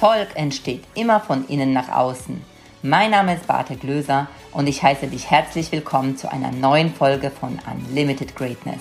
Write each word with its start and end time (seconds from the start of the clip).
Erfolg 0.00 0.28
entsteht 0.36 0.84
immer 0.94 1.18
von 1.18 1.48
innen 1.48 1.72
nach 1.72 1.88
außen. 1.88 2.40
Mein 2.82 3.10
Name 3.10 3.34
ist 3.34 3.48
Barte 3.48 3.74
Glöser 3.74 4.28
und 4.52 4.68
ich 4.68 4.80
heiße 4.80 5.08
dich 5.08 5.28
herzlich 5.28 5.72
willkommen 5.72 6.16
zu 6.16 6.30
einer 6.30 6.52
neuen 6.52 6.94
Folge 6.94 7.32
von 7.32 7.58
Unlimited 7.68 8.36
Greatness. 8.36 8.78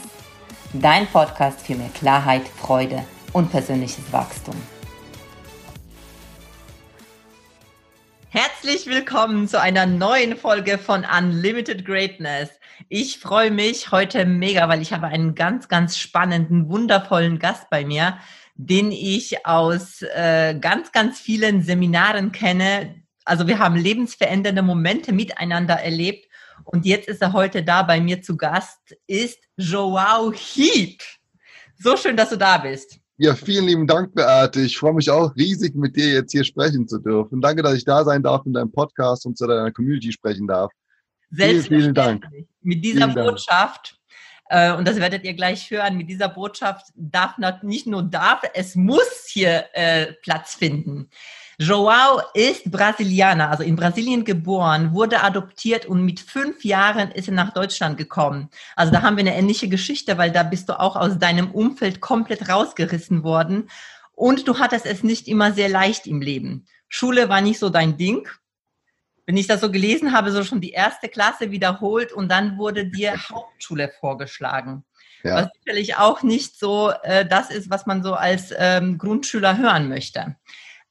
Dein 0.73 1.07
Podcast 1.07 1.65
für 1.65 1.73
mehr 1.73 1.89
Klarheit, 1.95 2.47
Freude 2.47 3.03
und 3.33 3.49
persönliches 3.49 4.13
Wachstum. 4.13 4.53
Herzlich 8.29 8.85
willkommen 8.85 9.47
zu 9.47 9.59
einer 9.59 9.87
neuen 9.87 10.37
Folge 10.37 10.77
von 10.77 11.03
Unlimited 11.03 11.83
Greatness. 11.83 12.51
Ich 12.89 13.17
freue 13.17 13.49
mich 13.49 13.91
heute 13.91 14.23
mega, 14.25 14.69
weil 14.69 14.83
ich 14.83 14.93
habe 14.93 15.07
einen 15.07 15.33
ganz, 15.33 15.67
ganz 15.67 15.97
spannenden, 15.97 16.69
wundervollen 16.69 17.39
Gast 17.39 17.71
bei 17.71 17.83
mir, 17.85 18.19
den 18.57 18.91
ich 18.91 19.45
aus 19.45 20.01
äh, 20.01 20.57
ganz, 20.59 20.91
ganz 20.91 21.19
vielen 21.19 21.61
Seminaren 21.61 22.31
kenne. 22.31 22.95
Also 23.23 23.47
wir 23.47 23.59
haben 23.59 23.75
lebensverändernde 23.75 24.61
Momente 24.61 25.13
miteinander 25.13 25.75
erlebt 25.75 26.27
und 26.63 26.85
jetzt 26.85 27.07
ist 27.07 27.21
er 27.21 27.33
heute 27.33 27.63
da 27.63 27.83
bei 27.83 28.01
mir 28.01 28.21
zu 28.21 28.35
Gast, 28.35 28.95
ist 29.05 29.39
Joao 29.57 30.31
Heap. 30.33 31.01
So 31.77 31.95
schön, 31.95 32.17
dass 32.17 32.29
du 32.29 32.37
da 32.37 32.57
bist. 32.57 32.99
Ja, 33.17 33.35
vielen 33.35 33.65
lieben 33.65 33.87
Dank, 33.87 34.13
Beate. 34.13 34.61
Ich 34.61 34.77
freue 34.77 34.93
mich 34.93 35.09
auch 35.09 35.35
riesig, 35.35 35.75
mit 35.75 35.95
dir 35.95 36.07
jetzt 36.13 36.31
hier 36.31 36.43
sprechen 36.43 36.87
zu 36.87 36.99
dürfen. 36.99 37.41
Danke, 37.41 37.63
dass 37.63 37.75
ich 37.75 37.85
da 37.85 38.03
sein 38.03 38.21
darf 38.21 38.45
in 38.45 38.53
deinem 38.53 38.71
Podcast 38.71 39.25
und 39.25 39.37
zu 39.37 39.47
deiner 39.47 39.71
Community 39.71 40.11
sprechen 40.11 40.47
darf. 40.47 40.71
Vielen, 41.33 41.63
vielen 41.63 41.93
Dank. 41.93 42.25
Mit 42.61 42.83
dieser 42.83 43.09
vielen 43.09 43.25
Botschaft 43.25 43.96
und 44.73 44.87
das 44.87 44.97
werdet 44.97 45.23
ihr 45.23 45.33
gleich 45.33 45.69
hören, 45.71 45.97
mit 45.97 46.09
dieser 46.09 46.29
Botschaft 46.29 46.87
darf 46.95 47.37
nicht 47.61 47.87
nur 47.87 48.03
darf, 48.03 48.41
es 48.53 48.75
muss 48.75 49.27
hier 49.27 49.65
äh, 49.73 50.13
Platz 50.21 50.55
finden. 50.55 51.09
Joao 51.59 52.21
ist 52.35 52.69
Brasilianer, 52.69 53.49
also 53.49 53.63
in 53.63 53.75
Brasilien 53.75 54.23
geboren, 54.23 54.93
wurde 54.93 55.23
adoptiert 55.23 55.87
und 55.87 56.05
mit 56.05 56.19
fünf 56.19 56.63
Jahren 56.63 57.09
ist 57.11 57.27
er 57.27 57.33
nach 57.33 57.51
Deutschland 57.51 57.97
gekommen. 57.97 58.49
Also 58.75 58.91
da 58.93 59.01
haben 59.01 59.17
wir 59.17 59.21
eine 59.21 59.35
ähnliche 59.35 59.67
Geschichte, 59.67 60.19
weil 60.19 60.31
da 60.31 60.43
bist 60.43 60.69
du 60.69 60.79
auch 60.79 60.95
aus 60.95 61.17
deinem 61.17 61.49
Umfeld 61.49 61.99
komplett 61.99 62.47
rausgerissen 62.47 63.23
worden 63.23 63.69
und 64.13 64.47
du 64.47 64.59
hattest 64.59 64.85
es 64.85 65.03
nicht 65.03 65.27
immer 65.27 65.51
sehr 65.51 65.69
leicht 65.69 66.05
im 66.05 66.21
Leben. 66.21 66.67
Schule 66.89 67.27
war 67.27 67.41
nicht 67.41 67.59
so 67.59 67.69
dein 67.69 67.97
Ding 67.97 68.27
wenn 69.27 69.37
ich 69.37 69.45
das 69.45 69.61
so 69.61 69.69
gelesen 69.69 70.13
habe, 70.13 70.31
so 70.31 70.43
schon 70.43 70.61
die 70.61 70.71
erste 70.71 71.09
Klasse 71.09 71.51
wiederholt 71.51 72.13
und 72.13 72.29
dann 72.31 72.57
wurde 72.57 72.85
dir 72.85 73.13
Hauptschule 73.29 73.91
vorgeschlagen. 73.99 74.83
Ja. 75.23 75.35
Was 75.35 75.49
sicherlich 75.59 75.97
auch 75.97 76.23
nicht 76.23 76.57
so 76.57 76.91
äh, 77.03 77.25
das 77.25 77.51
ist, 77.51 77.69
was 77.69 77.85
man 77.85 78.01
so 78.01 78.13
als 78.13 78.53
ähm, 78.57 78.97
Grundschüler 78.97 79.57
hören 79.57 79.89
möchte. 79.89 80.37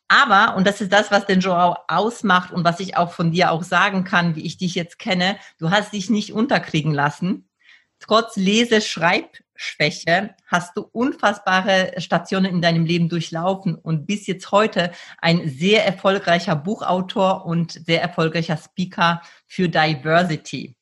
Aber, 0.09 0.55
und 0.57 0.67
das 0.67 0.81
ist 0.81 0.93
das, 0.93 1.11
was 1.11 1.27
den 1.27 1.41
Joao 1.41 1.77
ausmacht 1.89 2.53
und 2.53 2.63
was 2.63 2.79
ich 2.79 2.97
auch 2.97 3.13
von 3.13 3.33
dir 3.33 3.51
auch 3.51 3.65
sagen 3.65 4.05
kann, 4.05 4.37
wie 4.37 4.45
ich 4.45 4.59
dich 4.59 4.75
jetzt 4.75 4.99
kenne, 4.99 5.37
du 5.59 5.71
hast 5.71 5.95
dich 5.95 6.11
nicht 6.11 6.33
unterkriegen 6.33 6.93
lassen. 6.93 7.49
Trotz 7.99 8.37
Lese-, 8.37 8.83
Schreib-, 8.83 9.43
Schwäche 9.57 10.35
hast 10.47 10.77
du 10.77 10.83
unfassbare 10.93 11.95
Stationen 11.99 12.47
in 12.47 12.63
deinem 12.63 12.85
Leben 12.85 13.09
durchlaufen 13.09 13.75
und 13.75 14.07
bist 14.07 14.27
jetzt 14.27 14.53
heute 14.53 14.93
ein 15.21 15.49
sehr 15.49 15.85
erfolgreicher 15.85 16.57
Buchautor 16.57 17.47
und 17.47 17.73
sehr 17.73 18.03
erfolgreicher 18.03 18.57
Speaker 18.57 19.23
für 19.47 19.69
Diversity. 19.69 20.77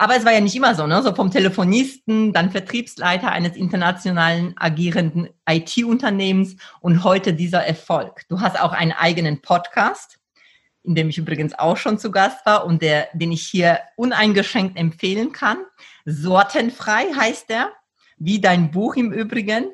Aber 0.00 0.16
es 0.16 0.24
war 0.24 0.32
ja 0.32 0.40
nicht 0.40 0.56
immer 0.56 0.74
so, 0.74 0.86
ne? 0.86 1.02
So 1.02 1.14
vom 1.14 1.30
Telefonisten, 1.30 2.32
dann 2.32 2.50
Vertriebsleiter 2.50 3.32
eines 3.32 3.54
internationalen 3.54 4.54
agierenden 4.56 5.28
IT-Unternehmens 5.46 6.56
und 6.80 7.04
heute 7.04 7.34
dieser 7.34 7.66
Erfolg. 7.66 8.22
Du 8.30 8.40
hast 8.40 8.58
auch 8.58 8.72
einen 8.72 8.92
eigenen 8.92 9.42
Podcast, 9.42 10.18
in 10.82 10.94
dem 10.94 11.10
ich 11.10 11.18
übrigens 11.18 11.58
auch 11.58 11.76
schon 11.76 11.98
zu 11.98 12.10
Gast 12.10 12.46
war 12.46 12.64
und 12.64 12.80
der, 12.80 13.08
den 13.12 13.30
ich 13.30 13.46
hier 13.46 13.80
uneingeschränkt 13.96 14.78
empfehlen 14.78 15.32
kann. 15.32 15.58
Sortenfrei 16.06 17.12
heißt 17.14 17.50
der 17.50 17.70
wie 18.20 18.40
dein 18.40 18.70
Buch 18.70 18.94
im 18.94 19.12
Übrigen. 19.12 19.72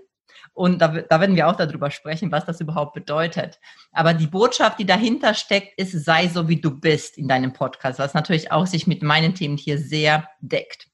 Und 0.55 0.81
da, 0.81 0.89
da 0.89 1.21
werden 1.21 1.37
wir 1.37 1.49
auch 1.49 1.57
darüber 1.57 1.91
sprechen, 1.91 2.33
was 2.33 2.47
das 2.47 2.63
überhaupt 2.63 2.95
bedeutet. 2.95 3.61
Aber 3.93 4.15
die 4.15 4.27
Botschaft, 4.27 4.79
die 4.79 4.87
dahinter 4.87 5.35
steckt, 5.35 5.79
ist, 5.79 5.93
sei 5.93 6.29
so 6.29 6.49
wie 6.49 6.61
du 6.61 6.71
bist 6.71 7.19
in 7.19 7.29
deinem 7.29 7.53
Podcast, 7.53 7.99
was 7.99 8.15
natürlich 8.15 8.51
auch 8.51 8.67
sich 8.67 8.87
mit 8.87 9.03
meinen 9.03 9.35
Themen 9.35 9.59
hier 9.59 9.77
sehr 9.77 10.27
deckt. 10.41 10.89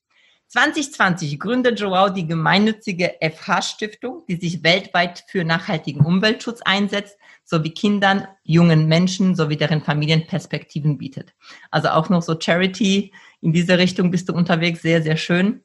2020 0.48 1.38
gründet 1.38 1.80
Joao 1.80 2.10
die 2.10 2.26
gemeinnützige 2.26 3.14
FH-Stiftung, 3.22 4.24
die 4.28 4.36
sich 4.36 4.62
weltweit 4.62 5.24
für 5.28 5.44
nachhaltigen 5.44 6.04
Umweltschutz 6.04 6.60
einsetzt, 6.60 7.16
sowie 7.44 7.70
Kindern, 7.70 8.28
jungen 8.42 8.86
Menschen 8.86 9.34
sowie 9.34 9.56
deren 9.56 9.82
Familien 9.82 10.26
Perspektiven 10.26 10.98
bietet. 10.98 11.34
Also 11.70 11.88
auch 11.88 12.08
noch 12.08 12.20
so 12.20 12.38
Charity 12.38 13.12
in 13.40 13.52
diese 13.52 13.78
Richtung 13.78 14.10
bist 14.10 14.28
du 14.28 14.34
unterwegs, 14.34 14.82
sehr, 14.82 15.02
sehr 15.02 15.16
schön. 15.16 15.62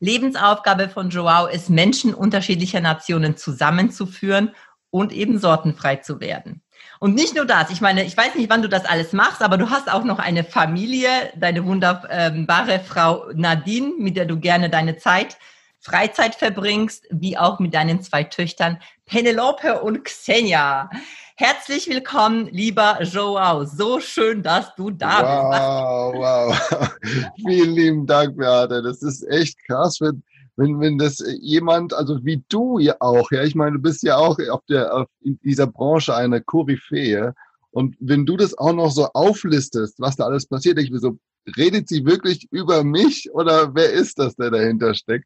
Lebensaufgabe 0.00 0.88
von 0.88 1.10
Joao 1.10 1.46
ist, 1.46 1.70
Menschen 1.70 2.14
unterschiedlicher 2.14 2.80
Nationen 2.80 3.36
zusammenzuführen 3.36 4.50
und 4.90 5.12
eben 5.12 5.38
sortenfrei 5.38 5.96
zu 5.96 6.20
werden. 6.20 6.62
Und 6.98 7.14
nicht 7.14 7.34
nur 7.34 7.46
das, 7.46 7.70
ich 7.70 7.80
meine, 7.80 8.04
ich 8.04 8.16
weiß 8.16 8.34
nicht, 8.34 8.50
wann 8.50 8.62
du 8.62 8.68
das 8.68 8.84
alles 8.84 9.12
machst, 9.12 9.42
aber 9.42 9.56
du 9.56 9.70
hast 9.70 9.90
auch 9.90 10.04
noch 10.04 10.18
eine 10.18 10.44
Familie, 10.44 11.08
deine 11.36 11.64
wunderbare 11.64 12.80
Frau 12.80 13.26
Nadine, 13.34 13.92
mit 13.98 14.16
der 14.16 14.26
du 14.26 14.38
gerne 14.38 14.68
deine 14.68 14.96
Zeit, 14.96 15.38
Freizeit 15.82 16.34
verbringst, 16.34 17.06
wie 17.10 17.38
auch 17.38 17.58
mit 17.58 17.72
deinen 17.72 18.02
zwei 18.02 18.22
Töchtern 18.24 18.78
Penelope 19.06 19.80
und 19.80 20.04
Xenia. 20.04 20.90
Herzlich 21.36 21.88
willkommen, 21.88 22.48
lieber 22.52 23.02
Joao. 23.02 23.64
So 23.64 23.98
schön, 23.98 24.42
dass 24.42 24.74
du 24.74 24.90
da 24.90 25.22
wow, 25.22 26.12
bist. 26.12 26.20
Wow, 26.20 26.90
wow. 27.10 27.30
Vielen 27.48 27.74
lieben 27.74 28.06
Dank, 28.06 28.36
Beate. 28.36 28.82
Das 28.82 29.02
ist 29.02 29.26
echt 29.30 29.56
krass, 29.66 30.02
wenn, 30.02 30.22
wenn, 30.56 30.80
wenn 30.80 30.98
das 30.98 31.24
jemand, 31.40 31.94
also 31.94 32.22
wie 32.26 32.44
du 32.50 32.78
ja 32.78 32.96
auch, 33.00 33.30
ja, 33.30 33.42
ich 33.42 33.54
meine, 33.54 33.76
du 33.76 33.78
bist 33.78 34.02
ja 34.02 34.16
auch 34.16 34.38
auf 34.50 34.60
der, 34.68 34.94
auf, 34.94 35.06
in 35.22 35.40
dieser 35.42 35.66
Branche 35.66 36.14
eine 36.14 36.42
Koryphäe. 36.42 37.32
Und 37.70 37.96
wenn 38.00 38.26
du 38.26 38.36
das 38.36 38.56
auch 38.58 38.74
noch 38.74 38.90
so 38.90 39.06
auflistest, 39.14 39.94
was 39.98 40.16
da 40.16 40.24
alles 40.26 40.46
passiert, 40.46 40.78
ich 40.78 40.90
bin 40.90 41.00
so, 41.00 41.16
redet 41.56 41.88
sie 41.88 42.04
wirklich 42.04 42.48
über 42.50 42.84
mich 42.84 43.30
oder 43.32 43.74
wer 43.74 43.90
ist 43.90 44.18
das, 44.18 44.36
der 44.36 44.50
dahinter 44.50 44.92
steckt? 44.92 45.24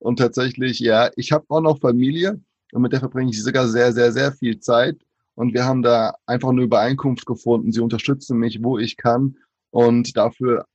Und 0.00 0.18
tatsächlich, 0.18 0.80
ja, 0.80 1.10
ich 1.16 1.30
habe 1.30 1.44
auch 1.48 1.60
noch 1.60 1.78
Familie 1.78 2.40
und 2.72 2.82
mit 2.82 2.92
der 2.92 3.00
verbringe 3.00 3.30
ich 3.30 3.42
sogar 3.42 3.68
sehr, 3.68 3.92
sehr, 3.92 4.12
sehr 4.12 4.32
viel 4.32 4.58
Zeit. 4.58 4.98
Und 5.34 5.54
wir 5.54 5.64
haben 5.64 5.82
da 5.82 6.14
einfach 6.26 6.48
eine 6.48 6.62
Übereinkunft 6.62 7.26
gefunden. 7.26 7.70
Sie 7.70 7.80
unterstützen 7.80 8.38
mich, 8.38 8.62
wo 8.62 8.78
ich 8.78 8.96
kann. 8.96 9.36
Und 9.70 10.16
dafür 10.16 10.66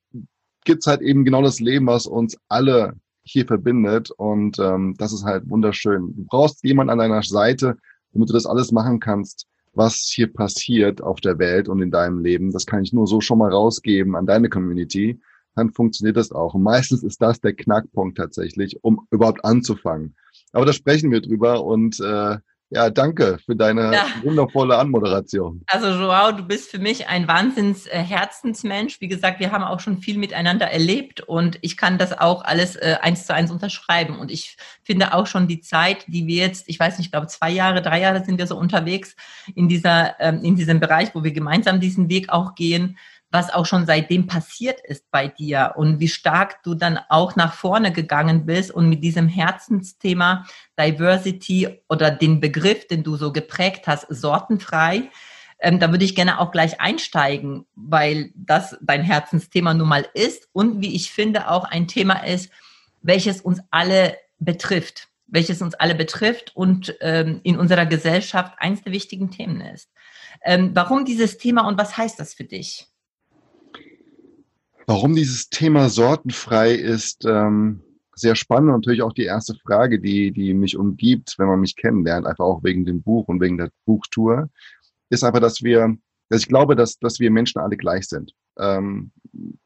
gibt's 0.64 0.88
halt 0.88 1.02
eben 1.02 1.26
genau 1.26 1.42
das 1.42 1.60
Leben, 1.60 1.88
was 1.88 2.06
uns 2.06 2.38
alle 2.50 2.94
hier 3.24 3.46
verbindet. 3.46 4.12
Und 4.12 4.60
ähm, 4.60 4.96
das 4.98 5.12
ist 5.12 5.24
halt 5.24 5.50
wunderschön. 5.50 6.14
Du 6.16 6.26
brauchst 6.26 6.64
jemanden 6.64 6.92
an 6.92 7.00
deiner 7.00 7.24
Seite, 7.24 7.78
damit 8.14 8.30
du 8.30 8.34
das 8.34 8.46
alles 8.46 8.72
machen 8.72 9.00
kannst, 9.00 9.48
was 9.74 10.12
hier 10.14 10.32
passiert 10.32 11.02
auf 11.02 11.20
der 11.20 11.40
Welt 11.40 11.68
und 11.68 11.82
in 11.82 11.92
deinem 11.92 12.20
Leben. 12.20 12.52
Das 12.52 12.66
kann 12.66 12.84
ich 12.84 12.94
nur 12.94 13.08
so 13.08 13.22
schon 13.22 13.40
mal 13.40 13.52
rausgeben 13.52 14.16
an 14.16 14.26
deine 14.26 14.50
Community. 14.50 15.20
Dann 15.56 15.72
funktioniert 15.72 16.18
das 16.18 16.32
auch. 16.32 16.54
Und 16.54 16.64
meistens 16.64 17.04
ist 17.04 17.22
das 17.22 17.40
der 17.40 17.54
Knackpunkt 17.54 18.18
tatsächlich, 18.18 18.78
um 18.84 19.08
überhaupt 19.12 19.44
anzufangen. 19.46 20.16
Aber 20.52 20.66
da 20.66 20.74
sprechen 20.74 21.12
wir 21.12 21.22
drüber 21.22 21.64
und 21.64 22.00
äh, 22.00 22.38
ja, 22.72 22.90
danke 22.90 23.38
für 23.46 23.56
deine 23.56 23.94
ja. 23.94 24.06
wundervolle 24.24 24.78
Anmoderation. 24.78 25.62
Also 25.68 25.88
Joao, 25.88 26.32
du 26.32 26.44
bist 26.44 26.72
für 26.72 26.80
mich 26.80 27.08
ein 27.08 27.28
Wahnsinns 27.28 27.86
äh, 27.86 28.00
Herzensmensch. 28.00 29.00
Wie 29.02 29.08
gesagt, 29.08 29.40
wir 29.40 29.52
haben 29.52 29.64
auch 29.64 29.80
schon 29.80 30.00
viel 30.00 30.18
miteinander 30.18 30.66
erlebt 30.66 31.22
und 31.22 31.60
ich 31.62 31.78
kann 31.78 32.00
das 32.00 32.18
auch 32.18 32.44
alles 32.44 32.76
äh, 32.76 32.98
eins 33.02 33.28
zu 33.28 33.34
eins 33.36 33.52
unterschreiben. 33.52 34.18
Und 34.18 34.32
ich 34.32 34.58
finde 34.84 35.14
auch 35.14 35.28
schon 35.28 35.48
die 35.48 35.62
Zeit, 35.62 36.06
die 36.08 36.26
wir 36.26 36.38
jetzt, 36.38 36.68
ich 36.68 36.80
weiß 36.80 36.98
nicht, 36.98 37.08
ich 37.08 37.12
glaube 37.12 37.28
zwei 37.28 37.52
Jahre, 37.52 37.84
drei 37.84 38.02
Jahre 38.02 38.26
sind 38.26 38.40
wir 38.40 38.48
so 38.48 38.58
unterwegs 38.58 39.16
in 39.54 39.70
dieser, 39.70 40.20
ähm, 40.20 40.42
in 40.44 40.56
diesem 40.56 40.80
Bereich, 40.80 41.14
wo 41.14 41.24
wir 41.24 41.34
gemeinsam 41.34 41.80
diesen 41.80 42.10
Weg 42.10 42.30
auch 42.30 42.56
gehen 42.56 42.98
was 43.36 43.54
auch 43.54 43.66
schon 43.66 43.86
seitdem 43.86 44.28
passiert 44.28 44.80
ist 44.80 45.12
bei 45.12 45.28
dir 45.28 45.74
und 45.76 46.00
wie 46.00 46.08
stark 46.08 46.64
du 46.64 46.74
dann 46.74 46.98
auch 47.10 47.36
nach 47.36 47.54
vorne 47.54 47.92
gegangen 47.92 48.46
bist 48.46 48.72
und 48.72 48.88
mit 48.88 49.04
diesem 49.04 49.28
Herzensthema 49.28 50.46
Diversity 50.80 51.82
oder 51.90 52.12
den 52.12 52.40
Begriff, 52.40 52.88
den 52.88 53.04
du 53.04 53.18
so 53.18 53.34
geprägt 53.34 53.88
hast, 53.88 54.08
sortenfrei. 54.08 55.10
Ähm, 55.60 55.82
da 55.82 55.92
würde 55.92 56.06
ich 56.06 56.16
gerne 56.16 56.40
auch 56.40 56.50
gleich 56.52 56.80
einsteigen, 56.80 57.66
weil 57.76 58.32
das 58.36 58.78
dein 58.82 59.04
Herzensthema 59.04 59.74
nun 59.74 59.90
mal 59.90 60.08
ist 60.14 60.48
und 60.54 60.80
wie 60.80 60.96
ich 60.96 61.12
finde 61.12 61.50
auch 61.50 61.66
ein 61.66 61.90
Thema 61.90 62.26
ist, 62.26 62.50
welches 63.02 63.42
uns 63.42 63.60
alle 63.70 64.16
betrifft, 64.40 65.10
welches 65.28 65.62
uns 65.62 65.76
alle 65.76 65.96
betrifft 65.96 66.56
und 66.56 66.96
ähm, 67.02 67.42
in 67.44 67.60
unserer 67.60 67.86
Gesellschaft 67.86 68.54
eines 68.60 68.82
der 68.82 68.94
wichtigen 68.94 69.30
Themen 69.30 69.60
ist. 69.60 69.90
Ähm, 70.42 70.72
warum 70.74 71.04
dieses 71.04 71.38
Thema 71.38 71.68
und 71.68 71.78
was 71.78 71.98
heißt 71.98 72.18
das 72.18 72.34
für 72.34 72.46
dich? 72.46 72.88
Warum 74.88 75.16
dieses 75.16 75.50
Thema 75.50 75.90
sortenfrei 75.90 76.74
ist, 76.74 77.26
ähm, 77.26 77.82
sehr 78.16 78.36
spannend 78.36 78.70
und 78.70 78.76
natürlich 78.82 79.02
auch 79.02 79.14
die 79.14 79.24
erste 79.24 79.56
Frage, 79.56 80.00
die, 80.00 80.32
die 80.32 80.54
mich 80.54 80.78
umgibt, 80.78 81.36
wenn 81.38 81.48
man 81.48 81.60
mich 81.60 81.76
kennenlernt, 81.76 82.26
einfach 82.26 82.46
auch 82.46 82.64
wegen 82.64 82.86
dem 82.86 83.02
Buch 83.02 83.28
und 83.28 83.42
wegen 83.42 83.58
der 83.58 83.70
Buchtour, 83.86 84.50
ist 85.10 85.24
einfach, 85.24 85.42
dass 85.42 85.64
wir, 85.64 85.96
dass 86.30 86.42
ich 86.42 86.48
glaube, 86.48 86.76
dass, 86.76 86.98
dass 87.00 87.20
wir 87.20 87.30
Menschen 87.32 87.60
alle 87.60 87.78
gleich 87.78 88.08
sind. 88.08 88.32
Ähm, 88.58 89.12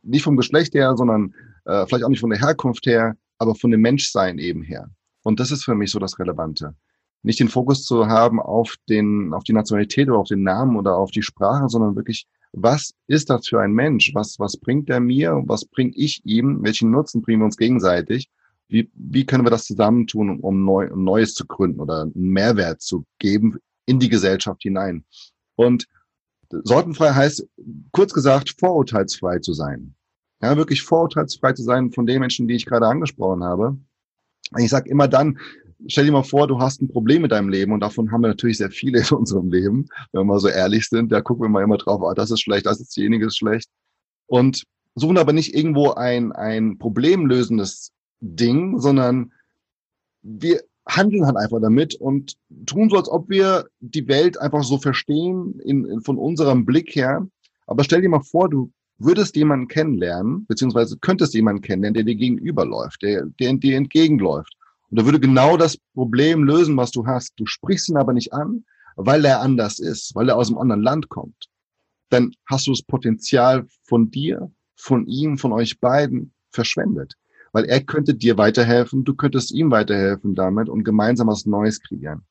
nicht 0.01 0.23
vom 0.23 0.37
Geschlecht 0.37 0.73
her, 0.73 0.95
sondern 0.97 1.33
äh, 1.65 1.85
vielleicht 1.85 2.03
auch 2.03 2.09
nicht 2.09 2.21
von 2.21 2.31
der 2.31 2.39
Herkunft 2.39 2.85
her, 2.85 3.15
aber 3.37 3.55
von 3.55 3.71
dem 3.71 3.81
Menschsein 3.81 4.39
eben 4.39 4.63
her. 4.63 4.89
Und 5.23 5.39
das 5.39 5.51
ist 5.51 5.63
für 5.63 5.75
mich 5.75 5.91
so 5.91 5.99
das 5.99 6.17
Relevante. 6.17 6.75
Nicht 7.21 7.39
den 7.39 7.49
Fokus 7.49 7.83
zu 7.83 8.07
haben 8.07 8.39
auf 8.39 8.75
den, 8.87 9.33
auf 9.33 9.43
die 9.43 9.53
Nationalität 9.53 10.09
oder 10.09 10.19
auf 10.19 10.27
den 10.27 10.43
Namen 10.43 10.77
oder 10.77 10.95
auf 10.95 11.11
die 11.11 11.21
Sprache, 11.21 11.67
sondern 11.67 11.95
wirklich 11.95 12.27
was 12.51 12.93
ist 13.07 13.29
das 13.29 13.47
für 13.47 13.61
ein 13.61 13.73
Mensch? 13.73 14.13
Was, 14.15 14.39
was 14.39 14.57
bringt 14.57 14.89
er 14.89 14.99
mir? 14.99 15.43
Was 15.45 15.65
bringe 15.65 15.91
ich 15.95 16.21
ihm? 16.25 16.63
Welchen 16.63 16.91
Nutzen 16.91 17.21
bringen 17.21 17.41
wir 17.41 17.45
uns 17.45 17.57
gegenseitig? 17.57 18.29
Wie, 18.67 18.89
wie 18.93 19.25
können 19.25 19.45
wir 19.45 19.51
das 19.51 19.65
zusammentun, 19.65 20.39
um, 20.39 20.63
neu, 20.63 20.91
um 20.91 21.03
Neues 21.03 21.33
zu 21.33 21.45
gründen 21.45 21.79
oder 21.79 22.03
einen 22.03 22.13
Mehrwert 22.29 22.81
zu 22.81 23.05
geben 23.19 23.57
in 23.85 23.99
die 23.99 24.09
Gesellschaft 24.09 24.61
hinein? 24.61 25.05
Und 25.55 25.87
sortenfrei 26.49 27.11
heißt, 27.11 27.47
kurz 27.91 28.13
gesagt, 28.13 28.55
vorurteilsfrei 28.59 29.39
zu 29.39 29.53
sein. 29.53 29.95
Ja, 30.41 30.55
wirklich 30.55 30.83
vorurteilsfrei 30.83 31.53
zu 31.53 31.63
sein 31.63 31.91
von 31.91 32.05
den 32.05 32.19
Menschen, 32.19 32.47
die 32.47 32.55
ich 32.55 32.65
gerade 32.65 32.87
angesprochen 32.87 33.43
habe. 33.43 33.77
Ich 34.57 34.69
sage 34.69 34.89
immer 34.89 35.07
dann, 35.07 35.37
stell 35.87 36.05
dir 36.05 36.11
mal 36.11 36.23
vor, 36.23 36.47
du 36.47 36.59
hast 36.59 36.81
ein 36.81 36.89
Problem 36.89 37.21
mit 37.21 37.31
deinem 37.31 37.49
Leben 37.49 37.71
und 37.71 37.79
davon 37.79 38.11
haben 38.11 38.21
wir 38.21 38.27
natürlich 38.27 38.57
sehr 38.57 38.71
viele 38.71 38.99
in 38.99 39.15
unserem 39.15 39.51
Leben, 39.51 39.87
wenn 40.11 40.21
wir 40.21 40.25
mal 40.25 40.39
so 40.39 40.47
ehrlich 40.47 40.87
sind. 40.87 41.11
Da 41.11 41.21
gucken 41.21 41.43
wir 41.43 41.49
mal 41.49 41.63
immer 41.63 41.77
drauf, 41.77 42.01
ah, 42.03 42.13
das 42.13 42.31
ist 42.31 42.41
schlecht, 42.41 42.65
das 42.65 42.79
ist 42.79 42.95
diejenige 42.95 43.27
ist 43.27 43.37
schlecht. 43.37 43.69
Und 44.27 44.63
suchen 44.95 45.17
aber 45.17 45.33
nicht 45.33 45.55
irgendwo 45.55 45.91
ein, 45.91 46.31
ein 46.31 46.77
problemlösendes 46.77 47.91
Ding, 48.19 48.79
sondern 48.79 49.31
wir 50.21 50.61
handeln 50.87 51.25
halt 51.25 51.37
einfach 51.37 51.61
damit 51.61 51.95
und 51.95 52.35
tun 52.65 52.89
so, 52.89 52.97
als 52.97 53.09
ob 53.09 53.29
wir 53.29 53.67
die 53.79 54.07
Welt 54.07 54.39
einfach 54.39 54.63
so 54.63 54.77
verstehen 54.77 55.59
in, 55.63 55.85
in, 55.85 56.01
von 56.01 56.17
unserem 56.17 56.65
Blick 56.65 56.95
her. 56.95 57.27
Aber 57.67 57.83
stell 57.83 58.01
dir 58.01 58.09
mal 58.09 58.23
vor, 58.23 58.49
du 58.49 58.71
würdest 58.97 59.35
jemanden 59.35 59.67
kennenlernen, 59.67 60.45
beziehungsweise 60.47 60.97
könntest 60.97 61.33
jemanden 61.33 61.61
kennenlernen, 61.61 61.93
der 61.93 62.03
dir 62.03 62.15
gegenüberläuft, 62.15 63.01
der 63.01 63.25
dir 63.27 63.77
entgegenläuft. 63.77 64.53
Und 64.89 64.97
er 64.97 65.05
würde 65.05 65.19
genau 65.19 65.57
das 65.57 65.77
Problem 65.93 66.43
lösen, 66.43 66.75
was 66.77 66.91
du 66.91 67.05
hast. 67.05 67.33
Du 67.37 67.45
sprichst 67.45 67.89
ihn 67.89 67.97
aber 67.97 68.13
nicht 68.13 68.33
an, 68.33 68.65
weil 68.95 69.23
er 69.25 69.41
anders 69.41 69.79
ist, 69.79 70.15
weil 70.15 70.29
er 70.29 70.37
aus 70.37 70.49
einem 70.49 70.57
anderen 70.57 70.81
Land 70.81 71.09
kommt. 71.09 71.49
Dann 72.09 72.31
hast 72.47 72.67
du 72.67 72.71
das 72.71 72.81
Potenzial 72.81 73.67
von 73.83 74.09
dir, 74.09 74.51
von 74.75 75.05
ihm, 75.05 75.37
von 75.37 75.51
euch 75.51 75.79
beiden 75.79 76.33
verschwendet. 76.51 77.13
Weil 77.51 77.65
er 77.65 77.81
könnte 77.81 78.15
dir 78.15 78.37
weiterhelfen, 78.37 79.03
du 79.03 79.13
könntest 79.15 79.51
ihm 79.51 79.71
weiterhelfen 79.71 80.35
damit 80.35 80.69
und 80.69 80.83
gemeinsam 80.83 81.27
was 81.27 81.45
Neues 81.45 81.81
kreieren. 81.81 82.25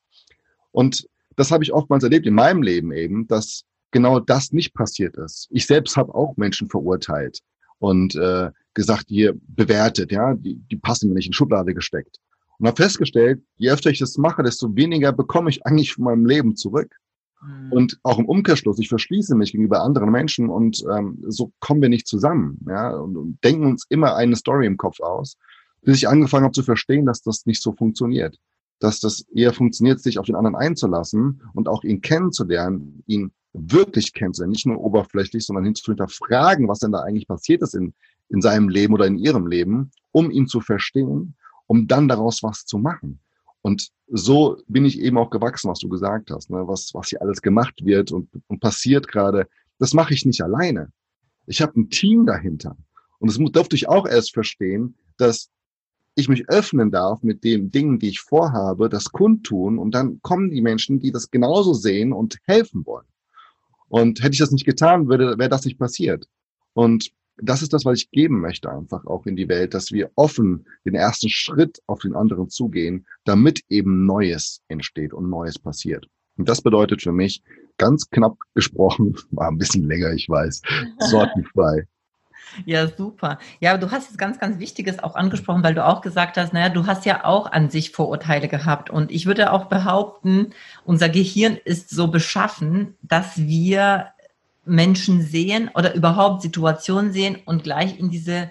Und 0.72 1.08
das 1.37 1.50
habe 1.50 1.62
ich 1.64 1.72
oftmals 1.72 2.02
erlebt 2.05 2.26
in 2.26 2.34
meinem 2.34 2.62
Leben 2.62 2.93
eben, 2.93 3.26
dass 3.28 3.64
genau 3.90 4.20
das 4.20 4.52
nicht 4.52 4.75
passiert 4.75 5.16
ist. 5.16 5.49
Ich 5.50 5.66
selbst 5.66 5.96
habe 5.96 6.14
auch 6.14 6.37
Menschen 6.37 6.69
verurteilt 6.69 7.40
und 7.78 8.14
äh, 8.16 8.50
gesagt, 8.75 9.10
die 9.10 9.31
bewertet, 9.46 10.12
ja, 10.12 10.34
die, 10.34 10.56
die 10.56 10.76
passen 10.76 11.08
mir 11.08 11.14
nicht 11.14 11.28
in 11.28 11.32
Schublade 11.32 11.75
gesteckt. 11.75 12.19
Und 12.58 12.66
habe 12.66 12.82
festgestellt, 12.82 13.43
je 13.56 13.70
öfter 13.70 13.90
ich 13.90 13.99
das 13.99 14.19
mache, 14.19 14.43
desto 14.43 14.75
weniger 14.75 15.12
bekomme 15.12 15.50
ich 15.50 15.64
eigentlich 15.64 15.94
von 15.94 16.05
meinem 16.05 16.26
Leben 16.26 16.56
zurück. 16.56 16.96
Mhm. 17.40 17.72
Und 17.72 18.00
auch 18.02 18.19
im 18.19 18.26
Umkehrschluss, 18.26 18.78
ich 18.78 18.88
verschließe 18.88 19.37
mich 19.37 19.52
gegenüber 19.52 19.82
anderen 19.82 20.10
Menschen 20.10 20.49
und 20.49 20.84
ähm, 20.93 21.22
so 21.28 21.52
kommen 21.60 21.82
wir 21.82 21.88
nicht 21.88 22.08
zusammen. 22.08 22.58
Ja, 22.69 22.96
und, 22.96 23.16
und 23.16 23.44
denken 23.44 23.66
uns 23.66 23.87
immer 23.88 24.16
eine 24.16 24.37
Story 24.37 24.66
im 24.66 24.76
Kopf 24.76 25.00
aus, 25.00 25.37
bis 25.82 25.99
ich 25.99 26.08
angefangen 26.08 26.44
habe 26.44 26.52
zu 26.52 26.64
verstehen, 26.64 27.06
dass 27.06 27.22
das 27.22 27.46
nicht 27.46 27.62
so 27.62 27.72
funktioniert. 27.72 28.38
Dass 28.81 29.00
das 29.00 29.25
eher 29.34 29.52
funktioniert, 29.52 30.00
sich 30.00 30.19
auf 30.19 30.26
den 30.26 30.34
anderen 30.34 30.56
einzulassen 30.56 31.43
und 31.55 31.69
auch 31.69 31.84
ihn 31.84 32.00
kennenzulernen, 32.00 33.02
ihn 33.06 33.32
wirklich 33.52 34.12
kennenzulernen, 34.12 34.52
nicht 34.52 34.66
nur 34.66 34.81
oberflächlich, 34.81 35.46
sondern 35.46 35.64
hinterfragen, 35.64 36.69
was 36.69 36.81
denn 36.81 36.93
da 36.93 37.00
eigentlich 37.00 37.26
passiert 37.26 37.62
ist 37.62 37.75
in, 37.75 37.94
in 38.28 38.40
seinem 38.40 38.69
Leben 38.69 38.94
oder 38.94 39.06
in 39.06 39.19
ihrem 39.19 39.46
Leben, 39.46 39.90
um 40.12 40.31
ihn 40.31 40.46
zu 40.46 40.60
verstehen 40.60 41.34
um 41.69 41.87
dann 41.87 42.09
daraus 42.09 42.43
was 42.43 42.65
zu 42.65 42.79
machen. 42.79 43.20
Und 43.62 43.91
so 44.09 44.61
bin 44.67 44.85
ich 44.85 44.99
eben 44.99 45.19
auch 45.19 45.31
gewachsen, 45.31 45.70
was 45.70 45.79
du 45.79 45.88
gesagt 45.88 46.31
hast, 46.31 46.50
ne? 46.50 46.67
was, 46.67 46.93
was 46.94 47.09
hier 47.09 47.23
alles 47.23 47.43
gemacht 47.43 47.85
wird 47.85 48.11
und, 48.11 48.29
und 48.49 48.61
passiert 48.61 49.06
gerade. 49.06 49.47
Das 49.79 49.94
mache 49.94 50.15
ich 50.15 50.25
nicht 50.25 50.43
alleine. 50.43 50.91
Ich 51.47 51.62
habe 51.62 51.79
ein 51.79 51.91
Team 51.91 52.26
dahinter. 52.26 52.76
Und 53.19 53.31
das 53.31 53.53
durfte 53.53 53.76
ich 53.76 53.88
auch 53.88 54.06
erst 54.06 54.32
verstehen, 54.32 54.97
dass 55.19 55.50
ich 56.15 56.29
mich 56.29 56.49
öffnen 56.49 56.91
darf 56.91 57.23
mit 57.23 57.44
den 57.44 57.70
Dingen, 57.70 57.99
die 57.99 58.09
ich 58.09 58.20
vorhabe, 58.20 58.88
das 58.88 59.12
kundtun 59.12 59.79
und 59.79 59.94
dann 59.94 60.20
kommen 60.23 60.50
die 60.50 60.62
Menschen, 60.62 60.99
die 60.99 61.12
das 61.12 61.31
genauso 61.31 61.75
sehen 61.75 62.12
und 62.12 62.38
helfen 62.44 62.85
wollen. 62.87 63.06
Und 63.88 64.23
hätte 64.23 64.32
ich 64.32 64.41
das 64.41 64.50
nicht 64.50 64.67
getan, 64.67 65.09
wäre 65.09 65.49
das 65.49 65.65
nicht 65.65 65.79
passiert. 65.79 66.26
Und 66.73 67.11
das 67.40 67.62
ist 67.62 67.73
das, 67.73 67.85
was 67.85 67.99
ich 67.99 68.11
geben 68.11 68.40
möchte, 68.40 68.70
einfach 68.70 69.05
auch 69.06 69.26
in 69.26 69.37
die 69.37 69.49
Welt, 69.49 69.75
dass 69.75 69.93
wir 69.93 70.11
offen 70.14 70.67
den 70.85 70.94
ersten 70.94 71.29
Schritt 71.29 71.81
auf 71.87 72.00
den 72.00 72.14
anderen 72.14 72.49
zugehen, 72.49 73.06
damit 73.25 73.62
eben 73.69 74.06
Neues 74.06 74.62
entsteht 74.69 75.12
und 75.12 75.31
Neues 75.31 75.58
passiert. 75.58 76.06
Und 76.37 76.49
das 76.49 76.62
bedeutet 76.62 77.02
für 77.02 77.12
mich 77.12 77.43
ganz 77.76 78.08
knapp 78.11 78.37
gesprochen, 78.55 79.17
war 79.31 79.49
ein 79.49 79.58
bisschen 79.58 79.88
länger, 79.88 80.12
ich 80.12 80.29
weiß, 80.29 80.62
sortenfrei. 81.00 81.87
Ja, 82.64 82.88
super. 82.88 83.38
Ja, 83.61 83.76
du 83.76 83.91
hast 83.91 84.08
jetzt 84.08 84.19
ganz, 84.19 84.38
ganz 84.38 84.58
Wichtiges 84.58 84.99
auch 85.00 85.17
angesprochen, 85.17 85.62
weil 85.62 85.75
du 85.75 85.84
auch 85.84 86.00
gesagt 86.00 86.38
hast, 86.38 86.52
naja, 86.52 86.70
du 86.70 86.87
hast 86.87 87.05
ja 87.05 87.25
auch 87.25 87.52
an 87.52 87.69
sich 87.69 87.91
Vorurteile 87.91 88.49
gehabt. 88.49 88.88
Und 88.88 89.11
ich 89.11 89.26
würde 89.26 89.52
auch 89.52 89.67
behaupten, 89.67 90.52
unser 90.84 91.11
Gehirn 91.11 91.58
ist 91.62 91.91
so 91.91 92.08
beschaffen, 92.08 92.96
dass 93.02 93.37
wir 93.37 94.08
Menschen 94.69 95.23
sehen 95.23 95.70
oder 95.75 95.94
überhaupt 95.94 96.43
Situationen 96.43 97.12
sehen 97.12 97.38
und 97.44 97.65
gleich 97.65 97.99
in 97.99 98.11
diese 98.11 98.50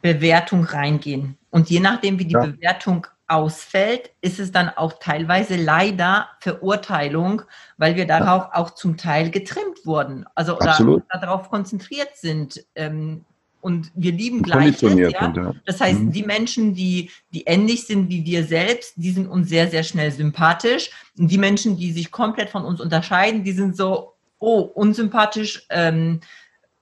Bewertung 0.00 0.64
reingehen. 0.64 1.38
Und 1.50 1.70
je 1.70 1.80
nachdem, 1.80 2.18
wie 2.18 2.24
die 2.24 2.34
ja. 2.34 2.46
Bewertung 2.46 3.06
ausfällt, 3.28 4.10
ist 4.20 4.38
es 4.38 4.52
dann 4.52 4.68
auch 4.68 4.94
teilweise 5.00 5.56
leider 5.56 6.28
Verurteilung, 6.40 7.42
weil 7.78 7.96
wir 7.96 8.06
darauf 8.06 8.48
auch 8.52 8.70
zum 8.70 8.96
Teil 8.96 9.30
getrimmt 9.30 9.84
wurden. 9.84 10.26
Also 10.34 10.56
oder 10.56 10.70
Absolut. 10.70 11.04
darauf 11.10 11.50
konzentriert 11.50 12.10
sind. 12.16 12.64
Ähm, 12.74 13.24
und 13.62 13.92
wir 13.94 14.10
lieben 14.10 14.42
Gleiches. 14.42 14.92
Ja? 14.92 15.54
Das 15.64 15.80
heißt, 15.80 16.00
mhm. 16.00 16.12
die 16.12 16.24
Menschen, 16.24 16.74
die, 16.74 17.10
die 17.32 17.42
ähnlich 17.42 17.86
sind 17.86 18.10
wie 18.10 18.24
wir 18.24 18.44
selbst, 18.44 18.94
die 18.96 19.12
sind 19.12 19.28
uns 19.28 19.48
sehr, 19.48 19.68
sehr 19.68 19.84
schnell 19.84 20.10
sympathisch. 20.10 20.90
Und 21.16 21.30
die 21.30 21.38
Menschen, 21.38 21.76
die 21.76 21.92
sich 21.92 22.10
komplett 22.10 22.50
von 22.50 22.64
uns 22.64 22.80
unterscheiden, 22.80 23.44
die 23.44 23.52
sind 23.52 23.76
so, 23.76 24.11
oh, 24.42 24.60
unsympathisch, 24.60 25.64
ähm, 25.70 26.20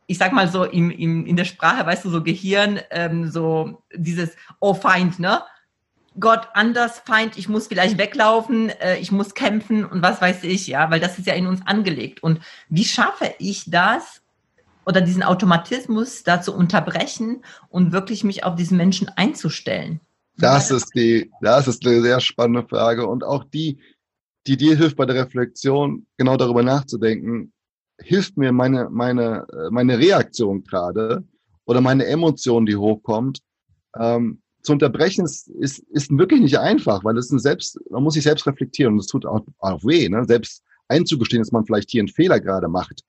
ich 0.06 0.18
sag 0.18 0.32
mal 0.32 0.48
so 0.48 0.64
im, 0.64 0.90
im, 0.90 1.26
in 1.26 1.36
der 1.36 1.44
Sprache, 1.44 1.86
weißt 1.86 2.04
du, 2.04 2.10
so 2.10 2.22
Gehirn, 2.22 2.80
ähm, 2.90 3.30
so 3.30 3.82
dieses, 3.94 4.30
oh 4.58 4.74
Feind, 4.74 5.20
ne? 5.20 5.42
Gott, 6.18 6.48
anders, 6.54 7.00
Feind, 7.06 7.38
ich 7.38 7.48
muss 7.48 7.68
vielleicht 7.68 7.96
weglaufen, 7.96 8.70
äh, 8.70 8.98
ich 8.98 9.12
muss 9.12 9.34
kämpfen 9.34 9.84
und 9.84 10.02
was 10.02 10.20
weiß 10.20 10.42
ich, 10.42 10.66
ja, 10.66 10.90
weil 10.90 10.98
das 10.98 11.18
ist 11.18 11.26
ja 11.26 11.34
in 11.34 11.46
uns 11.46 11.60
angelegt. 11.64 12.22
Und 12.22 12.40
wie 12.68 12.84
schaffe 12.84 13.32
ich 13.38 13.70
das 13.70 14.20
oder 14.84 15.00
diesen 15.00 15.22
Automatismus 15.22 16.24
da 16.24 16.40
zu 16.40 16.52
unterbrechen 16.52 17.44
und 17.68 17.92
wirklich 17.92 18.24
mich 18.24 18.42
auf 18.42 18.56
diesen 18.56 18.76
Menschen 18.76 19.08
einzustellen? 19.14 20.00
Das 20.36 20.70
ist 20.70 20.92
die, 20.94 21.30
das 21.42 21.68
ist 21.68 21.86
eine 21.86 22.00
sehr 22.00 22.18
spannende 22.20 22.66
Frage 22.66 23.06
und 23.06 23.22
auch 23.22 23.44
die, 23.44 23.78
die 24.46 24.56
dir 24.56 24.76
hilft 24.76 24.96
bei 24.96 25.06
der 25.06 25.16
Reflexion, 25.16 26.06
genau 26.16 26.36
darüber 26.36 26.62
nachzudenken, 26.62 27.52
hilft 28.00 28.36
mir 28.36 28.52
meine, 28.52 28.88
meine, 28.90 29.46
äh, 29.52 29.70
meine 29.70 29.98
Reaktion 29.98 30.64
gerade 30.64 31.24
oder 31.66 31.80
meine 31.80 32.06
Emotion, 32.06 32.66
die 32.66 32.76
hochkommt, 32.76 33.40
ähm, 33.98 34.40
zu 34.62 34.72
unterbrechen 34.72 35.24
ist, 35.24 35.48
ist, 35.48 35.78
ist 35.90 36.10
wirklich 36.16 36.40
nicht 36.40 36.58
einfach, 36.58 37.04
weil 37.04 37.16
es 37.16 37.30
ein 37.30 37.38
Selbst, 37.38 37.78
man 37.90 38.02
muss 38.02 38.14
sich 38.14 38.24
selbst 38.24 38.46
reflektieren 38.46 38.94
und 38.94 39.00
es 39.00 39.06
tut 39.06 39.24
auch, 39.24 39.40
auch 39.58 39.82
weh, 39.84 40.08
ne? 40.08 40.24
selbst 40.26 40.62
einzugestehen, 40.88 41.42
dass 41.42 41.52
man 41.52 41.64
vielleicht 41.64 41.90
hier 41.90 42.00
einen 42.00 42.08
Fehler 42.08 42.40
gerade 42.40 42.68
macht. 42.68 43.02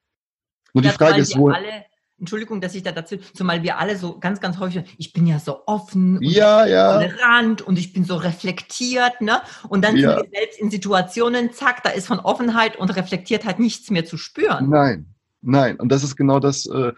Nur 0.73 0.83
das 0.83 0.93
die 0.93 0.97
Frage 0.97 1.19
ist, 1.19 1.37
wo, 1.37 1.49
alle 1.49 1.85
Entschuldigung, 2.21 2.61
dass 2.61 2.75
ich 2.75 2.83
da 2.83 2.91
dazu, 2.91 3.17
zumal 3.33 3.63
wir 3.63 3.79
alle 3.79 3.97
so 3.97 4.19
ganz, 4.19 4.39
ganz 4.39 4.59
häufig, 4.59 4.83
ich 4.97 5.11
bin 5.11 5.25
ja 5.25 5.39
so 5.39 5.65
offen 5.65 6.19
und 6.19 6.23
ja, 6.23 6.67
ja. 6.67 6.93
tolerant 6.93 7.63
und 7.63 7.79
ich 7.79 7.93
bin 7.93 8.03
so 8.03 8.15
reflektiert, 8.15 9.21
ne? 9.21 9.41
Und 9.69 9.83
dann 9.83 9.97
ja. 9.97 10.17
sind 10.17 10.31
wir 10.31 10.39
selbst 10.39 10.59
in 10.59 10.69
Situationen, 10.69 11.51
zack, 11.51 11.81
da 11.83 11.89
ist 11.89 12.05
von 12.05 12.19
Offenheit 12.19 12.77
und 12.77 12.95
Reflektiertheit 12.95 13.59
nichts 13.59 13.89
mehr 13.89 14.05
zu 14.05 14.17
spüren. 14.17 14.69
Nein, 14.69 15.07
nein. 15.41 15.77
Und 15.77 15.91
das 15.91 16.03
ist 16.03 16.15
genau 16.15 16.39
das, 16.39 16.67
äh, 16.67 16.93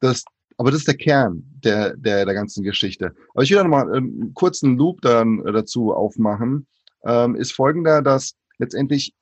das, 0.00 0.24
aber 0.56 0.72
das 0.72 0.80
ist 0.80 0.88
der 0.88 0.96
Kern 0.96 1.44
der, 1.62 1.96
der, 1.96 2.24
der 2.24 2.34
ganzen 2.34 2.64
Geschichte. 2.64 3.14
Aber 3.34 3.44
ich 3.44 3.50
will 3.50 3.62
noch 3.62 3.68
mal 3.68 3.88
einen 3.90 4.34
kurzen 4.34 4.76
Loop 4.76 5.00
dann 5.00 5.46
äh, 5.46 5.52
dazu 5.52 5.94
aufmachen, 5.94 6.66
ähm, 7.04 7.36
ist 7.36 7.52
folgender, 7.52 8.02
dass 8.02 8.34
letztendlich 8.58 9.14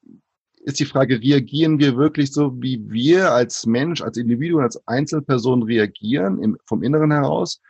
ist 0.64 0.80
die 0.80 0.87
Frage, 0.87 1.21
reagieren 1.21 1.78
wir 1.78 1.97
wirklich 1.97 2.33
so, 2.33 2.52
wie 2.61 2.83
wir 2.90 3.33
als 3.33 3.66
Mensch, 3.66 4.00
als 4.00 4.16
Individuum, 4.16 4.62
als 4.62 4.80
Einzelperson 4.87 5.62
reagieren, 5.62 6.42
im, 6.42 6.56
vom 6.64 6.83
Inneren 6.83 7.12
heraus? 7.12 7.61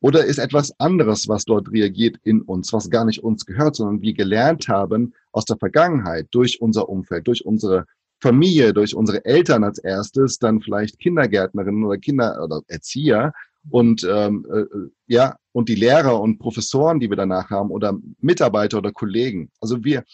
Oder 0.00 0.24
ist 0.24 0.38
etwas 0.38 0.72
anderes, 0.80 1.28
was 1.28 1.44
dort 1.44 1.70
reagiert 1.70 2.16
in 2.24 2.42
uns, 2.42 2.72
was 2.72 2.90
gar 2.90 3.04
nicht 3.04 3.22
uns 3.22 3.44
gehört, 3.44 3.76
sondern 3.76 4.00
wir 4.00 4.14
gelernt 4.14 4.66
haben 4.68 5.14
aus 5.32 5.44
der 5.44 5.58
Vergangenheit, 5.58 6.26
durch 6.30 6.60
unser 6.60 6.88
Umfeld, 6.88 7.26
durch 7.26 7.44
unsere 7.44 7.86
Familie, 8.20 8.72
durch 8.72 8.94
unsere 8.94 9.24
Eltern 9.24 9.62
als 9.62 9.78
erstes, 9.78 10.38
dann 10.38 10.60
vielleicht 10.60 10.98
Kindergärtnerinnen 10.98 11.84
oder 11.84 11.98
Kinder 11.98 12.42
oder 12.42 12.62
Erzieher 12.66 13.32
und 13.68 14.06
ähm, 14.10 14.46
äh, 14.52 14.64
ja 15.06 15.36
und 15.52 15.68
die 15.68 15.74
Lehrer 15.74 16.20
und 16.20 16.38
Professoren, 16.38 16.98
die 16.98 17.10
wir 17.10 17.16
danach 17.16 17.50
haben 17.50 17.70
oder 17.70 17.96
Mitarbeiter 18.20 18.78
oder 18.78 18.92
Kollegen. 18.92 19.50
Also 19.60 19.84
wir 19.84 20.04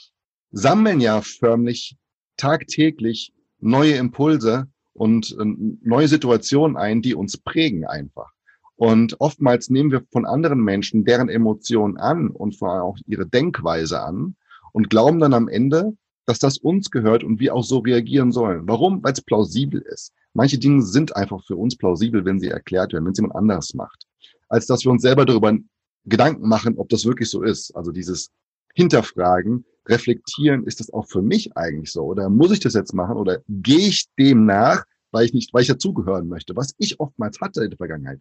sammeln 0.50 1.00
ja 1.00 1.20
förmlich 1.20 1.96
tagtäglich 2.36 3.32
neue 3.60 3.94
Impulse 3.94 4.68
und 4.92 5.36
äh, 5.38 5.44
neue 5.82 6.08
Situationen 6.08 6.76
ein, 6.76 7.02
die 7.02 7.14
uns 7.14 7.36
prägen 7.36 7.86
einfach. 7.86 8.32
Und 8.76 9.20
oftmals 9.20 9.70
nehmen 9.70 9.90
wir 9.90 10.02
von 10.12 10.26
anderen 10.26 10.60
Menschen 10.60 11.04
deren 11.04 11.28
Emotionen 11.28 11.96
an 11.96 12.28
und 12.28 12.56
vor 12.56 12.72
allem 12.72 12.82
auch 12.82 12.98
ihre 13.06 13.26
Denkweise 13.26 14.02
an 14.02 14.36
und 14.72 14.90
glauben 14.90 15.18
dann 15.18 15.32
am 15.32 15.48
Ende, 15.48 15.96
dass 16.26 16.38
das 16.38 16.58
uns 16.58 16.90
gehört 16.90 17.24
und 17.24 17.40
wir 17.40 17.54
auch 17.54 17.64
so 17.64 17.78
reagieren 17.78 18.32
sollen. 18.32 18.68
Warum? 18.68 19.02
Weil 19.02 19.12
es 19.12 19.22
plausibel 19.22 19.80
ist. 19.80 20.12
Manche 20.34 20.58
Dinge 20.58 20.82
sind 20.82 21.16
einfach 21.16 21.42
für 21.46 21.56
uns 21.56 21.76
plausibel, 21.76 22.24
wenn 22.26 22.40
sie 22.40 22.48
erklärt 22.48 22.92
werden, 22.92 23.06
wenn 23.06 23.12
es 23.12 23.18
jemand 23.18 23.36
anderes 23.36 23.72
macht, 23.72 24.04
als 24.48 24.66
dass 24.66 24.84
wir 24.84 24.92
uns 24.92 25.02
selber 25.02 25.24
darüber 25.24 25.56
Gedanken 26.04 26.46
machen, 26.46 26.76
ob 26.76 26.90
das 26.90 27.06
wirklich 27.06 27.30
so 27.30 27.42
ist. 27.42 27.74
Also 27.74 27.92
dieses 27.92 28.30
Hinterfragen, 28.74 29.64
reflektieren, 29.88 30.64
ist 30.64 30.80
das 30.80 30.92
auch 30.92 31.06
für 31.06 31.22
mich 31.22 31.56
eigentlich 31.56 31.92
so? 31.92 32.02
Oder 32.02 32.28
muss 32.28 32.52
ich 32.52 32.60
das 32.60 32.74
jetzt 32.74 32.94
machen? 32.94 33.16
Oder 33.16 33.40
gehe 33.48 33.88
ich 33.88 34.06
dem 34.18 34.44
nach, 34.44 34.84
weil 35.12 35.26
ich 35.26 35.34
nicht, 35.34 35.54
weil 35.54 35.62
ich 35.62 35.68
dazugehören 35.68 36.28
möchte? 36.28 36.56
Was 36.56 36.74
ich 36.78 37.00
oftmals 37.00 37.40
hatte 37.40 37.64
in 37.64 37.70
der 37.70 37.76
Vergangenheit. 37.76 38.20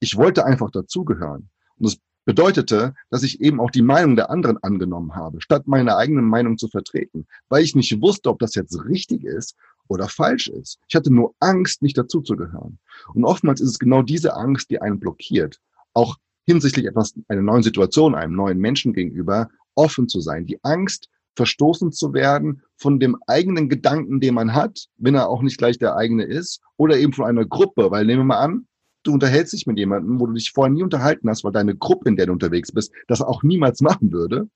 Ich 0.00 0.16
wollte 0.16 0.44
einfach 0.44 0.70
dazugehören. 0.70 1.50
Und 1.78 1.86
das 1.86 1.98
bedeutete, 2.24 2.94
dass 3.08 3.22
ich 3.22 3.40
eben 3.40 3.58
auch 3.58 3.70
die 3.70 3.82
Meinung 3.82 4.14
der 4.14 4.30
anderen 4.30 4.58
angenommen 4.62 5.14
habe, 5.14 5.40
statt 5.40 5.66
meine 5.66 5.96
eigene 5.96 6.20
Meinung 6.20 6.58
zu 6.58 6.68
vertreten, 6.68 7.26
weil 7.48 7.64
ich 7.64 7.74
nicht 7.74 8.02
wusste, 8.02 8.28
ob 8.28 8.38
das 8.38 8.54
jetzt 8.54 8.84
richtig 8.84 9.24
ist 9.24 9.56
oder 9.88 10.08
falsch 10.08 10.48
ist. 10.48 10.78
Ich 10.88 10.94
hatte 10.94 11.10
nur 11.10 11.34
Angst, 11.40 11.80
nicht 11.80 11.96
dazuzugehören. 11.96 12.78
Und 13.14 13.24
oftmals 13.24 13.62
ist 13.62 13.70
es 13.70 13.78
genau 13.78 14.02
diese 14.02 14.36
Angst, 14.36 14.68
die 14.68 14.78
einen 14.82 15.00
blockiert, 15.00 15.58
auch 15.94 16.16
hinsichtlich 16.44 16.84
etwas, 16.84 17.14
einer 17.28 17.40
neuen 17.40 17.62
Situation, 17.62 18.14
einem 18.14 18.34
neuen 18.34 18.58
Menschen 18.58 18.92
gegenüber 18.92 19.48
offen 19.78 20.08
zu 20.08 20.20
sein. 20.20 20.44
Die 20.44 20.62
Angst, 20.64 21.08
verstoßen 21.36 21.92
zu 21.92 22.12
werden 22.12 22.62
von 22.76 22.98
dem 22.98 23.16
eigenen 23.26 23.68
Gedanken, 23.68 24.20
den 24.20 24.34
man 24.34 24.54
hat, 24.54 24.86
wenn 24.96 25.14
er 25.14 25.28
auch 25.28 25.40
nicht 25.40 25.56
gleich 25.56 25.78
der 25.78 25.96
eigene 25.96 26.24
ist, 26.24 26.60
oder 26.76 26.98
eben 26.98 27.12
von 27.12 27.26
einer 27.26 27.46
Gruppe, 27.46 27.90
weil 27.90 28.04
nehmen 28.04 28.22
wir 28.22 28.34
mal 28.34 28.40
an, 28.40 28.66
du 29.04 29.12
unterhältst 29.12 29.52
dich 29.52 29.66
mit 29.66 29.78
jemandem, 29.78 30.18
wo 30.18 30.26
du 30.26 30.34
dich 30.34 30.50
vorher 30.50 30.74
nie 30.74 30.82
unterhalten 30.82 31.28
hast, 31.30 31.44
weil 31.44 31.52
deine 31.52 31.76
Gruppe, 31.76 32.08
in 32.08 32.16
der 32.16 32.26
du 32.26 32.32
unterwegs 32.32 32.72
bist, 32.72 32.92
das 33.06 33.22
auch 33.22 33.44
niemals 33.44 33.80
machen 33.80 34.12
würde, 34.12 34.48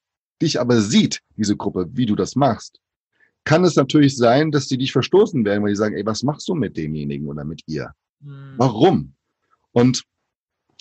dich 0.42 0.60
aber 0.60 0.80
sieht, 0.80 1.20
diese 1.36 1.56
Gruppe, 1.56 1.88
wie 1.92 2.06
du 2.06 2.16
das 2.16 2.34
machst, 2.34 2.80
kann 3.44 3.64
es 3.64 3.76
natürlich 3.76 4.16
sein, 4.16 4.50
dass 4.50 4.66
die 4.66 4.78
dich 4.78 4.92
verstoßen 4.92 5.44
werden, 5.44 5.62
weil 5.62 5.70
die 5.70 5.76
sagen, 5.76 5.96
ey, 5.96 6.04
was 6.04 6.24
machst 6.24 6.48
du 6.48 6.54
mit 6.54 6.76
demjenigen 6.76 7.28
oder 7.28 7.44
mit 7.44 7.62
ihr? 7.66 7.92
Mhm. 8.20 8.54
Warum? 8.56 9.14
Und 9.70 10.02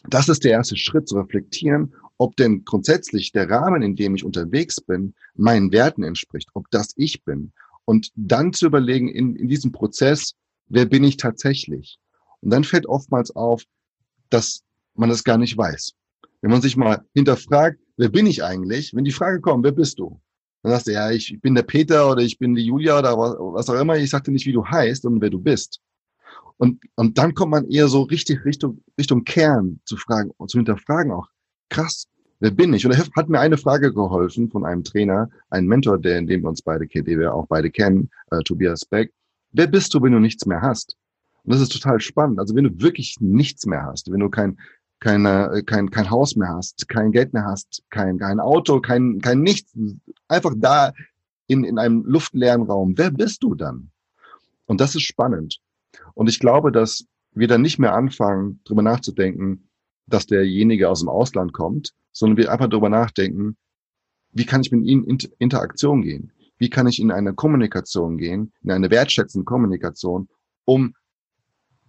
das 0.09 0.29
ist 0.29 0.43
der 0.43 0.51
erste 0.51 0.77
Schritt, 0.77 1.07
zu 1.07 1.15
reflektieren, 1.17 1.93
ob 2.21 2.35
denn 2.35 2.63
grundsätzlich 2.65 3.31
der 3.31 3.49
Rahmen, 3.49 3.81
in 3.81 3.95
dem 3.95 4.13
ich 4.13 4.23
unterwegs 4.23 4.79
bin, 4.79 5.15
meinen 5.33 5.71
Werten 5.71 6.03
entspricht, 6.03 6.49
ob 6.53 6.69
das 6.69 6.93
ich 6.95 7.23
bin. 7.23 7.51
Und 7.83 8.11
dann 8.15 8.53
zu 8.53 8.67
überlegen, 8.67 9.09
in, 9.09 9.35
in 9.35 9.47
diesem 9.47 9.71
Prozess, 9.71 10.35
wer 10.67 10.85
bin 10.85 11.03
ich 11.03 11.17
tatsächlich? 11.17 11.97
Und 12.41 12.51
dann 12.51 12.63
fällt 12.63 12.85
oftmals 12.85 13.35
auf, 13.35 13.63
dass 14.29 14.61
man 14.93 15.09
das 15.09 15.23
gar 15.23 15.39
nicht 15.39 15.57
weiß. 15.57 15.93
Wenn 16.41 16.51
man 16.51 16.61
sich 16.61 16.77
mal 16.77 17.03
hinterfragt, 17.15 17.79
wer 17.97 18.09
bin 18.09 18.27
ich 18.27 18.43
eigentlich? 18.43 18.93
Wenn 18.93 19.03
die 19.03 19.11
Frage 19.11 19.41
kommt, 19.41 19.63
wer 19.63 19.71
bist 19.71 19.97
du? 19.97 20.21
Dann 20.61 20.73
sagst 20.73 20.87
du, 20.87 20.91
ja, 20.91 21.09
ich 21.09 21.39
bin 21.41 21.55
der 21.55 21.63
Peter 21.63 22.07
oder 22.11 22.21
ich 22.21 22.37
bin 22.37 22.53
die 22.53 22.65
Julia 22.67 22.99
oder 22.99 23.17
was 23.17 23.67
auch 23.67 23.81
immer. 23.81 23.97
Ich 23.97 24.11
sagte 24.11 24.29
nicht, 24.29 24.45
wie 24.45 24.53
du 24.53 24.63
heißt 24.63 25.07
und 25.07 25.21
wer 25.21 25.31
du 25.31 25.39
bist. 25.39 25.81
Und, 26.57 26.83
und 26.95 27.17
dann 27.17 27.33
kommt 27.33 27.49
man 27.49 27.67
eher 27.67 27.87
so 27.87 28.03
richtig 28.03 28.45
Richtung, 28.45 28.83
Richtung 28.95 29.23
Kern 29.23 29.79
zu 29.85 29.97
fragen 29.97 30.29
zu 30.45 30.59
hinterfragen 30.59 31.11
auch. 31.11 31.27
Krass, 31.71 32.05
wer 32.41 32.51
bin 32.51 32.73
ich? 32.73 32.85
Und 32.85 32.91
er 32.91 32.99
hat 33.15 33.29
mir 33.29 33.39
eine 33.39 33.57
Frage 33.57 33.93
geholfen 33.93 34.51
von 34.51 34.65
einem 34.65 34.83
Trainer, 34.83 35.29
einem 35.49 35.67
Mentor, 35.67 35.97
der, 35.97 36.21
dem 36.21 36.41
wir 36.41 36.49
uns 36.49 36.61
beide 36.61 36.85
kennen, 36.85 37.05
den 37.05 37.19
wir 37.19 37.33
auch 37.33 37.47
beide 37.47 37.71
kennen, 37.71 38.09
äh, 38.29 38.41
Tobias 38.43 38.85
Beck. 38.85 39.13
Wer 39.53 39.67
bist 39.67 39.93
du, 39.93 40.01
wenn 40.01 40.11
du 40.11 40.19
nichts 40.19 40.45
mehr 40.45 40.61
hast? 40.61 40.97
Und 41.43 41.53
das 41.53 41.61
ist 41.61 41.71
total 41.71 42.01
spannend. 42.01 42.39
Also 42.39 42.55
wenn 42.55 42.65
du 42.65 42.81
wirklich 42.81 43.15
nichts 43.21 43.65
mehr 43.65 43.83
hast, 43.83 44.11
wenn 44.11 44.19
du 44.19 44.29
kein, 44.29 44.59
keine, 44.99 45.63
kein, 45.65 45.89
kein 45.89 46.09
Haus 46.11 46.35
mehr 46.35 46.49
hast, 46.49 46.89
kein 46.89 47.13
Geld 47.13 47.33
mehr 47.33 47.45
hast, 47.45 47.83
kein, 47.89 48.19
kein 48.19 48.41
Auto, 48.41 48.81
kein, 48.81 49.21
kein 49.21 49.41
Nichts, 49.41 49.73
einfach 50.27 50.53
da 50.57 50.91
in, 51.47 51.63
in 51.63 51.79
einem 51.79 52.03
luftleeren 52.05 52.63
Raum, 52.63 52.97
wer 52.97 53.11
bist 53.11 53.43
du 53.43 53.55
dann? 53.55 53.91
Und 54.65 54.81
das 54.81 54.93
ist 54.93 55.03
spannend. 55.03 55.59
Und 56.15 56.27
ich 56.27 56.39
glaube, 56.39 56.73
dass 56.73 57.05
wir 57.33 57.47
dann 57.47 57.61
nicht 57.61 57.79
mehr 57.79 57.93
anfangen, 57.93 58.59
drüber 58.65 58.81
nachzudenken, 58.81 59.69
dass 60.13 60.25
derjenige 60.27 60.89
aus 60.89 60.99
dem 60.99 61.09
Ausland 61.09 61.53
kommt, 61.53 61.93
sondern 62.11 62.37
wir 62.37 62.51
einfach 62.51 62.69
darüber 62.69 62.89
nachdenken, 62.89 63.57
wie 64.33 64.45
kann 64.45 64.61
ich 64.61 64.71
mit 64.71 64.85
ihm 64.85 65.03
in 65.03 65.17
Interaktion 65.39 66.01
gehen? 66.01 66.31
Wie 66.57 66.69
kann 66.69 66.87
ich 66.87 66.99
in 66.99 67.11
eine 67.11 67.33
Kommunikation 67.33 68.17
gehen, 68.17 68.53
in 68.61 68.71
eine 68.71 68.89
wertschätzende 68.89 69.45
Kommunikation, 69.45 70.29
um 70.65 70.93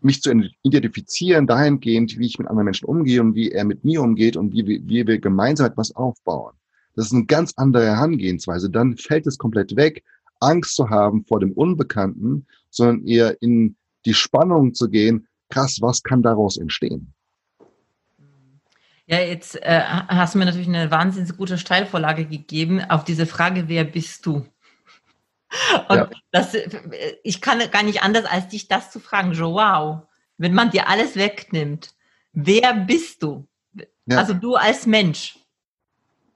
mich 0.01 0.23
zu 0.23 0.33
identifizieren 0.63 1.47
dahingehend, 1.47 2.19
wie 2.19 2.27
ich 2.27 2.39
mit 2.39 2.49
anderen 2.49 2.65
Menschen 2.65 2.87
umgehe 2.87 3.21
und 3.21 3.35
wie 3.35 3.53
er 3.53 3.65
mit 3.65 3.85
mir 3.85 4.03
umgeht 4.03 4.37
und 4.37 4.53
wie, 4.53 4.67
wie 4.67 5.07
wir 5.07 5.19
gemeinsam 5.19 5.67
etwas 5.67 5.95
aufbauen. 5.95 6.55
Das 6.95 7.07
ist 7.07 7.13
eine 7.13 7.27
ganz 7.27 7.53
andere 7.57 7.87
Herangehensweise. 7.87 8.69
Dann 8.69 8.97
fällt 8.97 9.27
es 9.27 9.39
komplett 9.39 9.77
weg, 9.77 10.03
Angst 10.41 10.75
zu 10.75 10.91
haben 10.91 11.25
vor 11.25 11.41
dem 11.41 11.53
Unbekannten, 11.53 12.47
sondern 12.71 13.07
eher 13.07 13.41
in 13.41 13.77
die 14.05 14.15
Spannung 14.15 14.75
zu 14.75 14.89
gehen, 14.89 15.29
krass, 15.49 15.79
was 15.81 16.03
kann 16.03 16.23
daraus 16.23 16.57
entstehen? 16.57 17.15
Ja, 19.07 19.19
jetzt 19.19 19.61
äh, 19.63 19.81
hast 19.83 20.35
du 20.35 20.39
mir 20.39 20.45
natürlich 20.45 20.69
eine 20.69 20.91
wahnsinnig 20.91 21.37
gute 21.37 21.59
Steilvorlage 21.59 22.25
gegeben 22.25 22.81
auf 22.89 23.05
diese 23.05 23.27
Frage, 23.27 23.69
wer 23.69 23.85
bist 23.85 24.25
du? 24.27 24.47
Und 25.89 25.97
ja. 25.97 26.11
das, 26.31 26.57
ich 27.23 27.41
kann 27.41 27.59
gar 27.71 27.83
nicht 27.83 28.03
anders, 28.03 28.25
als 28.25 28.49
dich 28.49 28.69
das 28.69 28.91
zu 28.91 29.01
fragen. 29.01 29.35
So, 29.35 29.55
wow, 29.55 30.03
wenn 30.39 30.55
man 30.55 30.71
dir 30.71 30.89
alles 30.89 31.17
wegnimmt, 31.17 31.95
wer 32.33 32.75
bist 32.75 33.23
du? 33.23 33.47
Ja. 34.07 34.19
Also 34.19 34.35
du 34.35 34.55
als 34.55 34.87
Mensch. 34.87 35.39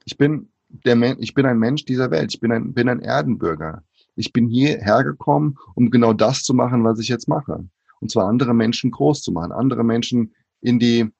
Ich 0.05 0.17
bin 0.17 0.49
der 0.69 0.95
Men 0.95 1.17
ich 1.19 1.33
bin 1.33 1.45
ein 1.45 1.59
Mensch 1.59 1.85
dieser 1.85 2.11
Welt. 2.11 2.33
Ich 2.33 2.39
bin 2.39 2.51
ein, 2.51 2.73
bin 2.73 2.89
ein 2.89 3.01
Erdenbürger. 3.01 3.83
Ich 4.15 4.33
bin 4.33 4.47
hierher 4.47 5.03
gekommen, 5.03 5.57
um 5.75 5.91
genau 5.91 6.13
das 6.13 6.43
zu 6.43 6.53
machen, 6.53 6.83
was 6.83 6.99
ich 6.99 7.07
jetzt 7.07 7.27
mache. 7.27 7.65
Und 7.99 8.11
zwar 8.11 8.27
andere 8.27 8.53
Menschen 8.53 8.91
groß 8.91 9.21
zu 9.21 9.31
machen, 9.31 9.51
andere 9.51 9.83
Menschen 9.83 10.33
in 10.61 10.79
die, 10.79 11.11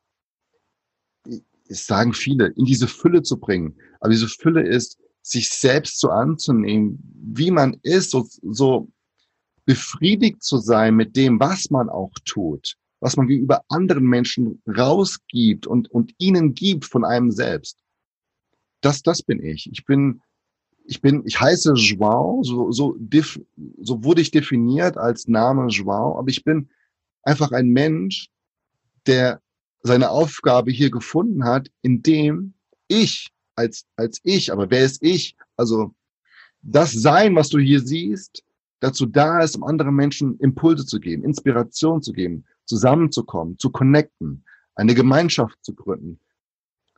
es 1.70 1.86
sagen 1.86 2.14
viele, 2.14 2.48
in 2.48 2.66
diese 2.66 2.88
Fülle 2.88 3.22
zu 3.24 3.38
bringen. 3.38 3.76
Aber 4.00 4.12
diese 4.12 4.28
Fülle 4.28 4.68
ist, 4.68 4.98
sich 5.22 5.50
selbst 5.50 6.00
so 6.00 6.10
anzunehmen, 6.10 7.00
wie 7.34 7.52
man 7.52 7.78
ist, 7.84 8.12
so, 8.12 8.28
so 8.44 8.90
befriedigt 9.66 10.42
zu 10.42 10.58
sein 10.58 10.96
mit 10.96 11.16
dem, 11.16 11.40
was 11.40 11.70
man 11.70 11.90
auch 11.90 12.14
tut, 12.24 12.78
was 13.02 13.18
man 13.18 13.28
gegenüber 13.28 13.64
anderen 13.68 14.06
Menschen 14.06 14.62
rausgibt 14.66 15.68
und, 15.68 15.92
und 15.92 16.14
ihnen 16.18 16.54
gibt 16.54 16.86
von 16.86 17.04
einem 17.04 17.32
selbst. 17.32 17.78
Das, 18.82 19.02
das 19.02 19.22
bin 19.22 19.44
ich. 19.44 19.70
Ich 19.72 19.86
bin, 19.86 20.22
ich 20.86 21.02
bin, 21.02 21.24
ich 21.26 21.40
heiße 21.40 21.74
Joao, 21.74 22.44
so, 22.44 22.72
so, 22.72 22.98
so 23.82 24.04
wurde 24.04 24.22
ich 24.22 24.32
definiert 24.32 24.98
als 24.98 25.28
Name 25.28 25.68
Joao, 25.68 26.18
aber 26.18 26.30
ich 26.30 26.46
bin 26.46 26.70
einfach 27.24 27.52
ein 27.52 27.68
Mensch, 27.68 28.30
der 29.06 29.42
seine 29.82 30.10
Aufgabe 30.10 30.72
hier 30.72 30.92
gefunden 30.92 31.44
hat, 31.44 31.70
indem 31.82 32.54
ich 32.88 33.32
als, 33.56 33.86
als 33.96 34.20
ich. 34.24 34.52
Aber 34.52 34.70
wer 34.70 34.84
ist 34.84 35.04
ich? 35.04 35.36
Also 35.56 35.94
das 36.62 36.92
Sein, 36.92 37.36
was 37.36 37.50
du 37.50 37.60
hier 37.60 37.82
siehst, 37.82 38.44
dazu 38.80 39.06
da 39.06 39.42
ist, 39.42 39.56
um 39.56 39.64
anderen 39.64 39.96
Menschen 39.96 40.38
Impulse 40.40 40.86
zu 40.86 41.00
geben, 41.00 41.24
Inspiration 41.24 42.02
zu 42.02 42.14
geben, 42.14 42.46
zusammenzukommen, 42.66 43.58
zu 43.58 43.72
connecten, 43.72 44.44
eine 44.76 44.94
Gemeinschaft 44.94 45.58
zu 45.62 45.74
gründen. 45.74 46.20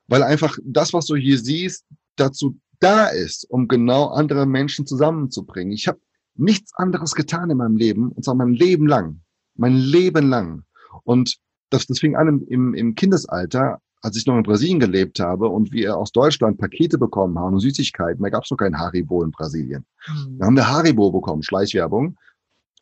Weil 0.07 0.23
einfach 0.23 0.57
das, 0.63 0.93
was 0.93 1.05
du 1.05 1.15
hier 1.15 1.37
siehst, 1.37 1.85
dazu 2.15 2.59
da 2.79 3.07
ist, 3.07 3.49
um 3.49 3.67
genau 3.67 4.07
andere 4.07 4.45
Menschen 4.45 4.85
zusammenzubringen. 4.85 5.73
Ich 5.73 5.87
habe 5.87 5.99
nichts 6.35 6.71
anderes 6.75 7.13
getan 7.13 7.49
in 7.49 7.57
meinem 7.57 7.77
Leben, 7.77 8.11
und 8.11 8.23
zwar 8.23 8.35
mein 8.35 8.53
Leben 8.53 8.87
lang. 8.87 9.21
Mein 9.55 9.75
Leben 9.75 10.29
lang. 10.29 10.63
Und 11.03 11.37
das, 11.69 11.87
das 11.87 11.99
fing 11.99 12.15
an 12.15 12.41
im, 12.47 12.73
im, 12.73 12.95
Kindesalter, 12.95 13.79
als 14.01 14.15
ich 14.15 14.25
noch 14.25 14.37
in 14.37 14.43
Brasilien 14.43 14.79
gelebt 14.79 15.19
habe 15.19 15.49
und 15.49 15.71
wir 15.71 15.97
aus 15.97 16.11
Deutschland 16.11 16.57
Pakete 16.57 16.97
bekommen 16.97 17.37
haben 17.37 17.53
und 17.53 17.59
Süßigkeiten, 17.59 18.23
da 18.23 18.29
gab 18.29 18.43
es 18.43 18.51
noch 18.51 18.57
kein 18.57 18.77
Haribo 18.77 19.23
in 19.23 19.31
Brasilien. 19.31 19.85
Mhm. 20.07 20.39
Da 20.39 20.45
haben 20.45 20.55
wir 20.55 20.69
Haribo 20.69 21.11
bekommen, 21.11 21.43
Schleichwerbung, 21.43 22.17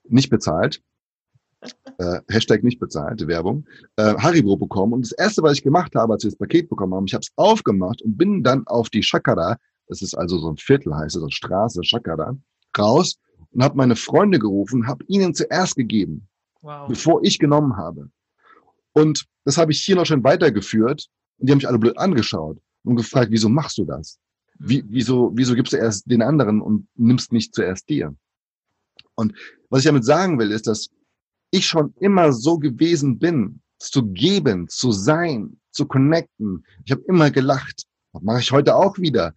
nicht 0.07 0.29
bezahlt. 0.29 0.81
äh, 1.97 2.19
Hashtag 2.29 2.63
nicht 2.63 2.79
bezahlte 2.79 3.27
Werbung, 3.27 3.65
äh, 3.95 4.13
Haribo 4.15 4.57
bekommen. 4.57 4.93
Und 4.93 5.01
das 5.05 5.11
erste, 5.11 5.41
was 5.41 5.53
ich 5.53 5.63
gemacht 5.63 5.95
habe, 5.95 6.13
als 6.13 6.23
wir 6.23 6.29
das 6.29 6.37
Paket 6.37 6.69
bekommen 6.69 6.93
haben, 6.93 7.05
ich 7.07 7.13
habe 7.13 7.23
es 7.23 7.31
aufgemacht 7.35 8.01
und 8.03 8.17
bin 8.17 8.43
dann 8.43 8.65
auf 8.67 8.89
die 8.89 9.01
Shakara, 9.01 9.57
das 9.87 10.01
ist 10.01 10.15
also 10.15 10.37
so 10.37 10.49
ein 10.49 10.57
Viertel, 10.57 10.95
heißt 10.95 11.15
es, 11.15 11.21
so 11.21 11.29
Straße, 11.29 11.83
Shakara, 11.83 12.37
raus 12.77 13.17
und 13.51 13.63
habe 13.63 13.77
meine 13.77 13.95
Freunde 13.95 14.39
gerufen, 14.39 14.87
habe 14.87 15.03
ihnen 15.07 15.33
zuerst 15.33 15.75
gegeben, 15.75 16.27
wow. 16.61 16.87
bevor 16.87 17.23
ich 17.23 17.39
genommen 17.39 17.75
habe. 17.77 18.09
Und 18.97 19.27
das 19.45 19.59
habe 19.59 19.71
ich 19.71 19.83
hier 19.83 19.95
noch 19.95 20.07
schon 20.07 20.23
weitergeführt 20.23 21.07
und 21.37 21.47
die 21.47 21.51
haben 21.51 21.59
mich 21.59 21.67
alle 21.67 21.77
blöd 21.77 21.99
angeschaut 21.99 22.57
und 22.83 22.95
gefragt, 22.95 23.29
wieso 23.29 23.47
machst 23.47 23.77
du 23.77 23.85
das? 23.85 24.17
Wie, 24.57 24.81
mhm. 24.81 24.87
wieso, 24.89 25.31
wieso 25.35 25.53
gibst 25.53 25.73
du 25.73 25.77
erst 25.77 26.09
den 26.09 26.23
anderen 26.23 26.61
und 26.61 26.87
nimmst 26.95 27.31
nicht 27.31 27.53
zuerst 27.53 27.87
dir? 27.89 28.15
Und 29.13 29.33
was 29.69 29.81
ich 29.81 29.85
damit 29.85 30.03
sagen 30.03 30.39
will, 30.39 30.49
ist, 30.49 30.65
dass 30.65 30.89
ich 31.51 31.67
schon 31.67 31.93
immer 31.99 32.33
so 32.33 32.57
gewesen 32.57 33.19
bin, 33.19 33.61
zu 33.77 34.03
geben, 34.03 34.67
zu 34.67 34.91
sein, 34.91 35.59
zu 35.69 35.85
connecten. 35.85 36.65
Ich 36.83 36.91
habe 36.91 37.03
immer 37.07 37.29
gelacht. 37.29 37.83
Das 38.13 38.23
mache 38.23 38.39
ich 38.39 38.51
heute 38.51 38.75
auch 38.75 38.97
wieder. 38.97 39.35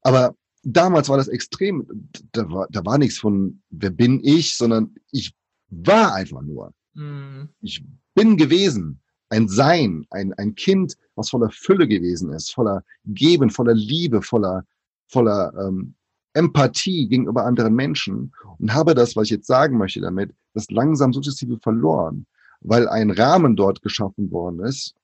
Aber 0.00 0.34
damals 0.64 1.08
war 1.08 1.18
das 1.18 1.28
extrem. 1.28 1.86
Da 2.32 2.50
war, 2.50 2.66
da 2.68 2.84
war 2.84 2.98
nichts 2.98 3.18
von, 3.18 3.62
wer 3.70 3.90
bin 3.90 4.20
ich, 4.24 4.56
sondern 4.56 4.96
ich 5.12 5.32
war 5.68 6.14
einfach 6.14 6.42
nur. 6.42 6.74
Mhm. 6.94 7.50
Ich 7.60 7.84
bin 8.18 8.36
gewesen. 8.36 9.00
Ein 9.30 9.48
Sein, 9.48 10.06
ein, 10.10 10.32
ein 10.34 10.54
Kind, 10.54 10.96
was 11.14 11.30
voller 11.30 11.50
Fülle 11.50 11.86
gewesen 11.86 12.32
ist, 12.32 12.52
voller 12.52 12.82
Geben, 13.04 13.50
voller 13.50 13.74
Liebe, 13.74 14.22
voller, 14.22 14.64
voller 15.06 15.52
ähm, 15.60 15.94
Empathie 16.32 17.08
gegenüber 17.08 17.44
anderen 17.44 17.74
Menschen 17.74 18.32
und 18.58 18.72
habe 18.72 18.94
das, 18.94 19.14
was 19.14 19.24
ich 19.24 19.30
jetzt 19.30 19.46
sagen 19.46 19.76
möchte 19.78 20.00
damit, 20.00 20.32
das 20.54 20.70
langsam 20.70 21.12
sukzessive 21.12 21.58
verloren, 21.62 22.26
weil 22.60 22.88
ein 22.88 23.10
Rahmen 23.10 23.54
dort 23.54 23.82
geschaffen 23.82 24.30
worden 24.30 24.60
ist, 24.60 24.94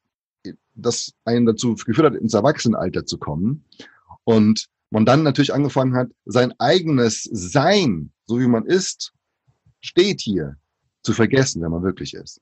das 0.74 1.12
einen 1.24 1.46
dazu 1.46 1.74
geführt 1.74 2.14
hat, 2.14 2.14
ins 2.14 2.34
Erwachsenenalter 2.34 3.04
zu 3.04 3.18
kommen 3.18 3.64
und 4.24 4.66
man 4.90 5.04
dann 5.04 5.22
natürlich 5.22 5.52
angefangen 5.52 5.94
hat, 5.94 6.08
sein 6.24 6.52
eigenes 6.58 7.28
Sein, 7.30 8.10
so 8.26 8.40
wie 8.40 8.48
man 8.48 8.64
ist, 8.64 9.12
steht 9.80 10.20
hier, 10.20 10.56
zu 11.02 11.12
vergessen, 11.12 11.60
wenn 11.62 11.70
man 11.70 11.82
wirklich 11.82 12.14
ist. 12.14 12.40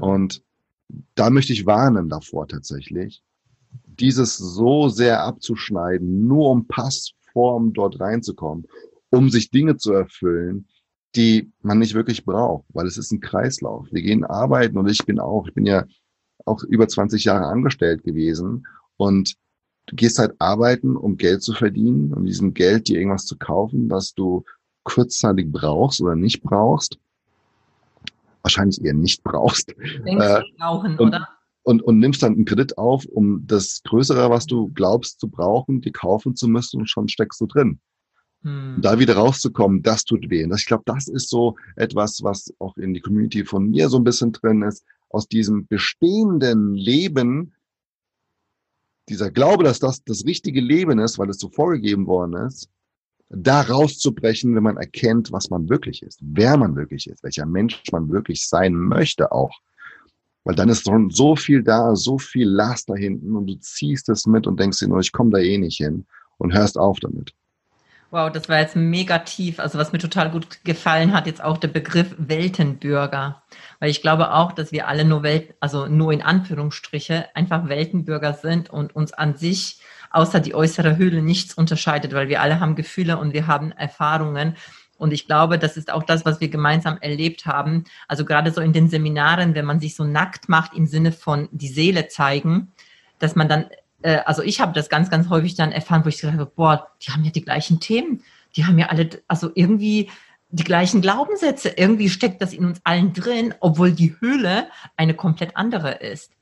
Und 0.00 0.42
da 1.14 1.30
möchte 1.30 1.52
ich 1.52 1.66
warnen 1.66 2.08
davor 2.08 2.46
tatsächlich, 2.46 3.22
dieses 3.86 4.36
so 4.36 4.88
sehr 4.88 5.22
abzuschneiden, 5.22 6.26
nur 6.26 6.50
um 6.50 6.66
Pass 6.66 7.12
Form 7.32 7.72
dort 7.72 8.00
reinzukommen, 8.00 8.66
um 9.10 9.28
sich 9.30 9.50
Dinge 9.50 9.76
zu 9.76 9.92
erfüllen, 9.92 10.66
die 11.14 11.52
man 11.62 11.78
nicht 11.78 11.94
wirklich 11.94 12.24
braucht, 12.24 12.64
weil 12.72 12.86
es 12.86 12.98
ist 12.98 13.12
ein 13.12 13.20
Kreislauf. 13.20 13.88
Wir 13.90 14.02
gehen 14.02 14.24
arbeiten 14.24 14.78
und 14.78 14.88
ich 14.88 15.04
bin 15.04 15.18
auch, 15.18 15.46
ich 15.46 15.54
bin 15.54 15.66
ja 15.66 15.84
auch 16.44 16.62
über 16.64 16.88
20 16.88 17.24
Jahre 17.24 17.46
angestellt 17.46 18.04
gewesen 18.04 18.66
und 18.96 19.34
du 19.86 19.96
gehst 19.96 20.18
halt 20.18 20.34
arbeiten, 20.38 20.96
um 20.96 21.16
Geld 21.16 21.42
zu 21.42 21.52
verdienen, 21.52 22.12
um 22.12 22.24
diesem 22.24 22.54
Geld 22.54 22.88
dir 22.88 22.98
irgendwas 22.98 23.24
zu 23.24 23.36
kaufen, 23.36 23.90
was 23.90 24.14
du 24.14 24.44
kurzzeitig 24.82 25.50
brauchst 25.50 26.00
oder 26.00 26.14
nicht 26.14 26.42
brauchst. 26.42 26.98
Wahrscheinlich 28.46 28.80
eher 28.80 28.94
nicht 28.94 29.24
brauchst. 29.24 29.74
Denkst 30.06 30.24
äh, 30.24 30.42
brauchen, 30.56 30.92
und, 30.98 31.08
oder? 31.08 31.28
und, 31.64 31.82
und 31.82 31.98
nimmst 31.98 32.22
dann 32.22 32.34
einen 32.34 32.44
Kredit 32.44 32.78
auf, 32.78 33.04
um 33.06 33.44
das 33.44 33.82
Größere, 33.82 34.30
was 34.30 34.46
du 34.46 34.68
glaubst 34.68 35.18
zu 35.18 35.28
brauchen, 35.28 35.80
die 35.80 35.90
kaufen 35.90 36.36
zu 36.36 36.46
müssen 36.46 36.78
und 36.78 36.86
schon 36.88 37.08
steckst 37.08 37.40
du 37.40 37.46
drin. 37.46 37.80
Hm. 38.42 38.76
Da 38.80 39.00
wieder 39.00 39.16
rauszukommen, 39.16 39.82
das 39.82 40.04
tut 40.04 40.30
weh. 40.30 40.44
Und 40.44 40.54
ich 40.54 40.66
glaube, 40.66 40.84
das 40.86 41.08
ist 41.08 41.28
so 41.28 41.56
etwas, 41.74 42.22
was 42.22 42.54
auch 42.60 42.76
in 42.76 42.94
die 42.94 43.00
Community 43.00 43.44
von 43.44 43.68
mir 43.68 43.88
so 43.88 43.96
ein 43.96 44.04
bisschen 44.04 44.30
drin 44.30 44.62
ist, 44.62 44.84
aus 45.08 45.26
diesem 45.26 45.66
bestehenden 45.66 46.74
Leben, 46.74 47.52
dieser 49.08 49.32
Glaube, 49.32 49.64
dass 49.64 49.80
das 49.80 50.04
das 50.04 50.24
richtige 50.24 50.60
Leben 50.60 51.00
ist, 51.00 51.18
weil 51.18 51.30
es 51.30 51.38
so 51.38 51.48
vorgegeben 51.48 52.06
worden 52.06 52.46
ist, 52.46 52.70
da 53.28 53.62
rauszubrechen, 53.62 54.54
wenn 54.54 54.62
man 54.62 54.76
erkennt, 54.76 55.32
was 55.32 55.50
man 55.50 55.68
wirklich 55.68 56.02
ist, 56.02 56.20
wer 56.22 56.56
man 56.56 56.76
wirklich 56.76 57.08
ist, 57.08 57.22
welcher 57.22 57.46
Mensch 57.46 57.82
man 57.90 58.10
wirklich 58.10 58.46
sein 58.46 58.74
möchte 58.74 59.32
auch. 59.32 59.60
Weil 60.44 60.54
dann 60.54 60.68
ist 60.68 60.84
schon 60.84 61.10
so 61.10 61.34
viel 61.34 61.64
da, 61.64 61.96
so 61.96 62.18
viel 62.18 62.48
Last 62.48 62.88
da 62.88 62.94
hinten 62.94 63.34
und 63.34 63.48
du 63.48 63.54
ziehst 63.56 64.08
es 64.08 64.26
mit 64.26 64.46
und 64.46 64.60
denkst 64.60 64.78
dir 64.78 64.88
nur, 64.88 65.00
ich 65.00 65.10
komme 65.10 65.30
da 65.30 65.38
eh 65.38 65.58
nicht 65.58 65.78
hin 65.78 66.06
und 66.38 66.54
hörst 66.54 66.78
auf 66.78 67.00
damit. 67.00 67.34
Wow, 68.12 68.30
das 68.30 68.48
war 68.48 68.60
jetzt 68.60 68.76
mega 68.76 69.18
tief. 69.18 69.58
Also 69.58 69.78
was 69.78 69.90
mir 69.90 69.98
total 69.98 70.30
gut 70.30 70.62
gefallen 70.62 71.12
hat, 71.12 71.26
jetzt 71.26 71.42
auch 71.42 71.58
der 71.58 71.68
Begriff 71.68 72.14
Weltenbürger. 72.18 73.42
Weil 73.80 73.90
ich 73.90 74.00
glaube 74.00 74.32
auch, 74.32 74.52
dass 74.52 74.70
wir 74.70 74.86
alle 74.86 75.04
nur 75.04 75.24
Welt, 75.24 75.54
also 75.58 75.88
nur 75.88 76.12
in 76.12 76.22
Anführungsstriche, 76.22 77.26
einfach 77.34 77.68
Weltenbürger 77.68 78.34
sind 78.34 78.70
und 78.70 78.94
uns 78.94 79.12
an 79.12 79.36
sich 79.36 79.80
außer 80.16 80.40
die 80.40 80.54
äußere 80.54 80.96
Höhle 80.96 81.22
nichts 81.22 81.54
unterscheidet, 81.54 82.14
weil 82.14 82.28
wir 82.28 82.40
alle 82.40 82.58
haben 82.58 82.74
Gefühle 82.74 83.18
und 83.18 83.34
wir 83.34 83.46
haben 83.46 83.70
Erfahrungen. 83.72 84.56
Und 84.98 85.12
ich 85.12 85.26
glaube, 85.26 85.58
das 85.58 85.76
ist 85.76 85.92
auch 85.92 86.02
das, 86.02 86.24
was 86.24 86.40
wir 86.40 86.48
gemeinsam 86.48 86.96
erlebt 86.98 87.44
haben. 87.44 87.84
Also 88.08 88.24
gerade 88.24 88.50
so 88.50 88.62
in 88.62 88.72
den 88.72 88.88
Seminaren, 88.88 89.54
wenn 89.54 89.66
man 89.66 89.78
sich 89.78 89.94
so 89.94 90.04
nackt 90.04 90.48
macht 90.48 90.72
im 90.74 90.86
Sinne 90.86 91.12
von 91.12 91.48
die 91.52 91.68
Seele 91.68 92.08
zeigen, 92.08 92.72
dass 93.18 93.36
man 93.36 93.48
dann, 93.48 93.66
äh, 94.00 94.20
also 94.24 94.42
ich 94.42 94.60
habe 94.60 94.72
das 94.72 94.88
ganz, 94.88 95.10
ganz 95.10 95.28
häufig 95.28 95.54
dann 95.54 95.70
erfahren, 95.70 96.04
wo 96.04 96.08
ich 96.08 96.16
gesagt 96.16 96.38
habe, 96.38 96.50
boah, 96.54 96.90
die 97.02 97.12
haben 97.12 97.24
ja 97.24 97.30
die 97.30 97.44
gleichen 97.44 97.78
Themen, 97.78 98.22
die 98.56 98.64
haben 98.64 98.78
ja 98.78 98.86
alle, 98.86 99.10
also 99.28 99.50
irgendwie 99.54 100.08
die 100.48 100.64
gleichen 100.64 101.02
Glaubenssätze, 101.02 101.74
irgendwie 101.76 102.08
steckt 102.08 102.40
das 102.40 102.54
in 102.54 102.64
uns 102.64 102.80
allen 102.84 103.12
drin, 103.12 103.54
obwohl 103.60 103.92
die 103.92 104.16
Höhle 104.20 104.68
eine 104.96 105.12
komplett 105.12 105.56
andere 105.56 105.96
ist. 105.96 106.32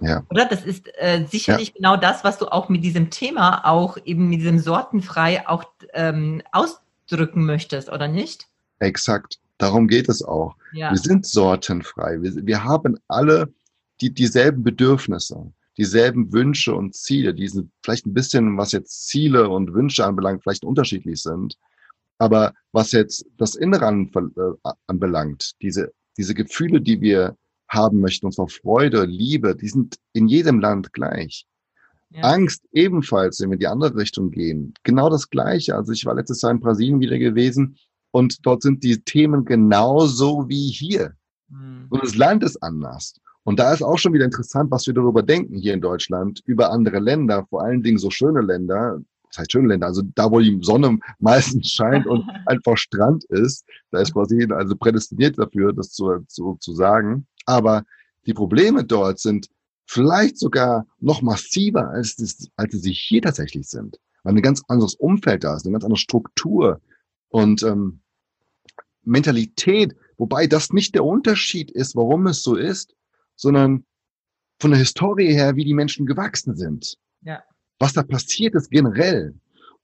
Ja. 0.00 0.22
Oder? 0.30 0.46
Das 0.46 0.64
ist 0.64 0.88
äh, 0.98 1.24
sicherlich 1.26 1.68
ja. 1.68 1.74
genau 1.76 1.96
das, 1.96 2.24
was 2.24 2.38
du 2.38 2.46
auch 2.46 2.68
mit 2.68 2.84
diesem 2.84 3.10
Thema, 3.10 3.64
auch 3.64 3.96
eben 4.04 4.28
mit 4.28 4.40
diesem 4.40 4.58
Sortenfrei 4.58 5.48
auch 5.48 5.64
ähm, 5.94 6.42
aus 6.52 6.80
drücken 7.08 7.44
möchtest, 7.46 7.90
oder 7.90 8.08
nicht? 8.08 8.48
Exakt. 8.78 9.38
Darum 9.58 9.88
geht 9.88 10.08
es 10.08 10.22
auch. 10.22 10.54
Ja. 10.72 10.90
Wir 10.90 10.98
sind 10.98 11.26
sortenfrei. 11.26 12.20
Wir, 12.20 12.34
wir 12.46 12.64
haben 12.64 12.98
alle 13.08 13.52
die, 14.00 14.12
dieselben 14.12 14.62
Bedürfnisse, 14.62 15.52
dieselben 15.78 16.32
Wünsche 16.32 16.74
und 16.74 16.94
Ziele. 16.94 17.32
Die 17.32 17.48
sind 17.48 17.70
vielleicht 17.82 18.06
ein 18.06 18.14
bisschen, 18.14 18.56
was 18.58 18.72
jetzt 18.72 19.08
Ziele 19.08 19.48
und 19.48 19.72
Wünsche 19.72 20.04
anbelangt, 20.04 20.42
vielleicht 20.42 20.64
unterschiedlich 20.64 21.22
sind. 21.22 21.56
Aber 22.18 22.52
was 22.72 22.92
jetzt 22.92 23.26
das 23.36 23.54
Innere 23.54 23.86
äh, 23.86 24.70
anbelangt, 24.86 25.52
diese, 25.62 25.92
diese 26.16 26.34
Gefühle, 26.34 26.80
die 26.80 27.00
wir 27.00 27.36
haben 27.68 28.00
möchten, 28.00 28.26
und 28.26 28.32
zwar 28.32 28.48
Freude, 28.48 29.04
Liebe, 29.04 29.56
die 29.56 29.68
sind 29.68 29.96
in 30.12 30.28
jedem 30.28 30.60
Land 30.60 30.92
gleich. 30.92 31.46
Ja. 32.10 32.22
Angst 32.22 32.64
ebenfalls, 32.72 33.40
wenn 33.40 33.50
wir 33.50 33.54
in 33.54 33.60
die 33.60 33.66
andere 33.66 33.96
Richtung 33.96 34.30
gehen. 34.30 34.74
Genau 34.84 35.10
das 35.10 35.28
Gleiche. 35.28 35.74
Also 35.74 35.92
ich 35.92 36.06
war 36.06 36.14
letztes 36.14 36.42
Jahr 36.42 36.52
in 36.52 36.60
Brasilien 36.60 37.00
wieder 37.00 37.18
gewesen 37.18 37.76
und 38.12 38.46
dort 38.46 38.62
sind 38.62 38.84
die 38.84 39.02
Themen 39.02 39.44
genauso 39.44 40.48
wie 40.48 40.70
hier. 40.70 41.14
Mhm. 41.48 41.86
Und 41.90 42.02
das 42.02 42.16
Land 42.16 42.44
ist 42.44 42.62
anders. 42.62 43.14
Und 43.44 43.60
da 43.60 43.72
ist 43.72 43.82
auch 43.82 43.98
schon 43.98 44.12
wieder 44.12 44.24
interessant, 44.24 44.70
was 44.70 44.86
wir 44.86 44.94
darüber 44.94 45.22
denken 45.22 45.56
hier 45.56 45.74
in 45.74 45.80
Deutschland, 45.80 46.42
über 46.46 46.72
andere 46.72 46.98
Länder, 46.98 47.46
vor 47.48 47.62
allen 47.62 47.82
Dingen 47.82 47.98
so 47.98 48.10
schöne 48.10 48.40
Länder, 48.40 48.98
das 49.28 49.38
heißt 49.38 49.52
schöne 49.52 49.68
Länder, 49.68 49.86
also 49.86 50.02
da, 50.14 50.30
wo 50.30 50.40
die 50.40 50.58
Sonne 50.62 50.98
meistens 51.20 51.70
scheint 51.70 52.06
und 52.06 52.24
einfach 52.46 52.76
Strand 52.76 53.24
ist, 53.26 53.64
da 53.92 54.00
ist 54.00 54.12
Brasilien 54.12 54.52
also 54.52 54.74
prädestiniert 54.74 55.38
dafür, 55.38 55.72
das 55.72 55.92
zu, 55.92 56.24
zu, 56.26 56.56
zu 56.60 56.72
sagen. 56.72 57.26
Aber 57.46 57.84
die 58.26 58.34
Probleme 58.34 58.84
dort 58.84 59.18
sind 59.20 59.48
vielleicht 59.86 60.38
sogar 60.38 60.86
noch 60.98 61.22
massiver, 61.22 61.90
als, 61.90 62.16
das, 62.16 62.48
als 62.56 62.74
sie 62.74 62.92
hier 62.92 63.22
tatsächlich 63.22 63.68
sind. 63.68 63.98
Weil 64.24 64.34
ein 64.34 64.42
ganz 64.42 64.62
anderes 64.68 64.94
Umfeld 64.96 65.44
da 65.44 65.56
ist, 65.56 65.64
eine 65.64 65.72
ganz 65.72 65.84
andere 65.84 65.98
Struktur 65.98 66.80
und 67.28 67.62
ähm, 67.62 68.00
Mentalität, 69.04 69.94
wobei 70.18 70.46
das 70.48 70.72
nicht 70.72 70.94
der 70.94 71.04
Unterschied 71.04 71.70
ist, 71.70 71.94
warum 71.94 72.26
es 72.26 72.42
so 72.42 72.56
ist, 72.56 72.94
sondern 73.36 73.84
von 74.58 74.72
der 74.72 74.80
Historie 74.80 75.32
her, 75.32 75.54
wie 75.54 75.64
die 75.64 75.74
Menschen 75.74 76.06
gewachsen 76.06 76.56
sind. 76.56 76.96
Ja. 77.22 77.42
Was 77.78 77.92
da 77.92 78.02
passiert 78.02 78.54
ist 78.54 78.70
generell. 78.70 79.34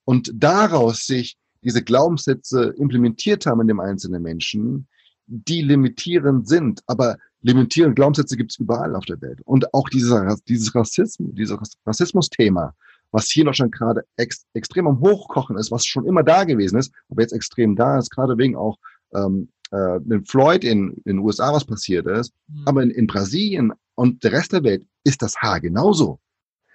Und 0.04 0.32
daraus 0.34 1.06
sich 1.06 1.36
diese 1.62 1.82
Glaubenssätze 1.82 2.74
implementiert 2.76 3.46
haben 3.46 3.60
in 3.60 3.68
dem 3.68 3.80
einzelnen 3.80 4.22
Menschen, 4.22 4.88
die 5.26 5.62
limitierend 5.62 6.48
sind, 6.48 6.80
aber 6.86 7.16
limitierende 7.42 7.94
Glaubenssätze 7.94 8.36
gibt 8.36 8.52
es 8.52 8.58
überall 8.58 8.94
auf 8.96 9.04
der 9.04 9.20
Welt. 9.20 9.40
Und 9.44 9.72
auch 9.74 9.88
dieser, 9.88 10.36
dieses 10.48 10.74
Rassismus, 10.74 11.30
dieses 11.34 11.58
Rassismus-Thema, 11.86 12.74
was 13.10 13.28
hier 13.30 13.44
noch 13.44 13.54
schon 13.54 13.70
gerade 13.70 14.04
ex, 14.16 14.46
extrem 14.54 14.86
am 14.86 15.00
Hochkochen 15.00 15.56
ist, 15.58 15.70
was 15.70 15.84
schon 15.84 16.06
immer 16.06 16.22
da 16.22 16.44
gewesen 16.44 16.78
ist, 16.78 16.92
aber 17.10 17.22
jetzt 17.22 17.32
extrem 17.32 17.76
da 17.76 17.98
ist, 17.98 18.10
gerade 18.10 18.38
wegen 18.38 18.56
auch 18.56 18.78
ähm, 19.14 19.48
äh, 19.70 19.96
in 19.96 20.24
Floyd 20.24 20.64
in, 20.64 20.92
in 21.04 21.16
den 21.16 21.18
USA 21.18 21.52
was 21.52 21.64
passiert 21.64 22.06
ist, 22.06 22.32
mhm. 22.48 22.62
aber 22.66 22.82
in, 22.82 22.90
in 22.90 23.06
Brasilien 23.06 23.72
und 23.94 24.24
der 24.24 24.32
Rest 24.32 24.52
der 24.52 24.64
Welt 24.64 24.86
ist 25.04 25.20
das 25.22 25.36
Haar 25.36 25.60
genauso. 25.60 26.20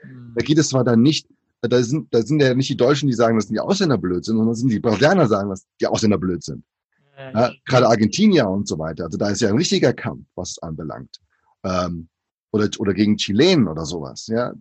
Mhm. 0.03 0.33
Da 0.35 0.45
geht 0.45 0.57
es 0.57 0.69
zwar 0.69 0.83
dann 0.83 1.01
nicht, 1.01 1.27
da 1.61 1.81
sind, 1.81 2.13
da 2.13 2.21
sind 2.21 2.39
ja 2.39 2.53
nicht 2.53 2.69
die 2.69 2.77
Deutschen, 2.77 3.07
die 3.07 3.15
sagen, 3.15 3.37
dass 3.37 3.47
die 3.47 3.59
Ausländer 3.59 3.97
blöd 3.97 4.23
sind, 4.23 4.37
sondern 4.37 4.55
sind 4.55 4.71
die 4.71 4.79
Brasilianer, 4.79 5.23
die 5.23 5.29
sagen, 5.29 5.49
dass 5.49 5.65
die 5.81 5.87
Ausländer 5.87 6.19
blöd 6.19 6.43
sind. 6.43 6.63
Ja, 7.17 7.51
gerade 7.65 7.87
Argentinier 7.87 8.47
und 8.47 8.67
so 8.67 8.77
weiter. 8.77 9.05
Also 9.05 9.17
da 9.17 9.29
ist 9.29 9.41
ja 9.41 9.49
ein 9.49 9.57
richtiger 9.57 9.93
Kampf, 9.93 10.27
was 10.35 10.51
es 10.51 10.59
anbelangt. 10.59 11.19
Ähm, 11.63 12.09
oder, 12.51 12.69
oder 12.77 12.93
gegen 12.93 13.17
Chilen 13.17 13.67
oder 13.67 13.85
sowas. 13.85 14.27
Ja, 14.27 14.53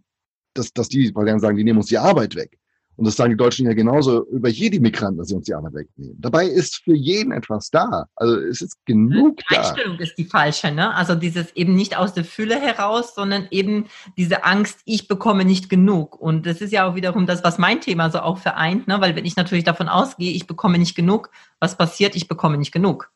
dass, 0.55 0.73
dass 0.73 0.89
die, 0.89 1.15
weil 1.15 1.27
die 1.27 1.39
sagen, 1.39 1.57
die 1.57 1.65
nehmen 1.65 1.79
uns 1.79 1.89
die 1.89 1.99
Arbeit 1.99 2.35
weg. 2.35 2.59
Und 2.97 3.05
das 3.05 3.17
sagen 3.17 3.31
die 3.31 3.37
Deutschen 3.37 3.67
ja 3.67 3.75
genauso 3.75 4.27
über 4.29 4.49
jede 4.49 4.81
Migranten, 4.81 5.19
dass 5.19 5.29
sie 5.29 5.35
uns 5.35 5.45
die 5.45 5.55
Arbeit 5.55 5.75
wegnehmen. 5.75 6.17
Dabei 6.19 6.47
ist 6.47 6.83
für 6.83 6.95
jeden 6.95 7.31
etwas 7.33 7.71
da. 7.71 8.07
Also 8.17 8.37
es 8.41 8.63
ist 8.63 8.85
genug 8.87 9.39
die 9.51 9.57
Einstellung 9.57 9.99
ist 9.99 10.17
die 10.17 10.25
falsche, 10.25 10.73
ne? 10.73 10.95
Also 10.95 11.15
dieses 11.15 11.53
eben 11.53 11.75
nicht 11.75 11.97
aus 11.97 12.15
der 12.15 12.25
Fülle 12.25 12.59
heraus, 12.59 13.15
sondern 13.15 13.49
eben 13.51 13.87
diese 14.17 14.45
Angst, 14.45 14.81
ich 14.87 15.09
bekomme 15.09 15.45
nicht 15.45 15.69
genug. 15.69 16.19
Und 16.19 16.47
das 16.47 16.61
ist 16.61 16.73
ja 16.73 16.89
auch 16.89 16.95
wiederum 16.95 17.27
das, 17.27 17.45
was 17.45 17.59
mein 17.59 17.81
Thema 17.83 18.11
so 18.11 18.21
auch 18.21 18.39
vereint, 18.39 18.89
ne? 18.89 19.01
Weil 19.01 19.15
wenn 19.15 19.27
ich 19.27 19.37
natürlich 19.37 19.65
davon 19.65 19.89
ausgehe, 19.89 20.33
ich 20.33 20.47
bekomme 20.47 20.79
nicht 20.79 20.95
genug, 20.95 21.31
was 21.61 21.77
passiert? 21.77 22.17
Ich 22.17 22.29
bekomme 22.29 22.57
nicht 22.57 22.73
genug. 22.73 23.13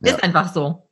Ja. 0.00 0.12
Ist 0.12 0.22
einfach 0.24 0.52
so. 0.52 0.90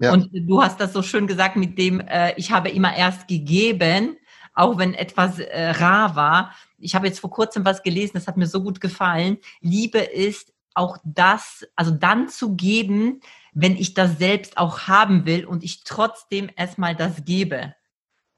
Ja. 0.00 0.12
Und 0.12 0.30
du 0.32 0.62
hast 0.62 0.80
das 0.80 0.92
so 0.92 1.02
schön 1.02 1.26
gesagt 1.26 1.56
mit 1.56 1.78
dem, 1.78 2.00
äh, 2.00 2.34
ich 2.36 2.50
habe 2.50 2.70
immer 2.70 2.94
erst 2.94 3.28
gegeben, 3.28 4.16
auch 4.52 4.78
wenn 4.78 4.94
etwas 4.94 5.38
äh, 5.38 5.70
rar 5.70 6.16
war. 6.16 6.52
Ich 6.78 6.94
habe 6.94 7.06
jetzt 7.06 7.20
vor 7.20 7.30
kurzem 7.30 7.64
was 7.64 7.82
gelesen, 7.82 8.12
das 8.14 8.26
hat 8.26 8.36
mir 8.36 8.46
so 8.46 8.62
gut 8.62 8.80
gefallen. 8.80 9.38
Liebe 9.60 9.98
ist 9.98 10.52
auch 10.74 10.98
das, 11.04 11.66
also 11.74 11.90
dann 11.90 12.28
zu 12.28 12.54
geben, 12.54 13.20
wenn 13.52 13.76
ich 13.76 13.94
das 13.94 14.18
selbst 14.18 14.58
auch 14.58 14.80
haben 14.80 15.24
will 15.24 15.46
und 15.46 15.64
ich 15.64 15.84
trotzdem 15.84 16.50
erstmal 16.54 16.94
das 16.94 17.24
gebe. 17.24 17.74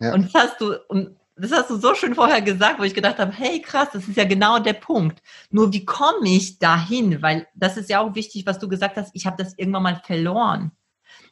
Ja. 0.01 0.15
Und 0.15 0.33
das 0.33 0.35
hast 0.35 0.61
du, 0.61 0.77
und 0.89 1.17
das 1.37 1.53
hast 1.53 1.71
du 1.71 1.77
so 1.77 1.95
schön 1.95 2.15
vorher 2.15 2.43
gesagt, 2.43 2.79
wo 2.79 2.85
ich 2.85 2.95
gedacht 2.95 3.19
habe, 3.19 3.33
hey 3.33 3.61
krass, 3.61 3.89
das 3.93 4.07
ist 4.09 4.17
ja 4.17 4.25
genau 4.25 4.59
der 4.59 4.73
Punkt. 4.75 5.23
Nur 5.51 5.73
wie 5.73 5.85
komme 5.85 6.29
ich 6.29 6.59
dahin? 6.59 7.23
Weil 7.23 7.49
das 7.55 7.77
ist 7.77 7.91
ja 7.91 8.01
auch 8.01 8.15
wichtig, 8.15 8.47
was 8.47 8.59
du 8.59 8.69
gesagt 8.69 8.97
hast, 8.97 9.11
ich 9.15 9.27
habe 9.27 9.43
das 9.43 9.55
irgendwann 9.57 9.83
mal 9.83 10.01
verloren. 10.05 10.73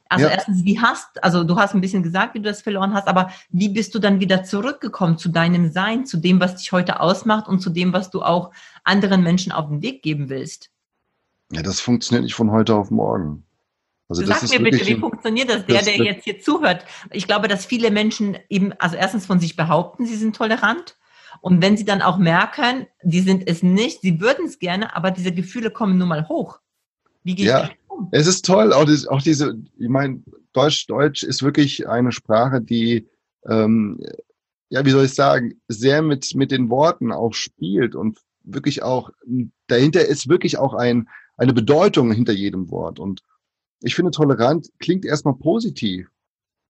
Also 0.08 0.26
ja. 0.26 0.32
erstens, 0.32 0.64
wie 0.64 0.80
hast, 0.80 1.22
also 1.22 1.44
du 1.44 1.56
hast 1.56 1.74
ein 1.74 1.80
bisschen 1.80 2.02
gesagt, 2.02 2.34
wie 2.34 2.38
du 2.38 2.48
das 2.48 2.62
verloren 2.62 2.94
hast, 2.94 3.08
aber 3.08 3.30
wie 3.50 3.68
bist 3.68 3.94
du 3.94 3.98
dann 3.98 4.20
wieder 4.20 4.44
zurückgekommen 4.44 5.18
zu 5.18 5.28
deinem 5.28 5.70
Sein, 5.72 6.06
zu 6.06 6.16
dem, 6.16 6.40
was 6.40 6.56
dich 6.56 6.72
heute 6.72 7.00
ausmacht 7.00 7.48
und 7.48 7.60
zu 7.60 7.70
dem, 7.70 7.92
was 7.92 8.10
du 8.10 8.22
auch 8.22 8.52
anderen 8.84 9.22
Menschen 9.22 9.52
auf 9.52 9.68
den 9.68 9.82
Weg 9.82 10.02
geben 10.02 10.28
willst? 10.28 10.70
Ja, 11.52 11.62
das 11.62 11.80
funktioniert 11.80 12.24
nicht 12.24 12.34
von 12.34 12.50
heute 12.50 12.74
auf 12.74 12.90
morgen. 12.90 13.44
Also 14.08 14.24
Sag 14.24 14.48
mir 14.48 14.60
bitte, 14.60 14.86
wie 14.86 14.94
funktioniert 14.94 15.50
das, 15.50 15.66
der, 15.66 15.76
das, 15.76 15.84
der 15.86 15.96
jetzt 15.96 16.24
hier 16.24 16.40
zuhört? 16.40 16.84
Ich 17.10 17.26
glaube, 17.26 17.48
dass 17.48 17.66
viele 17.66 17.90
Menschen 17.90 18.38
eben, 18.48 18.72
also 18.78 18.96
erstens 18.96 19.26
von 19.26 19.40
sich 19.40 19.56
behaupten, 19.56 20.06
sie 20.06 20.16
sind 20.16 20.36
tolerant. 20.36 20.96
Und 21.40 21.60
wenn 21.60 21.76
sie 21.76 21.84
dann 21.84 22.02
auch 22.02 22.16
merken, 22.16 22.86
die 23.02 23.20
sind 23.20 23.48
es 23.48 23.62
nicht, 23.62 24.02
sie 24.02 24.20
würden 24.20 24.46
es 24.46 24.58
gerne, 24.58 24.94
aber 24.94 25.10
diese 25.10 25.32
Gefühle 25.32 25.70
kommen 25.70 25.98
nun 25.98 26.08
mal 26.08 26.28
hoch. 26.28 26.60
Wie 27.24 27.34
geht 27.34 27.46
ja. 27.46 27.70
Es 28.12 28.26
ist 28.26 28.44
toll, 28.44 28.72
auch, 28.72 28.84
das, 28.84 29.06
auch 29.06 29.22
diese, 29.22 29.58
ich 29.78 29.88
meine, 29.88 30.22
Deutsch, 30.52 30.86
Deutsch 30.86 31.22
ist 31.22 31.42
wirklich 31.42 31.88
eine 31.88 32.12
Sprache, 32.12 32.60
die, 32.60 33.08
ähm, 33.48 34.00
ja, 34.68 34.84
wie 34.84 34.90
soll 34.90 35.04
ich 35.04 35.14
sagen, 35.14 35.60
sehr 35.68 36.02
mit, 36.02 36.34
mit 36.34 36.50
den 36.50 36.70
Worten 36.70 37.12
auch 37.12 37.34
spielt 37.34 37.94
und 37.94 38.18
wirklich 38.42 38.82
auch, 38.82 39.10
dahinter 39.66 40.06
ist 40.06 40.28
wirklich 40.28 40.58
auch 40.58 40.74
ein, 40.74 41.08
eine 41.36 41.52
Bedeutung 41.52 42.12
hinter 42.12 42.32
jedem 42.32 42.70
Wort. 42.70 42.98
Und 42.98 43.20
ich 43.82 43.94
finde, 43.94 44.10
tolerant 44.10 44.68
klingt 44.78 45.04
erstmal 45.04 45.34
positiv. 45.34 46.08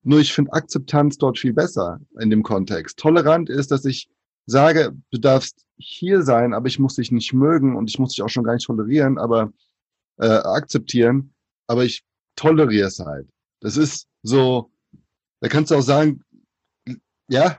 Nur 0.02 0.20
ich 0.20 0.32
finde 0.32 0.52
Akzeptanz 0.52 1.18
dort 1.18 1.38
viel 1.38 1.52
besser 1.52 2.00
in 2.20 2.30
dem 2.30 2.42
Kontext. 2.42 2.98
Tolerant 2.98 3.50
ist, 3.50 3.70
dass 3.70 3.84
ich 3.84 4.08
sage, 4.46 4.96
du 5.10 5.18
darfst 5.18 5.64
hier 5.78 6.22
sein, 6.22 6.54
aber 6.54 6.68
ich 6.68 6.78
muss 6.78 6.94
dich 6.94 7.10
nicht 7.12 7.32
mögen 7.32 7.76
und 7.76 7.90
ich 7.90 7.98
muss 7.98 8.14
dich 8.14 8.22
auch 8.22 8.28
schon 8.28 8.44
gar 8.44 8.54
nicht 8.54 8.66
tolerieren, 8.66 9.18
aber 9.18 9.52
äh, 10.18 10.26
akzeptieren, 10.26 11.34
aber 11.66 11.84
ich 11.84 12.04
toleriere 12.36 12.88
es 12.88 12.98
halt. 12.98 13.28
Das 13.60 13.76
ist 13.76 14.06
so, 14.22 14.70
da 15.40 15.48
kannst 15.48 15.70
du 15.70 15.76
auch 15.76 15.82
sagen, 15.82 16.22
ja. 17.28 17.58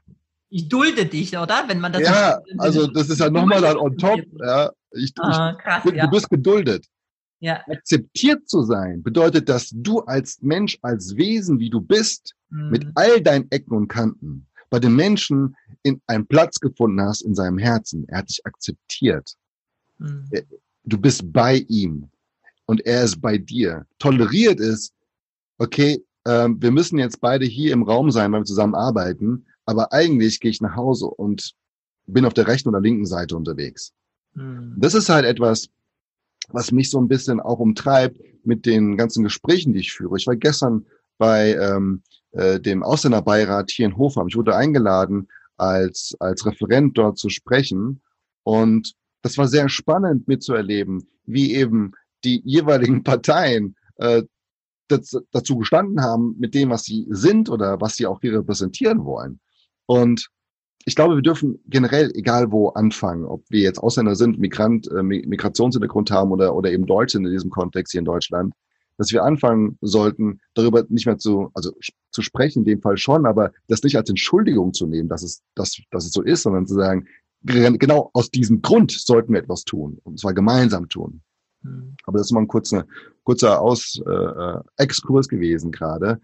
Ich 0.49 0.69
dulde 0.69 1.05
dich, 1.05 1.37
oder? 1.37 1.65
Wenn 1.67 1.79
man 1.79 1.91
das 1.91 2.01
Ja, 2.03 2.39
also 2.57 2.87
das 2.87 3.09
ist 3.09 3.19
ja 3.19 3.29
nochmal 3.29 3.61
dann 3.61 3.77
on 3.77 3.97
top. 3.97 4.21
Ja, 4.39 4.71
ich, 4.91 5.11
ah, 5.19 5.53
krass, 5.53 5.83
ich, 5.85 5.93
ja. 5.93 6.05
Du 6.05 6.11
bist 6.11 6.29
geduldet. 6.29 6.85
Ja. 7.39 7.61
Akzeptiert 7.67 8.49
zu 8.49 8.63
sein 8.63 9.03
bedeutet, 9.03 9.47
dass 9.49 9.69
du 9.71 9.99
als 10.01 10.41
Mensch, 10.41 10.79
als 10.81 11.15
Wesen, 11.17 11.59
wie 11.59 11.69
du 11.69 11.81
bist, 11.81 12.33
mhm. 12.49 12.69
mit 12.69 12.87
all 12.95 13.21
deinen 13.21 13.51
Ecken 13.51 13.75
und 13.75 13.87
Kanten, 13.89 14.47
bei 14.69 14.79
den 14.79 14.95
Menschen 14.95 15.55
in 15.83 16.01
einen 16.07 16.25
Platz 16.25 16.59
gefunden 16.59 17.01
hast 17.01 17.21
in 17.21 17.35
seinem 17.35 17.57
Herzen. 17.57 18.05
Er 18.07 18.19
hat 18.19 18.29
dich 18.29 18.43
akzeptiert. 18.45 19.35
Mhm. 19.99 20.29
Du 20.83 20.97
bist 20.97 21.31
bei 21.31 21.57
ihm 21.67 22.09
und 22.67 22.85
er 22.85 23.03
ist 23.03 23.21
bei 23.21 23.37
dir. 23.37 23.85
Toleriert 23.97 24.59
ist, 24.59 24.93
okay, 25.57 26.03
ähm, 26.25 26.61
wir 26.61 26.71
müssen 26.71 26.99
jetzt 26.99 27.19
beide 27.19 27.45
hier 27.45 27.73
im 27.73 27.83
Raum 27.83 28.11
sein, 28.11 28.31
weil 28.31 28.41
wir 28.41 28.45
zusammen 28.45 28.75
arbeiten, 28.75 29.45
aber 29.65 29.91
eigentlich 29.93 30.39
gehe 30.39 30.51
ich 30.51 30.61
nach 30.61 30.75
Hause 30.75 31.07
und 31.07 31.53
bin 32.05 32.25
auf 32.25 32.33
der 32.33 32.47
rechten 32.47 32.69
oder 32.69 32.81
linken 32.81 33.05
Seite 33.05 33.35
unterwegs. 33.35 33.93
Mhm. 34.33 34.75
Das 34.77 34.93
ist 34.93 35.09
halt 35.09 35.25
etwas, 35.25 35.69
was 36.49 36.71
mich 36.71 36.89
so 36.89 36.99
ein 36.99 37.07
bisschen 37.07 37.39
auch 37.39 37.59
umtreibt 37.59 38.19
mit 38.45 38.65
den 38.65 38.97
ganzen 38.97 39.23
Gesprächen, 39.23 39.73
die 39.73 39.79
ich 39.79 39.93
führe. 39.93 40.17
Ich 40.17 40.27
war 40.27 40.35
gestern 40.35 40.85
bei 41.17 41.53
ähm, 41.53 42.01
äh, 42.31 42.59
dem 42.59 42.83
Ausländerbeirat 42.83 43.71
hier 43.71 43.85
in 43.87 43.97
Hofheim. 43.97 44.27
Ich 44.27 44.35
wurde 44.35 44.55
eingeladen, 44.55 45.27
als, 45.57 46.15
als 46.19 46.45
Referent 46.45 46.97
dort 46.97 47.17
zu 47.17 47.29
sprechen. 47.29 48.01
Und 48.43 48.93
das 49.21 49.37
war 49.37 49.47
sehr 49.47 49.67
spannend 49.69 50.27
mitzuerleben, 50.27 51.07
wie 51.25 51.55
eben 51.55 51.93
die 52.23 52.41
jeweiligen 52.45 53.03
Parteien 53.03 53.75
äh, 53.97 54.23
dazu 54.87 55.57
gestanden 55.57 56.01
haben 56.01 56.35
mit 56.39 56.53
dem, 56.53 56.69
was 56.69 56.83
sie 56.83 57.05
sind 57.09 57.49
oder 57.49 57.81
was 57.81 57.95
sie 57.97 58.05
auch 58.05 58.21
hier 58.21 58.39
repräsentieren 58.39 59.03
wollen. 59.03 59.39
Und 59.85 60.29
ich 60.85 60.95
glaube, 60.95 61.15
wir 61.15 61.21
dürfen 61.21 61.59
generell, 61.67 62.11
egal 62.15 62.51
wo, 62.51 62.69
anfangen, 62.69 63.25
ob 63.25 63.43
wir 63.49 63.59
jetzt 63.59 63.79
Ausländer 63.79 64.15
sind, 64.15 64.39
Migrant, 64.39 64.89
äh, 64.89 65.03
Migrationshintergrund 65.03 66.11
haben 66.11 66.31
oder, 66.31 66.55
oder 66.55 66.71
eben 66.71 66.85
Deutsch 66.85 67.11
sind 67.11 67.25
in 67.25 67.33
diesem 67.33 67.49
Kontext 67.49 67.91
hier 67.91 67.99
in 67.99 68.05
Deutschland, 68.05 68.53
dass 68.97 69.11
wir 69.11 69.23
anfangen 69.23 69.77
sollten, 69.81 70.39
darüber 70.53 70.85
nicht 70.87 71.05
mehr 71.05 71.17
zu, 71.17 71.51
also 71.53 71.73
zu 72.11 72.21
sprechen, 72.21 72.59
in 72.59 72.65
dem 72.65 72.81
Fall 72.81 72.97
schon, 72.97 73.25
aber 73.25 73.51
das 73.67 73.83
nicht 73.83 73.97
als 73.97 74.09
Entschuldigung 74.09 74.73
zu 74.73 74.87
nehmen, 74.87 75.09
dass 75.09 75.23
es, 75.23 75.41
dass, 75.55 75.77
dass 75.91 76.05
es 76.05 76.13
so 76.13 76.21
ist, 76.21 76.43
sondern 76.43 76.65
zu 76.65 76.75
sagen, 76.75 77.05
genau 77.43 78.09
aus 78.13 78.31
diesem 78.31 78.61
Grund 78.61 78.91
sollten 78.91 79.33
wir 79.33 79.41
etwas 79.41 79.65
tun, 79.65 79.99
und 80.03 80.19
zwar 80.19 80.33
gemeinsam 80.33 80.87
tun. 80.89 81.21
Mhm. 81.61 81.95
Aber 82.03 82.17
das 82.17 82.27
ist 82.27 82.31
mal 82.31 82.41
ein 82.41 82.47
kurzer, 82.47 82.85
kurzer 83.23 83.61
Aus, 83.61 84.01
äh, 84.05 84.11
äh, 84.11 84.61
Exkurs 84.77 85.27
gewesen 85.27 85.71
gerade. 85.71 86.19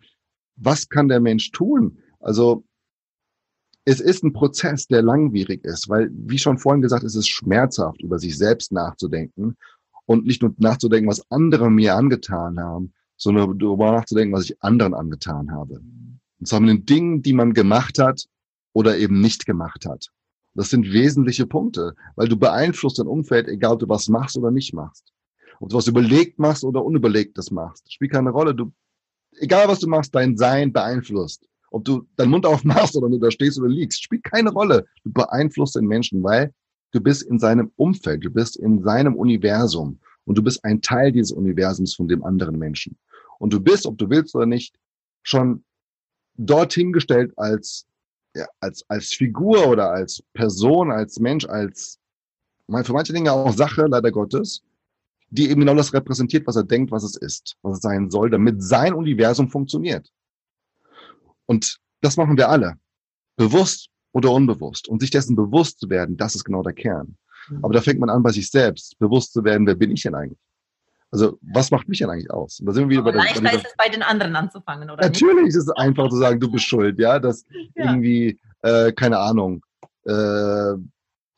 Was 0.55 0.87
kann 0.89 1.07
der 1.07 1.19
Mensch 1.19 1.51
tun? 1.51 1.99
Also 2.19 2.63
es 3.85 3.99
ist 3.99 4.23
ein 4.23 4.33
Prozess, 4.33 4.87
der 4.87 5.01
langwierig 5.01 5.65
ist, 5.65 5.89
weil, 5.89 6.09
wie 6.13 6.37
schon 6.37 6.57
vorhin 6.57 6.81
gesagt, 6.81 7.03
es 7.03 7.15
ist 7.15 7.27
schmerzhaft, 7.27 8.01
über 8.01 8.17
sich 8.17 8.37
selbst 8.37 8.71
nachzudenken 8.71 9.57
und 10.05 10.25
nicht 10.25 10.41
nur 10.41 10.53
nachzudenken, 10.57 11.09
was 11.09 11.29
andere 11.29 11.69
mir 11.69 11.95
angetan 11.95 12.59
haben, 12.59 12.93
sondern 13.17 13.57
darüber 13.57 13.91
nachzudenken, 13.91 14.33
was 14.33 14.45
ich 14.45 14.61
anderen 14.61 14.93
angetan 14.93 15.51
habe. 15.51 15.81
Und 16.39 16.47
zwar 16.47 16.59
mit 16.59 16.69
den 16.69 16.85
Dingen, 16.85 17.21
die 17.21 17.33
man 17.33 17.53
gemacht 17.53 17.99
hat 17.99 18.25
oder 18.73 18.97
eben 18.97 19.19
nicht 19.19 19.45
gemacht 19.45 19.85
hat. 19.85 20.09
Das 20.55 20.69
sind 20.69 20.91
wesentliche 20.91 21.47
Punkte, 21.47 21.95
weil 22.15 22.27
du 22.27 22.37
beeinflusst 22.37 22.99
dein 22.99 23.07
Umfeld, 23.07 23.47
egal 23.47 23.73
ob 23.73 23.79
du 23.79 23.89
was 23.89 24.07
machst 24.07 24.37
oder 24.37 24.51
nicht 24.51 24.73
machst. 24.73 25.11
Ob 25.59 25.69
du 25.69 25.77
was 25.77 25.87
überlegt 25.87 26.39
machst 26.39 26.63
oder 26.63 26.83
unüberlegtes 26.83 27.51
machst, 27.51 27.91
spielt 27.91 28.11
keine 28.11 28.31
Rolle. 28.31 28.53
Du, 28.53 28.71
egal 29.37 29.67
was 29.67 29.79
du 29.79 29.87
machst, 29.87 30.13
dein 30.13 30.37
Sein 30.37 30.73
beeinflusst. 30.73 31.47
Ob 31.71 31.85
du 31.85 32.07
deinen 32.15 32.31
Mund 32.31 32.45
aufmachst 32.45 32.95
oder 32.95 33.09
nur 33.09 33.19
da 33.19 33.31
stehst 33.31 33.59
oder 33.59 33.69
liegst, 33.69 34.03
spielt 34.03 34.23
keine 34.23 34.51
Rolle. 34.51 34.85
Du 35.03 35.11
beeinflusst 35.11 35.75
den 35.75 35.85
Menschen, 35.85 36.23
weil 36.23 36.53
du 36.91 37.01
bist 37.01 37.23
in 37.23 37.39
seinem 37.39 37.71
Umfeld, 37.75 38.23
du 38.23 38.29
bist 38.29 38.57
in 38.57 38.83
seinem 38.83 39.15
Universum 39.15 39.99
und 40.25 40.37
du 40.37 40.43
bist 40.43 40.63
ein 40.63 40.81
Teil 40.81 41.11
dieses 41.11 41.31
Universums 41.31 41.95
von 41.95 42.07
dem 42.07 42.23
anderen 42.23 42.57
Menschen. 42.57 42.97
Und 43.39 43.51
du 43.51 43.59
bist, 43.59 43.85
ob 43.85 43.97
du 43.97 44.09
willst 44.09 44.35
oder 44.35 44.45
nicht, 44.45 44.77
schon 45.23 45.63
dorthin 46.35 46.93
gestellt 46.93 47.33
als, 47.37 47.85
ja, 48.35 48.47
als, 48.59 48.83
als 48.87 49.13
Figur 49.13 49.67
oder 49.67 49.91
als 49.91 50.23
Person, 50.33 50.91
als 50.91 51.19
Mensch, 51.19 51.45
als 51.45 51.99
für 52.83 52.93
manche 52.93 53.13
Dinge 53.13 53.31
auch 53.31 53.53
Sache, 53.53 53.85
leider 53.87 54.11
Gottes, 54.11 54.63
die 55.33 55.49
eben 55.49 55.61
genau 55.61 55.73
das 55.73 55.93
repräsentiert, 55.93 56.45
was 56.45 56.55
er 56.55 56.63
denkt, 56.63 56.91
was 56.91 57.03
es 57.03 57.15
ist, 57.15 57.55
was 57.63 57.77
es 57.77 57.81
sein 57.81 58.11
soll, 58.11 58.29
damit 58.29 58.61
sein 58.61 58.93
Universum 58.93 59.49
funktioniert. 59.49 60.07
Und 61.47 61.79
das 62.01 62.17
machen 62.17 62.37
wir 62.37 62.49
alle. 62.49 62.75
Bewusst 63.35 63.89
oder 64.11 64.31
unbewusst. 64.31 64.87
Und 64.87 65.01
sich 65.01 65.09
dessen 65.09 65.35
bewusst 65.35 65.79
zu 65.79 65.89
werden, 65.89 66.17
das 66.17 66.35
ist 66.35 66.43
genau 66.43 66.61
der 66.61 66.73
Kern. 66.73 67.17
Mhm. 67.49 67.65
Aber 67.65 67.73
da 67.73 67.81
fängt 67.81 67.99
man 67.99 68.11
an, 68.11 68.21
bei 68.21 68.31
sich 68.31 68.51
selbst 68.51 68.99
bewusst 68.99 69.33
zu 69.33 69.43
werden, 69.43 69.65
wer 69.65 69.73
bin 69.73 69.89
ich 69.89 70.03
denn 70.03 70.13
eigentlich? 70.13 70.39
Also, 71.09 71.39
was 71.41 71.71
macht 71.71 71.89
mich 71.89 71.97
denn 71.97 72.11
eigentlich 72.11 72.29
aus? 72.29 72.59
Und 72.59 72.67
da 72.67 72.73
sind 72.73 72.83
wir 72.83 72.91
wieder 72.91 73.03
bei 73.03 73.11
der, 73.11 73.21
leichter 73.21 73.41
bei 73.41 73.53
ist 73.53 73.65
es 73.65 73.73
bei 73.75 73.89
den 73.89 74.03
anderen 74.03 74.35
anzufangen, 74.35 74.89
oder? 74.89 75.01
Natürlich 75.01 75.45
nicht? 75.45 75.47
ist 75.47 75.67
es 75.67 75.69
einfach 75.69 76.09
zu 76.09 76.17
sagen, 76.17 76.39
du 76.39 76.51
bist 76.51 76.65
schuld, 76.67 76.99
ja, 76.99 77.17
dass 77.17 77.43
ja. 77.73 77.85
irgendwie, 77.85 78.39
äh, 78.61 78.91
keine 78.93 79.17
Ahnung, 79.17 79.63
äh, 80.05 80.73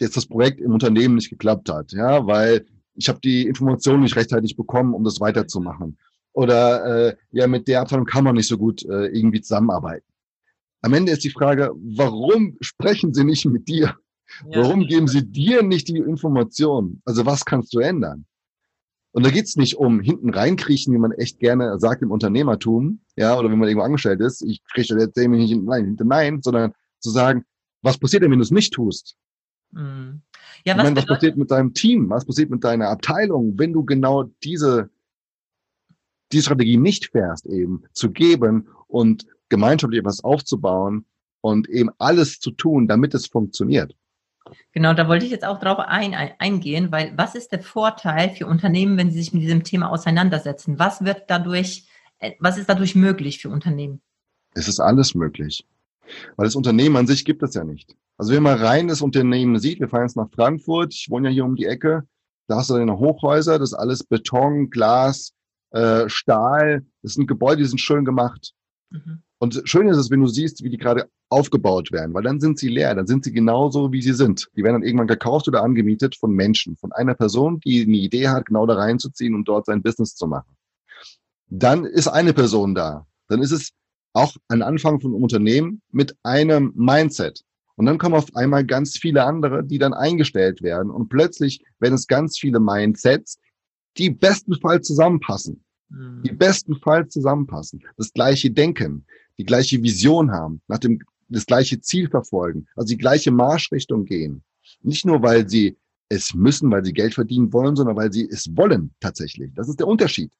jetzt 0.02 0.18
das 0.18 0.26
Projekt 0.26 0.60
im 0.60 0.74
Unternehmen 0.74 1.16
nicht 1.16 1.30
geklappt 1.30 1.70
hat, 1.70 1.94
ja, 1.94 2.28
weil 2.28 2.66
ich 2.96 3.10
habe 3.10 3.20
die 3.20 3.48
Informationen 3.48 4.04
nicht 4.04 4.16
rechtzeitig 4.16 4.56
bekommen, 4.56 4.94
um 4.94 5.04
das 5.04 5.20
weiterzumachen. 5.20 5.98
Oder 6.34 7.08
äh, 7.08 7.16
ja, 7.32 7.48
mit 7.48 7.68
der 7.68 7.82
Abteilung 7.82 8.06
kann 8.06 8.24
man 8.24 8.36
nicht 8.36 8.48
so 8.48 8.58
gut 8.58 8.84
äh, 8.84 9.08
irgendwie 9.08 9.42
zusammenarbeiten. 9.42 10.06
Am 10.82 10.94
Ende 10.94 11.12
ist 11.12 11.24
die 11.24 11.30
Frage, 11.30 11.72
warum 11.76 12.58
sprechen 12.62 13.14
sie 13.14 13.24
nicht 13.24 13.46
mit 13.46 13.68
dir? 13.68 13.96
Ja. 14.50 14.62
Warum 14.62 14.88
geben 14.88 15.08
sie 15.08 15.26
dir 15.26 15.64
nicht 15.64 15.88
die 15.88 15.98
Informationen? 15.98 17.02
Also 17.06 17.26
was 17.26 17.46
kannst 17.46 17.74
du 17.74 17.80
ändern? 17.80 18.26
Und 19.12 19.26
da 19.26 19.30
geht's 19.30 19.56
nicht 19.56 19.78
um 19.78 20.02
hinten 20.02 20.30
reinkriechen, 20.30 20.94
wie 20.94 20.98
man 20.98 21.14
echt 21.14 21.40
gerne 21.40 21.80
sagt 21.80 22.02
im 22.02 22.12
Unternehmertum, 22.12 23.00
ja, 23.16 23.38
oder 23.40 23.50
wenn 23.50 23.58
man 23.58 23.70
irgendwo 23.70 23.86
angestellt 23.86 24.20
ist, 24.20 24.42
ich 24.42 24.62
kriege 24.74 24.94
jetzt 25.00 25.16
nicht 25.16 25.50
hinten 25.50 25.72
rein, 25.72 25.86
hinten 25.86 26.12
rein, 26.12 26.42
sondern 26.42 26.74
zu 27.00 27.12
sagen, 27.12 27.46
was 27.82 27.98
passiert 27.98 28.24
denn, 28.24 28.32
wenn 28.32 28.40
du 28.40 28.44
es 28.44 28.52
nicht 28.52 28.74
tust? 28.74 29.16
Mhm. 29.72 30.22
Ja, 30.66 30.76
was, 30.76 30.84
meine, 30.84 30.96
was 30.96 31.06
passiert 31.06 31.38
mit 31.38 31.52
deinem 31.52 31.74
Team? 31.74 32.10
Was 32.10 32.26
passiert 32.26 32.50
mit 32.50 32.64
deiner 32.64 32.90
Abteilung, 32.90 33.58
wenn 33.58 33.72
du 33.72 33.86
genau 33.86 34.24
diese, 34.44 34.90
die 36.32 36.42
Strategie 36.42 36.78
nicht 36.78 37.12
fährst, 37.12 37.46
eben 37.46 37.84
zu 37.94 38.12
geben 38.12 38.68
und 38.88 39.28
gemeinschaftlich 39.50 40.00
etwas 40.00 40.24
aufzubauen 40.24 41.06
und 41.42 41.70
eben 41.70 41.92
alles 42.00 42.40
zu 42.40 42.50
tun, 42.52 42.88
damit 42.88 43.14
es 43.14 43.28
funktioniert? 43.28 43.96
Genau, 44.72 44.94
da 44.94 45.08
wollte 45.08 45.26
ich 45.26 45.32
jetzt 45.32 45.46
auch 45.46 45.60
drauf 45.60 45.80
ein, 45.80 46.14
ein, 46.14 46.32
eingehen, 46.40 46.92
weil 46.92 47.14
was 47.16 47.36
ist 47.36 47.52
der 47.52 47.62
Vorteil 47.62 48.32
für 48.32 48.48
Unternehmen, 48.48 48.98
wenn 48.98 49.12
sie 49.12 49.20
sich 49.20 49.34
mit 49.34 49.44
diesem 49.44 49.64
Thema 49.64 49.90
auseinandersetzen? 49.90 50.80
Was 50.80 51.04
wird 51.04 51.24
dadurch, 51.28 51.88
äh, 52.20 52.32
was 52.40 52.58
ist 52.58 52.70
dadurch 52.70 52.96
möglich 52.96 53.40
für 53.40 53.50
Unternehmen? 53.50 54.02
Es 54.54 54.68
ist 54.68 54.80
alles 54.80 55.16
möglich. 55.16 55.66
Weil 56.36 56.46
das 56.46 56.56
Unternehmen 56.56 56.96
an 56.96 57.08
sich 57.08 57.26
gibt 57.26 57.44
es 57.44 57.54
ja 57.54 57.64
nicht. 57.64 57.96
Also 58.18 58.34
wenn 58.34 58.44
man 58.44 58.58
rein 58.58 58.88
das 58.88 59.02
Unternehmen 59.02 59.60
sieht, 59.60 59.80
wir 59.80 59.90
fahren 59.90 60.04
jetzt 60.04 60.16
nach 60.16 60.30
Frankfurt, 60.32 60.94
ich 60.94 61.10
wohne 61.10 61.30
ja 61.30 61.34
hier 61.34 61.46
um 61.46 61.56
die 61.56 61.66
Ecke, 61.66 62.04
da 62.48 62.58
hast 62.58 62.70
du 62.70 62.76
deine 62.76 62.98
Hochhäuser, 62.98 63.60
das 63.60 63.72
ist 63.72 63.78
alles 63.78 64.04
Beton, 64.04 64.70
Glas, 64.70 65.34
äh, 65.72 66.08
Stahl, 66.08 66.86
das 67.02 67.14
sind 67.14 67.28
Gebäude, 67.28 67.58
die 67.58 67.68
sind 67.68 67.80
schön 67.80 68.06
gemacht. 68.06 68.54
Mhm. 68.92 69.24
Und 69.40 69.62
schön 69.66 69.90
ist 69.90 69.98
es, 69.98 70.10
wenn 70.10 70.22
du 70.22 70.28
siehst, 70.28 70.64
wie 70.64 70.70
die 70.70 70.78
gerade 70.78 71.10
aufgebaut 71.30 71.92
werden, 71.92 72.14
weil 72.14 72.24
dann 72.24 72.40
sind 72.40 72.58
sie 72.58 72.70
leer, 72.70 72.96
dann 72.96 73.08
sind 73.08 73.26
sie 73.26 73.34
genauso, 73.34 73.92
wie 73.92 74.02
sie 74.02 74.14
sind. 74.14 74.48
Die 74.56 74.64
werden 74.64 74.76
dann 74.76 74.84
irgendwann 74.88 75.08
gekauft 75.08 75.48
oder 75.48 75.64
angemietet 75.64 76.16
von 76.16 76.32
Menschen, 76.32 76.78
von 76.78 76.92
einer 76.94 77.16
Person, 77.16 77.60
die 77.60 77.84
eine 77.84 77.98
Idee 77.98 78.30
hat, 78.30 78.46
genau 78.46 78.66
da 78.66 78.76
reinzuziehen 78.76 79.36
und 79.36 79.46
dort 79.46 79.66
sein 79.66 79.82
Business 79.82 80.16
zu 80.16 80.28
machen. 80.28 80.56
Dann 81.48 81.84
ist 81.84 82.08
eine 82.08 82.34
Person 82.34 82.76
da. 82.76 83.06
Dann 83.28 83.42
ist 83.42 83.52
es 83.52 83.72
auch 84.16 84.36
ein 84.48 84.62
Anfang 84.62 85.00
von 85.00 85.14
einem 85.14 85.24
Unternehmen 85.24 85.82
mit 85.92 86.16
einem 86.24 86.72
Mindset. 86.76 87.44
Und 87.76 87.86
dann 87.86 87.98
kommen 87.98 88.16
auf 88.16 88.34
einmal 88.36 88.66
ganz 88.66 88.98
viele 88.98 89.26
andere, 89.26 89.64
die 89.64 89.78
dann 89.78 89.94
eingestellt 89.94 90.62
werden. 90.62 90.90
Und 90.90 91.10
plötzlich 91.10 91.62
werden 91.80 91.96
es 91.96 92.08
ganz 92.08 92.38
viele 92.40 92.60
Mindsets, 92.60 93.38
die 93.98 94.10
bestenfalls 94.10 94.88
zusammenpassen. 94.88 95.64
Mhm. 95.90 96.24
Die 96.24 96.32
bestenfalls 96.32 97.14
zusammenpassen. 97.14 97.84
Das 97.98 98.14
gleiche 98.14 98.50
Denken, 98.50 99.06
die 99.38 99.46
gleiche 99.46 99.84
Vision 99.84 100.32
haben, 100.32 100.62
nach 100.68 100.80
dem, 100.80 101.00
das 101.28 101.46
gleiche 101.46 101.82
Ziel 101.82 102.10
verfolgen, 102.10 102.68
also 102.76 102.88
die 102.88 102.98
gleiche 102.98 103.32
Marschrichtung 103.32 104.06
gehen. 104.06 104.44
Nicht 104.82 105.06
nur, 105.06 105.22
weil 105.22 105.50
sie 105.50 105.78
es 106.08 106.34
müssen, 106.34 106.72
weil 106.72 106.86
sie 106.86 106.94
Geld 106.94 107.14
verdienen 107.14 107.52
wollen, 107.52 107.76
sondern 107.76 107.98
weil 107.98 108.14
sie 108.14 108.28
es 108.30 108.56
wollen 108.56 108.94
tatsächlich. 109.02 109.52
Das 109.56 109.68
ist 109.68 109.80
der 109.80 109.88
Unterschied. 109.88 110.32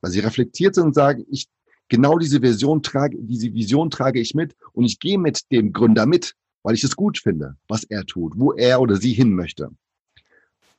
Weil 0.00 0.10
sie 0.10 0.20
reflektiert 0.20 0.74
sind 0.74 0.84
und 0.86 0.94
sagen, 0.94 1.24
ich 1.30 1.48
genau 1.92 2.16
diese 2.16 2.40
Vision 2.40 2.82
trage, 2.82 3.18
diese 3.20 3.52
Vision 3.52 3.90
trage 3.90 4.18
ich 4.18 4.34
mit 4.34 4.56
und 4.72 4.84
ich 4.84 4.98
gehe 4.98 5.18
mit 5.18 5.52
dem 5.52 5.74
Gründer 5.74 6.06
mit, 6.06 6.34
weil 6.62 6.74
ich 6.74 6.82
es 6.84 6.96
gut 6.96 7.18
finde, 7.18 7.58
was 7.68 7.84
er 7.84 8.06
tut, 8.06 8.32
wo 8.38 8.52
er 8.54 8.80
oder 8.80 8.96
sie 8.96 9.12
hin 9.12 9.34
möchte. 9.34 9.70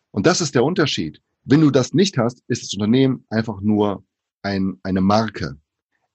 Und 0.10 0.26
das 0.26 0.42
ist 0.42 0.56
der 0.56 0.64
Unterschied. 0.64 1.22
Wenn 1.44 1.62
du 1.62 1.70
das 1.70 1.94
nicht 1.94 2.18
hast, 2.18 2.42
ist 2.48 2.64
das 2.64 2.74
Unternehmen 2.74 3.26
einfach 3.30 3.62
nur 3.62 4.04
ein, 4.42 4.80
eine 4.82 5.02
Marke. 5.02 5.56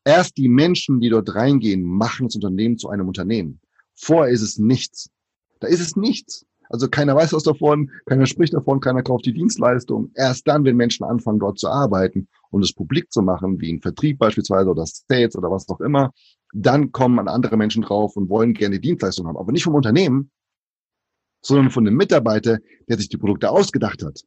Erst 0.05 0.37
die 0.37 0.49
Menschen, 0.49 0.99
die 1.01 1.11
dort 1.11 1.33
reingehen, 1.33 1.85
machen 1.85 2.27
das 2.27 2.35
Unternehmen 2.35 2.77
zu 2.77 2.89
einem 2.89 3.07
Unternehmen. 3.07 3.61
Vorher 3.95 4.33
ist 4.33 4.43
es 4.43 4.59
nichts. 4.59 5.11
Da 5.61 5.69
ist 5.69 5.81
es 5.81 5.95
nichts. 5.95 6.45
Also 6.69 6.89
keiner 6.89 7.17
weiß 7.17 7.33
was 7.33 7.43
davon, 7.43 7.91
keiner 8.07 8.27
spricht 8.27 8.53
davon, 8.53 8.81
keiner 8.81 9.03
kauft 9.03 9.27
die 9.27 9.33
Dienstleistung. 9.33 10.11
Erst 10.15 10.47
dann, 10.47 10.65
wenn 10.65 10.77
Menschen 10.77 11.05
anfangen, 11.05 11.39
dort 11.39 11.59
zu 11.59 11.69
arbeiten 11.69 12.29
und 12.51 12.63
es 12.63 12.73
publik 12.73 13.11
zu 13.11 13.23
machen, 13.23 13.61
wie 13.61 13.73
ein 13.73 13.81
Vertrieb 13.81 14.19
beispielsweise 14.19 14.69
oder 14.71 14.85
Sales 14.87 15.37
oder 15.37 15.51
was 15.51 15.69
auch 15.69 15.81
immer, 15.81 16.13
dann 16.53 16.93
kommen 16.93 17.29
andere 17.29 17.57
Menschen 17.57 17.83
drauf 17.83 18.17
und 18.17 18.29
wollen 18.29 18.55
gerne 18.55 18.77
die 18.77 18.89
Dienstleistung 18.89 19.27
haben. 19.27 19.37
Aber 19.37 19.53
nicht 19.53 19.65
vom 19.65 19.75
Unternehmen, 19.75 20.31
sondern 21.41 21.71
von 21.71 21.85
dem 21.85 21.95
Mitarbeiter, 21.97 22.59
der 22.89 22.99
sich 22.99 23.09
die 23.09 23.17
Produkte 23.19 23.51
ausgedacht 23.51 24.03
hat. 24.03 24.21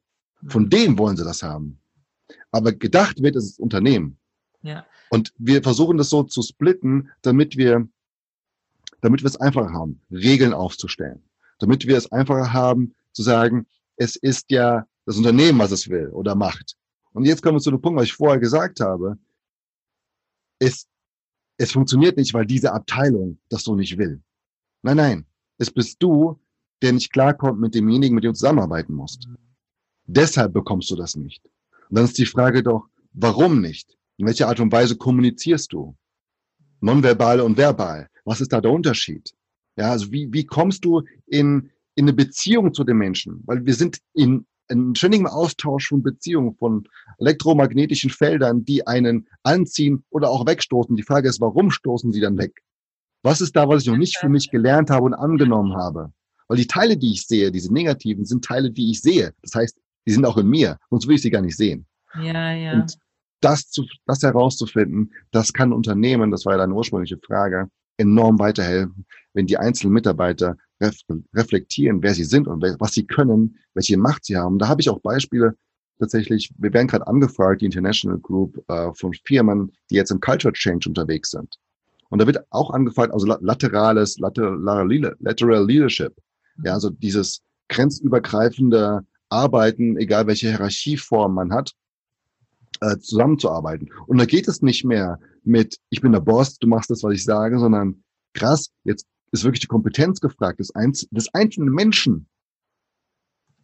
Von 0.48 0.64
mhm. 0.64 0.70
dem 0.70 0.98
wollen 0.98 1.18
sie 1.18 1.24
das 1.24 1.44
haben. 1.44 1.80
Aber 2.52 2.72
gedacht 2.72 3.22
wird 3.22 3.36
es 3.36 3.52
das 3.52 3.60
Unternehmen. 3.60 4.18
Ja. 4.64 4.86
Und 5.10 5.34
wir 5.38 5.62
versuchen 5.62 5.98
das 5.98 6.10
so 6.10 6.24
zu 6.24 6.42
splitten, 6.42 7.10
damit 7.22 7.58
wir, 7.58 7.88
damit 9.02 9.22
wir 9.22 9.28
es 9.28 9.40
einfacher 9.40 9.74
haben, 9.74 10.02
Regeln 10.10 10.54
aufzustellen 10.54 11.24
damit 11.62 11.86
wir 11.86 11.96
es 11.96 12.12
einfacher 12.12 12.52
haben 12.52 12.96
zu 13.14 13.22
sagen, 13.22 13.68
es 13.96 14.16
ist 14.16 14.50
ja 14.50 14.86
das 15.06 15.18
Unternehmen, 15.18 15.60
was 15.60 15.72
es 15.72 15.90
will 15.90 16.10
oder 16.10 16.36
macht. 16.36 16.76
Und 17.14 17.26
jetzt 17.26 17.44
kommen 17.44 17.58
wir 17.58 17.62
zu 17.62 17.72
dem 17.72 17.82
Punkt, 17.82 18.00
was 18.00 18.08
ich 18.08 18.14
vorher 18.14 18.40
gesagt 18.40 18.80
habe. 18.80 19.18
Es, 20.60 20.88
es 21.58 21.72
funktioniert 21.72 22.18
nicht, 22.18 22.34
weil 22.34 22.46
diese 22.46 22.74
Abteilung 22.74 23.40
das 23.50 23.64
so 23.64 23.76
nicht 23.76 23.98
will. 23.98 24.22
Nein, 24.82 24.98
nein. 24.98 25.26
Es 25.58 25.70
bist 25.70 26.02
du, 26.02 26.40
der 26.82 26.94
nicht 26.94 27.14
klarkommt 27.14 27.60
mit 27.60 27.76
demjenigen, 27.76 28.16
mit 28.16 28.24
dem 28.24 28.32
du 28.32 28.38
zusammenarbeiten 28.38 28.94
musst. 28.94 29.28
Deshalb 30.06 30.54
bekommst 30.54 30.90
du 30.90 30.96
das 30.96 31.16
nicht. 31.16 31.46
Und 31.90 31.98
dann 31.98 32.06
ist 32.06 32.18
die 32.18 32.26
Frage 32.26 32.64
doch, 32.64 32.88
warum 33.14 33.62
nicht? 33.62 33.98
In 34.18 34.26
welcher 34.26 34.48
Art 34.48 34.60
und 34.60 34.72
Weise 34.72 34.98
kommunizierst 34.98 35.72
du? 35.74 35.96
Nonverbal 36.80 37.42
und 37.42 37.58
verbal. 37.58 38.10
Was 38.26 38.42
ist 38.42 38.52
da 38.52 38.62
der 38.62 38.72
Unterschied? 38.72 39.36
Ja, 39.78 39.92
also 39.92 40.12
wie, 40.12 40.32
wie 40.32 40.46
kommst 40.46 40.86
du 40.86 41.04
in, 41.28 41.72
in 41.96 42.06
eine 42.06 42.14
Beziehung 42.14 42.74
zu 42.74 42.84
den 42.84 42.98
Menschen? 42.98 43.42
Weil 43.46 43.66
wir 43.66 43.74
sind 43.74 44.00
in, 44.14 44.46
in 44.70 44.96
ständigem 44.96 45.28
Austausch 45.28 45.90
von 45.90 46.04
Beziehungen, 46.04 46.56
von 46.56 46.88
elektromagnetischen 47.20 48.10
Feldern, 48.10 48.66
die 48.66 48.86
einen 48.86 49.28
anziehen 49.44 50.04
oder 50.10 50.30
auch 50.30 50.46
wegstoßen. 50.46 50.96
Die 50.96 51.04
Frage 51.04 51.30
ist, 51.30 51.42
warum 51.42 51.72
stoßen 51.72 52.12
sie 52.12 52.22
dann 52.22 52.38
weg? 52.38 52.54
Was 53.24 53.42
ist 53.42 53.56
da, 53.56 53.68
was 53.68 53.84
ich 53.84 53.90
noch 53.90 53.98
nicht 53.98 54.18
für 54.18 54.30
mich 54.30 54.50
gelernt 54.50 54.90
habe 54.90 55.06
und 55.06 55.14
angenommen 55.14 55.76
habe? 55.76 56.12
Weil 56.48 56.58
die 56.58 56.68
Teile, 56.68 56.98
die 56.98 57.14
ich 57.14 57.28
sehe, 57.28 57.52
diese 57.52 57.74
negativen, 57.74 58.26
sind 58.26 58.44
Teile, 58.44 58.72
die 58.72 58.92
ich 58.92 59.02
sehe. 59.02 59.34
Das 59.42 59.56
heißt, 59.56 59.78
die 60.06 60.12
sind 60.12 60.26
auch 60.26 60.38
in 60.38 60.48
mir, 60.48 60.78
sonst 60.90 61.08
will 61.08 61.16
ich 61.16 61.22
sie 61.22 61.30
gar 61.30 61.42
nicht 61.42 61.56
sehen. 61.56 61.86
Ja, 62.16 62.52
ja. 62.54 62.74
Und 62.74 62.98
das, 63.42 63.70
zu, 63.70 63.86
das 64.06 64.22
herauszufinden, 64.22 65.14
das 65.32 65.54
kann 65.54 65.74
Unternehmen, 65.74 66.32
das 66.32 66.46
war 66.46 66.54
ja 66.54 66.60
deine 66.60 66.74
ursprüngliche 66.74 67.18
Frage, 67.26 67.70
enorm 68.02 68.40
weiterhelfen, 68.40 69.06
wenn 69.34 69.48
die 69.48 69.58
einzelnen 69.58 69.94
Mitarbeiter 69.94 70.58
reflektieren, 71.34 72.02
wer 72.02 72.14
sie 72.14 72.24
sind 72.24 72.48
und 72.48 72.62
was 72.80 72.94
sie 72.94 73.06
können, 73.06 73.58
welche 73.74 73.98
Macht 73.98 74.26
sie 74.26 74.38
haben. 74.38 74.58
Da 74.58 74.68
habe 74.68 74.82
ich 74.82 74.90
auch 74.90 75.00
Beispiele 75.00 75.56
tatsächlich. 76.00 76.52
Wir 76.58 76.74
werden 76.74 76.88
gerade 76.88 77.08
angefragt, 77.08 77.62
die 77.62 77.66
International 77.66 78.18
Group 78.18 78.64
äh, 78.68 78.92
von 78.96 79.14
Firmen, 79.26 79.72
die 79.90 79.96
jetzt 79.96 80.12
im 80.12 80.20
Culture 80.20 80.54
Change 80.54 80.90
unterwegs 80.90 81.32
sind. 81.32 81.58
Und 82.10 82.20
da 82.20 82.28
wird 82.28 82.44
auch 82.50 82.72
angefragt, 82.72 83.14
also 83.14 83.26
laterales, 83.26 84.18
lateral, 84.20 84.60
lateral 85.20 85.66
Leadership. 85.66 86.14
Ja, 86.64 86.74
also 86.74 86.90
dieses 86.90 87.42
grenzübergreifende 87.70 89.06
Arbeiten, 89.30 89.98
egal 89.98 90.28
welche 90.28 90.50
Hierarchieform 90.50 91.36
man 91.36 91.54
hat, 91.54 91.72
äh, 92.82 92.98
zusammenzuarbeiten. 92.98 93.90
Und 94.08 94.18
da 94.18 94.26
geht 94.26 94.48
es 94.48 94.62
nicht 94.62 94.84
mehr 94.84 95.20
mit, 95.44 95.78
ich 95.90 96.02
bin 96.02 96.12
der 96.12 96.20
Boss, 96.20 96.58
du 96.58 96.68
machst 96.68 96.90
das, 96.90 97.04
was 97.04 97.14
ich 97.14 97.24
sage, 97.24 97.60
sondern 97.60 98.04
krass, 98.34 98.72
jetzt 98.84 99.08
ist 99.32 99.44
wirklich 99.44 99.62
die 99.62 99.68
Kompetenz 99.68 100.20
gefragt, 100.20 100.60
des, 100.60 100.76
Einz 100.76 101.08
des 101.12 101.34
einzelnen 101.34 101.74
Menschen. 101.74 102.28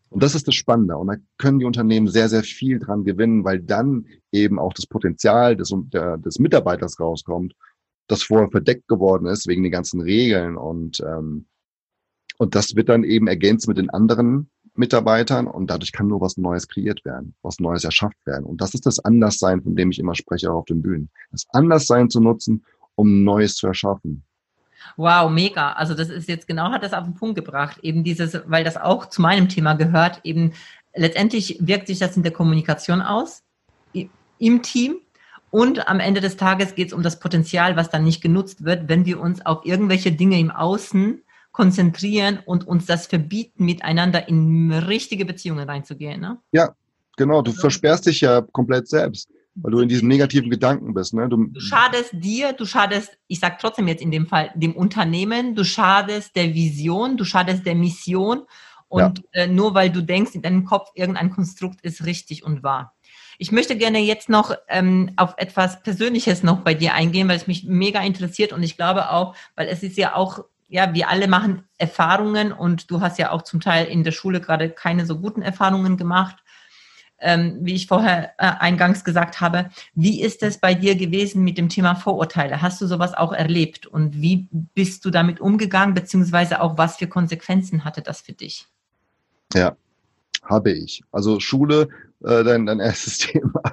Und 0.10 0.24
das 0.24 0.36
ist 0.36 0.48
das 0.48 0.56
Spannende. 0.56 0.98
Und 0.98 1.08
da 1.08 1.16
können 1.38 1.60
die 1.60 1.66
Unternehmen 1.66 2.08
sehr, 2.08 2.30
sehr 2.30 2.44
viel 2.44 2.80
dran 2.80 3.04
gewinnen, 3.04 3.44
weil 3.44 3.60
dann 3.60 4.06
eben 4.32 4.58
auch 4.58 4.74
das 4.74 4.88
Potenzial 4.88 5.58
des, 5.58 5.74
der, 5.92 6.18
des 6.18 6.40
Mitarbeiters 6.40 7.00
rauskommt, 7.00 7.54
das 8.08 8.24
vorher 8.24 8.50
verdeckt 8.50 8.88
geworden 8.88 9.26
ist 9.26 9.48
wegen 9.48 9.64
den 9.64 9.72
ganzen 9.72 10.00
Regeln. 10.00 10.56
Und, 10.56 11.02
ähm, 11.02 11.48
und 12.38 12.56
das 12.56 12.76
wird 12.76 12.88
dann 12.88 13.04
eben 13.04 13.28
ergänzt 13.28 13.68
mit 13.68 13.78
den 13.78 13.90
anderen 13.90 14.50
Mitarbeitern 14.78 15.48
und 15.48 15.70
dadurch 15.70 15.92
kann 15.92 16.08
nur 16.08 16.22
was 16.22 16.38
Neues 16.38 16.68
kreiert 16.68 17.04
werden, 17.06 17.36
was 17.42 17.60
Neues 17.60 17.84
erschafft 17.84 18.18
werden. 18.26 18.46
Und 18.46 18.62
das 18.62 18.74
ist 18.74 18.86
das 18.86 19.00
Anderssein, 19.00 19.62
von 19.62 19.76
dem 19.76 19.92
ich 19.92 20.00
immer 20.00 20.16
spreche 20.16 20.52
auch 20.52 20.60
auf 20.60 20.66
den 20.66 20.82
Bühnen. 20.82 21.10
Das 21.32 21.46
Anderssein 21.52 22.10
zu 22.10 22.20
nutzen, 22.20 22.66
um 22.96 23.24
Neues 23.24 23.56
zu 23.56 23.68
erschaffen. 23.68 24.24
Wow, 24.96 25.30
mega. 25.30 25.74
Also 25.74 25.94
das 25.94 26.10
ist 26.10 26.30
jetzt 26.30 26.48
genau, 26.48 26.72
hat 26.72 26.84
das 26.84 26.94
auf 26.94 27.04
den 27.04 27.16
Punkt 27.16 27.36
gebracht. 27.36 27.80
Eben 27.82 28.04
dieses, 28.04 28.40
weil 28.46 28.64
das 28.64 28.78
auch 28.78 29.08
zu 29.08 29.22
meinem 29.22 29.50
Thema 29.50 29.74
gehört, 29.74 30.22
eben 30.24 30.54
letztendlich 30.96 31.58
wirkt 31.60 31.88
sich 31.88 32.00
das 32.00 32.18
in 32.18 32.24
der 32.24 32.32
Kommunikation 32.32 33.02
aus, 33.02 33.44
im 34.40 34.62
Team. 34.62 34.98
Und 35.50 35.88
am 35.88 36.00
Ende 36.00 36.22
des 36.22 36.38
Tages 36.38 36.76
geht 36.76 36.88
es 36.88 36.94
um 36.94 37.04
das 37.04 37.20
Potenzial, 37.20 37.76
was 37.78 37.90
dann 37.90 38.04
nicht 38.04 38.22
genutzt 38.22 38.64
wird, 38.66 38.90
wenn 38.90 39.06
wir 39.06 39.20
uns 39.20 39.46
auf 39.46 39.66
irgendwelche 39.66 40.12
Dinge 40.12 40.40
im 40.40 40.52
Außen 40.52 41.22
konzentrieren 41.58 42.38
und 42.46 42.68
uns 42.68 42.86
das 42.86 43.08
verbieten, 43.08 43.66
miteinander 43.66 44.28
in 44.28 44.72
richtige 44.72 45.26
Beziehungen 45.26 45.68
reinzugehen. 45.68 46.22
Ne? 46.22 46.38
Ja, 46.52 46.76
genau, 47.18 47.42
du 47.42 47.50
also, 47.50 47.62
versperrst 47.62 48.06
dich 48.06 48.22
ja 48.22 48.42
komplett 48.42 48.88
selbst, 48.88 49.28
weil 49.56 49.72
du 49.72 49.80
in 49.80 49.90
diesen 49.90 50.08
negativen 50.08 50.52
Gedanken 50.52 50.94
bist. 50.94 51.16
Ne? 51.16 51.28
Du, 51.28 51.48
du 51.48 51.60
schadest 51.60 52.12
dir, 52.14 52.54
du 52.54 52.68
schadest, 52.68 53.18
ich 53.26 53.40
sag 53.40 53.58
trotzdem 53.58 53.88
jetzt 53.88 54.04
in 54.04 54.12
dem 54.12 54.28
Fall, 54.28 54.52
dem 54.54 54.76
Unternehmen, 54.76 55.56
du 55.56 55.64
schadest 55.64 56.36
der 56.36 56.54
Vision, 56.54 57.18
du 57.18 57.24
schadest 57.24 57.66
der 57.66 57.74
Mission 57.74 58.44
und 58.88 59.24
ja. 59.34 59.42
äh, 59.42 59.48
nur 59.48 59.74
weil 59.74 59.90
du 59.90 60.04
denkst, 60.04 60.36
in 60.36 60.44
deinem 60.44 60.64
Kopf 60.64 60.92
irgendein 60.94 61.32
Konstrukt 61.32 61.82
ist 61.82 62.06
richtig 62.06 62.44
und 62.44 62.62
wahr. 62.62 62.94
Ich 63.40 63.52
möchte 63.52 63.76
gerne 63.76 63.98
jetzt 63.98 64.30
noch 64.30 64.54
ähm, 64.68 65.12
auf 65.16 65.34
etwas 65.38 65.82
Persönliches 65.82 66.44
noch 66.44 66.60
bei 66.60 66.76
dir 66.76 66.94
eingehen, 66.94 67.28
weil 67.28 67.38
es 67.38 67.48
mich 67.48 67.64
mega 67.64 68.00
interessiert 68.02 68.54
und 68.54 68.62
ich 68.62 68.78
glaube 68.78 69.10
auch, 69.10 69.36
weil 69.56 69.68
es 69.70 69.82
ist 69.82 69.98
ja 69.98 70.14
auch, 70.14 70.46
ja, 70.68 70.94
wir 70.94 71.10
alle 71.10 71.28
machen 71.28 71.64
Erfahrungen 71.78 72.52
und 72.52 72.92
du 72.92 73.02
hast 73.02 73.18
ja 73.18 73.32
auch 73.32 73.42
zum 73.42 73.62
Teil 73.62 73.86
in 73.88 74.04
der 74.04 74.12
Schule 74.12 74.42
gerade 74.42 74.70
keine 74.70 75.06
so 75.06 75.20
guten 75.20 75.42
Erfahrungen 75.42 75.98
gemacht. 75.98 76.38
Ähm, 77.20 77.58
wie 77.62 77.74
ich 77.74 77.88
vorher 77.88 78.34
äh, 78.38 78.46
eingangs 78.60 79.04
gesagt 79.04 79.42
habe. 79.42 79.72
Wie 79.96 80.22
ist 80.22 80.44
es 80.44 80.60
bei 80.60 80.76
dir 80.76 80.96
gewesen 80.96 81.44
mit 81.44 81.58
dem 81.58 81.68
Thema 81.68 81.96
Vorurteile? 81.96 82.62
Hast 82.62 82.80
du 82.80 82.86
sowas 82.86 83.16
auch 83.16 83.34
erlebt 83.34 83.88
und 83.88 84.22
wie 84.22 84.48
bist 84.52 85.04
du 85.04 85.10
damit 85.10 85.40
umgegangen, 85.40 85.96
beziehungsweise 85.96 86.62
auch 86.62 86.78
was 86.78 86.98
für 86.98 87.08
Konsequenzen 87.08 87.84
hatte 87.84 88.04
das 88.04 88.22
für 88.22 88.34
dich? 88.34 88.68
Ja, 89.56 89.76
habe 90.44 90.72
ich. 90.72 91.02
Also 91.12 91.40
Schule, 91.40 91.90
äh, 92.24 92.44
dein, 92.44 92.68
dein 92.68 92.80
erstes 92.80 93.18
Thema. 93.18 93.64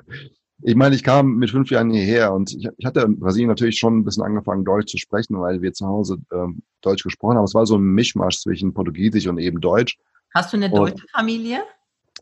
Ich 0.63 0.77
meine, 0.77 0.95
ich 0.95 1.03
kam 1.03 1.37
mit 1.37 1.51
fünf 1.51 1.71
Jahren 1.71 1.91
hierher 1.91 2.33
und 2.33 2.53
ich, 2.53 2.69
ich 2.77 2.87
hatte 2.87 3.01
in 3.01 3.19
Brasilien 3.19 3.49
natürlich 3.49 3.79
schon 3.79 3.99
ein 3.99 4.05
bisschen 4.05 4.23
angefangen, 4.23 4.65
Deutsch 4.65 4.91
zu 4.93 4.99
sprechen, 4.99 5.39
weil 5.41 5.63
wir 5.63 5.73
zu 5.73 5.87
Hause 5.87 6.19
ähm, 6.33 6.63
Deutsch 6.81 7.03
gesprochen 7.03 7.37
haben. 7.37 7.45
Es 7.45 7.55
war 7.55 7.67
so 7.67 7.77
ein 7.77 7.83
Mischmasch 7.83 8.39
zwischen 8.39 8.73
Portugiesisch 8.73 9.27
und 9.27 9.39
eben 9.39 9.61
Deutsch. 9.61 9.99
Hast 10.33 10.53
du 10.53 10.57
eine 10.57 10.67
und 10.67 10.77
deutsche 10.77 11.07
Familie? 11.13 11.63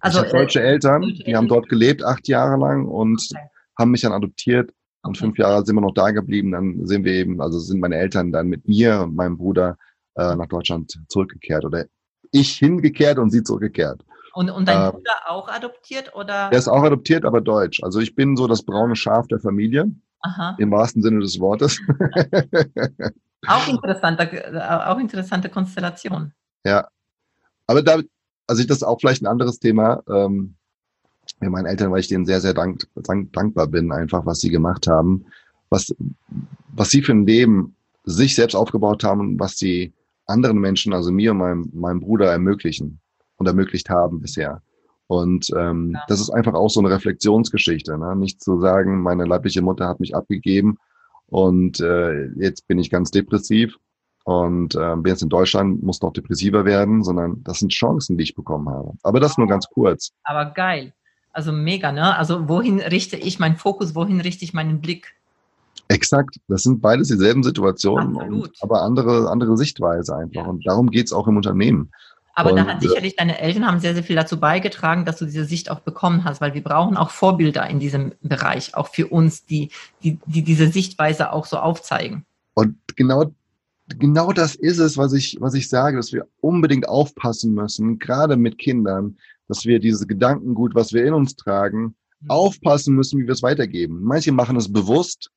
Also 0.00 0.18
ich 0.18 0.24
habe 0.24 0.38
deutsche 0.38 0.60
äh, 0.60 0.66
Eltern, 0.66 1.02
deutsche 1.02 1.24
die 1.24 1.36
haben 1.36 1.48
dort 1.48 1.68
gelebt, 1.68 2.02
acht 2.02 2.26
Jahre 2.26 2.58
lang 2.58 2.86
und 2.86 3.26
okay. 3.30 3.44
haben 3.78 3.90
mich 3.90 4.00
dann 4.00 4.12
adoptiert. 4.12 4.72
Und 5.04 5.18
fünf 5.18 5.36
Jahre 5.36 5.64
sind 5.64 5.74
wir 5.74 5.80
noch 5.80 5.94
da 5.94 6.10
geblieben. 6.10 6.52
Dann 6.52 6.86
sind 6.86 7.04
wir 7.04 7.12
eben, 7.12 7.40
also 7.40 7.58
sind 7.58 7.80
meine 7.80 7.96
Eltern 7.96 8.30
dann 8.30 8.48
mit 8.48 8.68
mir 8.68 9.00
und 9.00 9.16
meinem 9.16 9.36
Bruder 9.36 9.76
äh, 10.14 10.36
nach 10.36 10.46
Deutschland 10.46 10.96
zurückgekehrt 11.08 11.64
oder 11.64 11.86
ich 12.30 12.56
hingekehrt 12.56 13.18
und 13.18 13.30
sie 13.30 13.42
zurückgekehrt. 13.42 14.04
Und, 14.32 14.50
und 14.50 14.66
dein 14.66 14.88
äh, 14.88 14.90
Bruder 14.90 15.12
auch 15.26 15.48
adoptiert 15.48 16.14
oder? 16.14 16.50
Er 16.50 16.58
ist 16.58 16.68
auch 16.68 16.82
adoptiert, 16.82 17.24
aber 17.24 17.40
deutsch. 17.40 17.82
Also 17.82 18.00
ich 18.00 18.14
bin 18.14 18.36
so 18.36 18.46
das 18.46 18.62
braune 18.62 18.96
Schaf 18.96 19.26
der 19.28 19.40
Familie. 19.40 19.90
Aha. 20.20 20.56
Im 20.58 20.70
wahrsten 20.70 21.02
Sinne 21.02 21.20
des 21.20 21.40
Wortes. 21.40 21.80
auch 23.46 23.68
interessante, 23.68 24.88
auch 24.88 24.98
interessante 24.98 25.48
Konstellation. 25.48 26.32
Ja. 26.64 26.86
Aber 27.66 27.82
da, 27.82 27.98
also 28.46 28.62
ich, 28.62 28.68
das 28.68 28.78
ist 28.78 28.82
auch 28.84 29.00
vielleicht 29.00 29.22
ein 29.22 29.26
anderes 29.26 29.58
Thema. 29.58 30.02
Ähm, 30.08 30.54
mit 31.40 31.50
meinen 31.50 31.66
Eltern, 31.66 31.90
weil 31.90 32.00
ich 32.00 32.08
denen 32.08 32.26
sehr, 32.26 32.40
sehr 32.40 32.54
dank, 32.54 32.86
dank, 32.94 33.32
dankbar 33.32 33.66
bin, 33.66 33.92
einfach, 33.92 34.26
was 34.26 34.40
sie 34.40 34.50
gemacht 34.50 34.86
haben, 34.86 35.26
was, 35.70 35.94
was 36.68 36.90
sie 36.90 37.02
für 37.02 37.12
ein 37.12 37.26
Leben 37.26 37.76
sich 38.04 38.34
selbst 38.34 38.54
aufgebaut 38.54 39.04
haben 39.04 39.20
und 39.20 39.40
was 39.40 39.56
sie 39.56 39.92
anderen 40.26 40.58
Menschen, 40.58 40.92
also 40.92 41.10
mir 41.10 41.32
und 41.32 41.38
meinem, 41.38 41.70
meinem 41.72 42.00
Bruder 42.00 42.30
ermöglichen 42.30 43.00
und 43.42 43.48
ermöglicht 43.48 43.90
haben 43.90 44.20
bisher. 44.20 44.62
Und 45.08 45.50
ähm, 45.56 45.92
ja. 45.94 46.02
das 46.08 46.20
ist 46.20 46.30
einfach 46.30 46.54
auch 46.54 46.70
so 46.70 46.80
eine 46.80 46.90
Reflexionsgeschichte. 46.90 47.98
Ne? 47.98 48.16
Nicht 48.16 48.42
zu 48.42 48.60
sagen, 48.60 49.02
meine 49.02 49.24
leibliche 49.24 49.60
Mutter 49.60 49.88
hat 49.88 50.00
mich 50.00 50.14
abgegeben 50.14 50.78
und 51.26 51.80
äh, 51.80 52.28
jetzt 52.36 52.66
bin 52.68 52.78
ich 52.78 52.88
ganz 52.88 53.10
depressiv 53.10 53.76
und 54.24 54.74
äh, 54.74 54.94
bin 54.96 55.10
jetzt 55.10 55.22
in 55.22 55.28
Deutschland, 55.28 55.82
muss 55.82 56.00
noch 56.00 56.12
depressiver 56.12 56.64
werden, 56.64 57.02
sondern 57.02 57.42
das 57.42 57.58
sind 57.58 57.72
Chancen, 57.72 58.16
die 58.16 58.24
ich 58.24 58.34
bekommen 58.34 58.68
habe. 58.68 58.92
Aber 59.02 59.18
das 59.18 59.36
nur 59.36 59.48
ganz 59.48 59.66
kurz. 59.68 60.12
Aber 60.22 60.46
geil. 60.46 60.92
Also 61.32 61.50
mega, 61.50 61.90
ne? 61.90 62.16
Also 62.16 62.48
wohin 62.48 62.80
richte 62.80 63.16
ich 63.16 63.38
meinen 63.38 63.56
Fokus, 63.56 63.94
wohin 63.94 64.20
richte 64.20 64.44
ich 64.44 64.54
meinen 64.54 64.80
Blick? 64.80 65.14
Exakt. 65.88 66.36
Das 66.48 66.62
sind 66.62 66.80
beides 66.80 67.08
dieselben 67.08 67.42
Situationen, 67.42 68.16
und, 68.16 68.50
aber 68.60 68.82
andere, 68.82 69.30
andere 69.30 69.56
Sichtweise 69.56 70.14
einfach. 70.14 70.42
Ja. 70.42 70.46
Und 70.46 70.66
darum 70.66 70.90
geht's 70.90 71.12
auch 71.12 71.26
im 71.28 71.36
Unternehmen. 71.36 71.90
Aber 72.34 72.50
und, 72.50 72.56
da 72.56 72.66
hat 72.66 72.80
sicherlich 72.80 73.16
deine 73.16 73.38
Eltern 73.38 73.66
haben 73.66 73.80
sehr, 73.80 73.94
sehr 73.94 74.02
viel 74.02 74.16
dazu 74.16 74.40
beigetragen, 74.40 75.04
dass 75.04 75.18
du 75.18 75.26
diese 75.26 75.44
Sicht 75.44 75.70
auch 75.70 75.80
bekommen 75.80 76.24
hast, 76.24 76.40
weil 76.40 76.54
wir 76.54 76.62
brauchen 76.62 76.96
auch 76.96 77.10
Vorbilder 77.10 77.68
in 77.68 77.78
diesem 77.78 78.12
Bereich, 78.22 78.74
auch 78.74 78.88
für 78.88 79.08
uns, 79.08 79.44
die, 79.44 79.70
die, 80.02 80.18
die 80.26 80.42
diese 80.42 80.68
Sichtweise 80.68 81.32
auch 81.32 81.44
so 81.44 81.58
aufzeigen. 81.58 82.24
Und 82.54 82.76
genau, 82.96 83.32
genau 83.98 84.32
das 84.32 84.54
ist 84.54 84.78
es, 84.78 84.96
was 84.96 85.12
ich, 85.12 85.36
was 85.40 85.54
ich 85.54 85.68
sage, 85.68 85.96
dass 85.98 86.12
wir 86.12 86.26
unbedingt 86.40 86.88
aufpassen 86.88 87.52
müssen, 87.54 87.98
gerade 87.98 88.36
mit 88.36 88.58
Kindern, 88.58 89.18
dass 89.48 89.66
wir 89.66 89.78
diese 89.78 90.06
Gedankengut, 90.06 90.74
was 90.74 90.92
wir 90.94 91.04
in 91.04 91.12
uns 91.12 91.36
tragen, 91.36 91.94
mhm. 92.20 92.30
aufpassen 92.30 92.94
müssen, 92.94 93.20
wie 93.20 93.26
wir 93.26 93.32
es 93.32 93.42
weitergeben. 93.42 94.02
Manche 94.02 94.32
machen 94.32 94.56
es 94.56 94.72
bewusst 94.72 95.30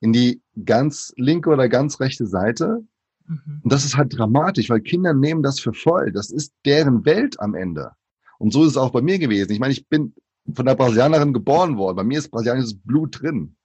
in 0.00 0.12
die 0.12 0.40
ganz 0.64 1.12
linke 1.16 1.50
oder 1.50 1.68
ganz 1.68 2.00
rechte 2.00 2.26
Seite 2.26 2.82
Mhm. 3.28 3.60
Und 3.62 3.72
das 3.72 3.84
ist 3.84 3.96
halt 3.96 4.16
dramatisch, 4.16 4.70
weil 4.70 4.80
Kinder 4.80 5.14
nehmen 5.14 5.42
das 5.42 5.60
für 5.60 5.72
voll. 5.72 6.12
Das 6.12 6.30
ist 6.30 6.52
deren 6.64 7.04
Welt 7.04 7.38
am 7.40 7.54
Ende. 7.54 7.92
Und 8.38 8.52
so 8.52 8.62
ist 8.62 8.70
es 8.70 8.76
auch 8.76 8.90
bei 8.90 9.02
mir 9.02 9.18
gewesen. 9.18 9.52
Ich 9.52 9.60
meine, 9.60 9.72
ich 9.72 9.86
bin 9.88 10.14
von 10.54 10.66
der 10.66 10.74
Brasilianerin 10.74 11.32
geboren 11.32 11.76
worden. 11.76 11.96
Bei 11.96 12.04
mir 12.04 12.18
ist 12.18 12.30
brasilianisches 12.30 12.78
Blut 12.78 13.20
drin. 13.20 13.56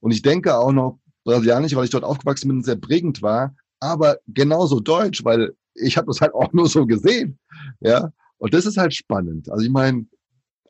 Und 0.00 0.10
ich 0.10 0.22
denke 0.22 0.56
auch 0.56 0.72
noch 0.72 0.98
brasilianisch, 1.24 1.74
weil 1.74 1.84
ich 1.84 1.90
dort 1.90 2.04
aufgewachsen 2.04 2.48
bin 2.48 2.58
und 2.58 2.64
sehr 2.64 2.76
prägend 2.76 3.22
war, 3.22 3.54
aber 3.80 4.18
genauso 4.28 4.80
deutsch, 4.80 5.24
weil 5.24 5.54
ich 5.74 5.96
habe 5.96 6.06
das 6.06 6.20
halt 6.20 6.34
auch 6.34 6.52
nur 6.52 6.68
so 6.68 6.86
gesehen. 6.86 7.38
Ja, 7.80 8.10
und 8.38 8.54
das 8.54 8.66
ist 8.66 8.76
halt 8.76 8.94
spannend. 8.94 9.50
Also 9.50 9.64
ich 9.64 9.70
meine, 9.70 10.06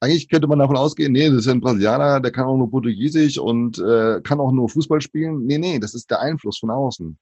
eigentlich 0.01 0.29
könnte 0.29 0.46
man 0.46 0.59
davon 0.59 0.77
ausgehen, 0.77 1.12
nee, 1.12 1.29
das 1.29 1.40
ist 1.40 1.48
ein 1.48 1.61
Brasilianer, 1.61 2.20
der 2.20 2.31
kann 2.31 2.46
auch 2.46 2.57
nur 2.57 2.70
Portugiesisch 2.70 3.38
und 3.38 3.79
äh, 3.79 4.20
kann 4.22 4.40
auch 4.40 4.53
nur 4.53 4.68
Fußball 4.68 5.01
spielen. 5.01 5.44
Nee, 5.44 5.59
nee, 5.59 5.79
das 5.79 5.94
ist 5.94 6.11
der 6.11 6.20
Einfluss 6.20 6.59
von 6.59 6.70
außen. 6.70 7.18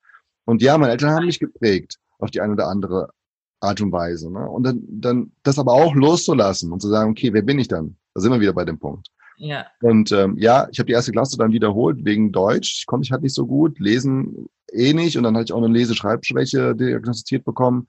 Und 0.47 0.63
ja, 0.63 0.79
meine 0.79 0.93
Eltern 0.93 1.11
haben 1.11 1.27
mich 1.27 1.39
geprägt 1.39 1.99
auf 2.19 2.31
die 2.31 2.41
eine 2.41 2.55
oder 2.55 2.69
andere 2.69 3.11
Art 3.61 3.81
und 3.81 3.93
Weise. 3.93 4.33
Ne? 4.33 4.49
Und 4.49 4.63
dann, 4.63 4.83
dann 4.89 5.33
das 5.43 5.59
aber 5.59 5.73
auch 5.73 5.95
loszulassen 5.95 6.73
und 6.73 6.81
zu 6.81 6.89
sagen, 6.89 7.11
okay, 7.11 7.33
wer 7.33 7.43
bin 7.43 7.59
ich 7.59 7.69
dann? 7.69 7.97
Da 8.15 8.21
sind 8.21 8.33
wir 8.33 8.41
wieder 8.41 8.55
bei 8.55 8.65
dem 8.65 8.79
Punkt. 8.79 9.09
Ja. 9.39 9.67
Und 9.83 10.13
ähm, 10.13 10.37
ja, 10.39 10.69
ich 10.71 10.79
habe 10.79 10.87
die 10.87 10.95
erste 10.95 11.13
Klasse 11.13 11.37
dann 11.37 11.53
wiederholt 11.53 12.05
wegen 12.05 12.33
Deutsch. 12.33 12.79
Ich 12.79 12.87
konnte 12.87 13.05
ich 13.05 13.13
halt 13.13 13.23
nicht 13.23 13.35
so 13.35 13.47
gut, 13.47 13.79
lesen 13.79 14.49
eh 14.73 14.95
nicht. 14.95 15.17
Und 15.17 15.25
dann 15.25 15.35
hatte 15.35 15.47
ich 15.47 15.53
auch 15.53 15.63
eine 15.63 15.73
Leseschreibschwäche 15.73 16.75
diagnostiziert 16.75 17.45
bekommen. 17.45 17.89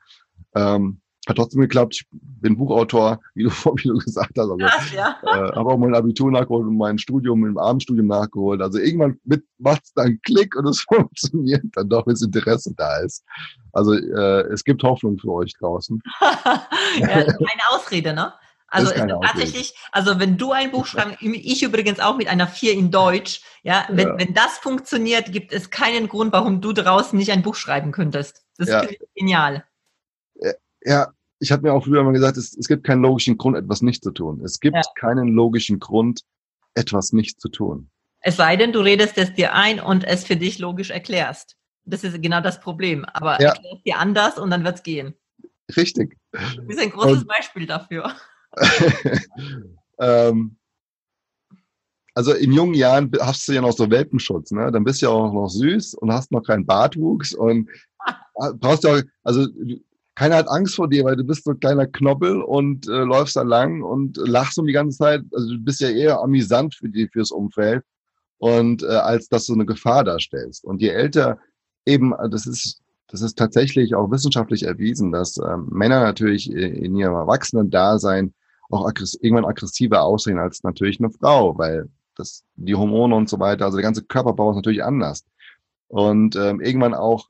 Ähm, 0.55 0.99
hat 1.27 1.35
trotzdem 1.35 1.61
geklappt. 1.61 1.95
Ich 1.95 2.07
bin 2.11 2.57
Buchautor, 2.57 3.19
wie 3.35 3.43
du, 3.43 3.49
wie 3.75 3.87
du 3.87 3.97
gesagt 3.97 4.31
hast. 4.37 4.49
Also, 4.49 4.57
ja. 4.93 5.17
äh, 5.23 5.55
habe 5.55 5.69
auch 5.69 5.77
mein 5.77 5.95
Abitur 5.95 6.31
nachgeholt 6.31 6.67
und 6.67 6.77
mein 6.77 6.97
Studium 6.97 7.45
im 7.45 7.57
Abendstudium 7.57 8.07
nachgeholt. 8.07 8.61
Also 8.61 8.79
irgendwann 8.79 9.19
macht 9.57 9.83
es 9.83 9.93
dann 9.93 10.19
Klick 10.23 10.55
und 10.55 10.67
es 10.67 10.81
funktioniert 10.87 11.63
dann 11.73 11.89
doch, 11.89 12.07
wenn 12.07 12.13
das 12.13 12.21
Interesse 12.21 12.73
da 12.75 12.99
ist. 12.99 13.23
Also 13.73 13.93
äh, 13.93 14.41
es 14.51 14.63
gibt 14.63 14.83
Hoffnung 14.83 15.17
für 15.17 15.31
euch 15.31 15.53
draußen. 15.59 16.01
ja, 16.99 17.07
keine 17.07 17.67
Ausrede, 17.69 18.13
ne? 18.13 18.33
Also 18.69 18.91
tatsächlich, 18.91 19.73
also 19.93 20.19
wenn 20.19 20.37
du 20.37 20.51
ein 20.51 20.71
Buch 20.71 20.85
schreibst, 20.85 21.21
ich 21.21 21.63
übrigens 21.63 22.01
auch 22.01 22.17
mit 22.17 22.27
einer 22.27 22.47
vier 22.47 22.73
in 22.73 22.91
Deutsch, 22.91 23.41
ja, 23.63 23.85
wenn, 23.89 24.09
ja. 24.09 24.17
wenn 24.17 24.33
das 24.33 24.57
funktioniert, 24.57 25.31
gibt 25.31 25.53
es 25.53 25.69
keinen 25.69 26.09
Grund, 26.09 26.33
warum 26.33 26.59
du 26.59 26.73
draußen 26.73 27.17
nicht 27.17 27.31
ein 27.31 27.43
Buch 27.43 27.55
schreiben 27.55 27.93
könntest. 27.93 28.43
Das 28.57 28.67
ja. 28.67 28.81
ist 28.81 28.99
genial. 29.15 29.63
Ja, 30.81 31.13
ich 31.39 31.51
habe 31.51 31.63
mir 31.63 31.73
auch 31.73 31.85
früher 31.85 32.03
mal 32.03 32.13
gesagt, 32.13 32.37
es, 32.37 32.55
es 32.57 32.67
gibt 32.67 32.83
keinen 32.83 33.01
logischen 33.01 33.37
Grund, 33.37 33.57
etwas 33.57 33.81
nicht 33.81 34.03
zu 34.03 34.11
tun. 34.11 34.41
Es 34.43 34.59
gibt 34.59 34.75
ja. 34.75 34.81
keinen 34.95 35.29
logischen 35.29 35.79
Grund, 35.79 36.21
etwas 36.73 37.13
nicht 37.13 37.39
zu 37.39 37.49
tun. 37.49 37.89
Es 38.21 38.37
sei 38.37 38.55
denn, 38.55 38.73
du 38.73 38.79
redest 38.79 39.17
es 39.17 39.33
dir 39.33 39.53
ein 39.53 39.79
und 39.79 40.03
es 40.03 40.25
für 40.25 40.35
dich 40.35 40.59
logisch 40.59 40.89
erklärst. 40.89 41.55
Das 41.85 42.03
ist 42.03 42.21
genau 42.21 42.41
das 42.41 42.59
Problem. 42.59 43.05
Aber 43.05 43.39
ja. 43.41 43.49
erklär 43.49 43.73
es 43.75 43.83
dir 43.83 43.99
anders 43.99 44.37
und 44.37 44.49
dann 44.49 44.63
wird's 44.63 44.83
gehen. 44.83 45.13
Richtig. 45.75 46.17
Du 46.31 46.63
bist 46.63 46.79
ein 46.79 46.89
großes 46.89 47.21
und, 47.21 47.27
Beispiel 47.27 47.65
dafür. 47.65 48.15
ähm, 49.99 50.57
also 52.13 52.33
in 52.33 52.51
jungen 52.51 52.73
Jahren 52.73 53.11
hast 53.21 53.47
du 53.47 53.53
ja 53.53 53.61
noch 53.61 53.73
so 53.73 53.91
Welpenschutz, 53.91 54.51
ne? 54.51 54.71
Dann 54.71 54.83
bist 54.83 55.01
du 55.01 55.05
ja 55.05 55.11
auch 55.11 55.31
noch 55.31 55.49
süß 55.49 55.93
und 55.95 56.11
hast 56.11 56.31
noch 56.31 56.41
keinen 56.41 56.65
Bartwuchs 56.65 57.33
und 57.33 57.69
brauchst 58.59 58.83
ja 58.85 58.95
auch, 58.95 59.01
also 59.23 59.47
keiner 60.17 60.37
hat 60.37 60.49
Angst 60.49 60.75
vor 60.75 60.89
dir, 60.89 61.05
weil 61.05 61.15
du 61.15 61.23
bist 61.23 61.43
so 61.43 61.51
ein 61.51 61.59
kleiner 61.59 61.85
Knoppel 61.85 62.41
und 62.41 62.87
äh, 62.87 63.03
läufst 63.03 63.35
da 63.35 63.43
lang 63.43 63.83
und 63.83 64.17
lachst 64.17 64.57
um 64.57 64.65
die 64.65 64.73
ganze 64.73 64.97
Zeit. 64.97 65.21
Also 65.31 65.53
du 65.53 65.59
bist 65.59 65.79
ja 65.79 65.89
eher 65.89 66.19
amüsant 66.21 66.73
für 66.73 66.89
die, 66.89 67.07
fürs 67.07 67.29
Umfeld 67.29 67.83
und 68.39 68.81
äh, 68.81 68.87
als 68.87 69.29
dass 69.29 69.45
du 69.45 69.53
eine 69.53 69.67
Gefahr 69.67 70.03
darstellst. 70.03 70.65
Und 70.65 70.81
je 70.81 70.89
älter 70.89 71.37
eben, 71.85 72.15
das 72.31 72.47
ist, 72.47 72.81
das 73.09 73.21
ist 73.21 73.37
tatsächlich 73.37 73.93
auch 73.93 74.09
wissenschaftlich 74.09 74.63
erwiesen, 74.63 75.11
dass 75.11 75.37
ähm, 75.37 75.67
Männer 75.69 75.99
natürlich 75.99 76.51
in 76.51 76.95
ihrem 76.95 77.13
Erwachsenen-Dasein 77.13 78.33
auch 78.71 78.87
aggress 78.87 79.13
irgendwann 79.21 79.45
aggressiver 79.45 80.01
aussehen 80.01 80.39
als 80.39 80.63
natürlich 80.63 80.99
eine 80.99 81.11
Frau, 81.11 81.55
weil 81.59 81.89
das, 82.15 82.43
die 82.55 82.73
Hormone 82.73 83.15
und 83.15 83.29
so 83.29 83.39
weiter, 83.39 83.65
also 83.65 83.77
der 83.77 83.83
ganze 83.83 84.01
Körperbau 84.01 84.49
ist 84.49 84.55
natürlich 84.55 84.83
anders. 84.83 85.23
Und 85.89 86.35
ähm, 86.35 86.59
irgendwann 86.59 86.95
auch 86.95 87.29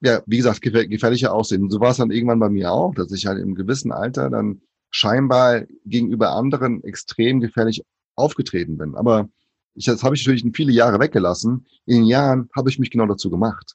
ja, 0.00 0.22
wie 0.26 0.36
gesagt, 0.36 0.62
gefährlicher 0.62 1.32
aussehen. 1.32 1.62
Und 1.62 1.70
so 1.70 1.80
war 1.80 1.90
es 1.90 1.96
dann 1.96 2.10
irgendwann 2.10 2.38
bei 2.38 2.48
mir 2.48 2.72
auch, 2.72 2.94
dass 2.94 3.12
ich 3.12 3.26
halt 3.26 3.40
im 3.40 3.54
gewissen 3.54 3.92
Alter 3.92 4.30
dann 4.30 4.60
scheinbar 4.90 5.62
gegenüber 5.84 6.30
anderen 6.30 6.82
extrem 6.84 7.40
gefährlich 7.40 7.82
aufgetreten 8.14 8.78
bin. 8.78 8.94
Aber 8.94 9.28
ich, 9.74 9.84
das 9.84 10.02
habe 10.02 10.14
ich 10.14 10.26
natürlich 10.26 10.56
viele 10.56 10.72
Jahre 10.72 11.00
weggelassen. 11.00 11.66
In 11.86 11.96
den 11.96 12.04
Jahren 12.04 12.48
habe 12.56 12.70
ich 12.70 12.78
mich 12.78 12.90
genau 12.90 13.06
dazu 13.06 13.30
gemacht. 13.30 13.74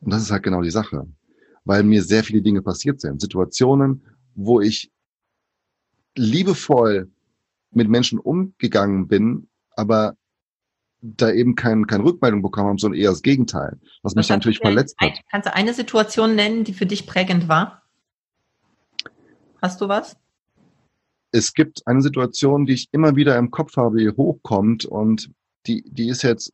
Und 0.00 0.12
das 0.12 0.22
ist 0.22 0.30
halt 0.30 0.42
genau 0.42 0.62
die 0.62 0.70
Sache. 0.70 1.06
Weil 1.64 1.84
mir 1.84 2.02
sehr 2.02 2.24
viele 2.24 2.42
Dinge 2.42 2.62
passiert 2.62 3.00
sind. 3.00 3.20
Situationen, 3.20 4.02
wo 4.34 4.60
ich 4.60 4.90
liebevoll 6.16 7.10
mit 7.70 7.88
Menschen 7.88 8.18
umgegangen 8.18 9.08
bin, 9.08 9.48
aber 9.76 10.16
da 11.02 11.32
eben 11.32 11.54
kein, 11.54 11.86
keine 11.86 12.04
Rückmeldung 12.04 12.42
bekommen 12.42 12.68
haben, 12.68 12.78
sondern 12.78 13.00
eher 13.00 13.10
das 13.10 13.22
Gegenteil, 13.22 13.78
was, 14.02 14.14
mich 14.14 14.28
natürlich 14.28 14.58
verletzt 14.58 14.96
hat. 14.98 15.20
Kannst 15.30 15.48
du 15.48 15.54
eine 15.54 15.74
Situation 15.74 16.34
nennen, 16.34 16.64
die 16.64 16.74
für 16.74 16.86
dich 16.86 17.06
prägend 17.06 17.48
war? 17.48 17.82
Hast 19.62 19.80
du 19.80 19.88
was? 19.88 20.16
Es 21.32 21.54
gibt 21.54 21.86
eine 21.86 22.02
Situation, 22.02 22.66
die 22.66 22.74
ich 22.74 22.88
immer 22.92 23.16
wieder 23.16 23.36
im 23.38 23.50
Kopf 23.50 23.76
habe, 23.76 23.98
die 23.98 24.10
hochkommt 24.10 24.84
und 24.84 25.30
die, 25.66 25.84
die 25.86 26.08
ist 26.08 26.22
jetzt 26.22 26.52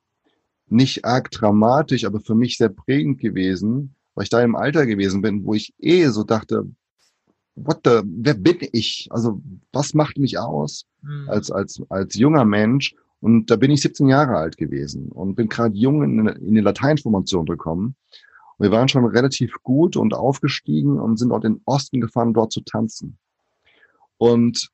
nicht 0.68 1.04
arg 1.04 1.30
dramatisch, 1.30 2.04
aber 2.04 2.20
für 2.20 2.34
mich 2.34 2.58
sehr 2.58 2.68
prägend 2.68 3.20
gewesen, 3.20 3.94
weil 4.14 4.24
ich 4.24 4.30
da 4.30 4.42
im 4.42 4.56
Alter 4.56 4.86
gewesen 4.86 5.22
bin, 5.22 5.44
wo 5.44 5.54
ich 5.54 5.72
eh 5.78 6.08
so 6.08 6.24
dachte, 6.24 6.68
what 7.54 7.80
the, 7.84 8.02
wer 8.04 8.34
bin 8.34 8.58
ich? 8.72 9.08
Also 9.10 9.40
was 9.72 9.94
macht 9.94 10.18
mich 10.18 10.38
aus 10.38 10.86
mhm. 11.02 11.28
als, 11.28 11.50
als, 11.50 11.80
als 11.88 12.14
junger 12.14 12.44
Mensch? 12.44 12.94
Und 13.26 13.50
da 13.50 13.56
bin 13.56 13.72
ich 13.72 13.80
17 13.80 14.06
Jahre 14.06 14.36
alt 14.36 14.56
gewesen 14.56 15.08
und 15.08 15.34
bin 15.34 15.48
gerade 15.48 15.74
jung 15.74 16.04
in, 16.04 16.28
in 16.28 16.54
die 16.54 16.60
Lateinformation 16.60 17.44
gekommen. 17.44 17.96
wir 18.58 18.70
waren 18.70 18.88
schon 18.88 19.04
relativ 19.04 19.52
gut 19.64 19.96
und 19.96 20.14
aufgestiegen 20.14 21.00
und 21.00 21.16
sind 21.16 21.30
dort 21.30 21.44
in 21.44 21.54
den 21.54 21.62
Osten 21.64 22.00
gefahren, 22.00 22.34
dort 22.34 22.52
zu 22.52 22.60
tanzen. 22.60 23.18
Und 24.16 24.70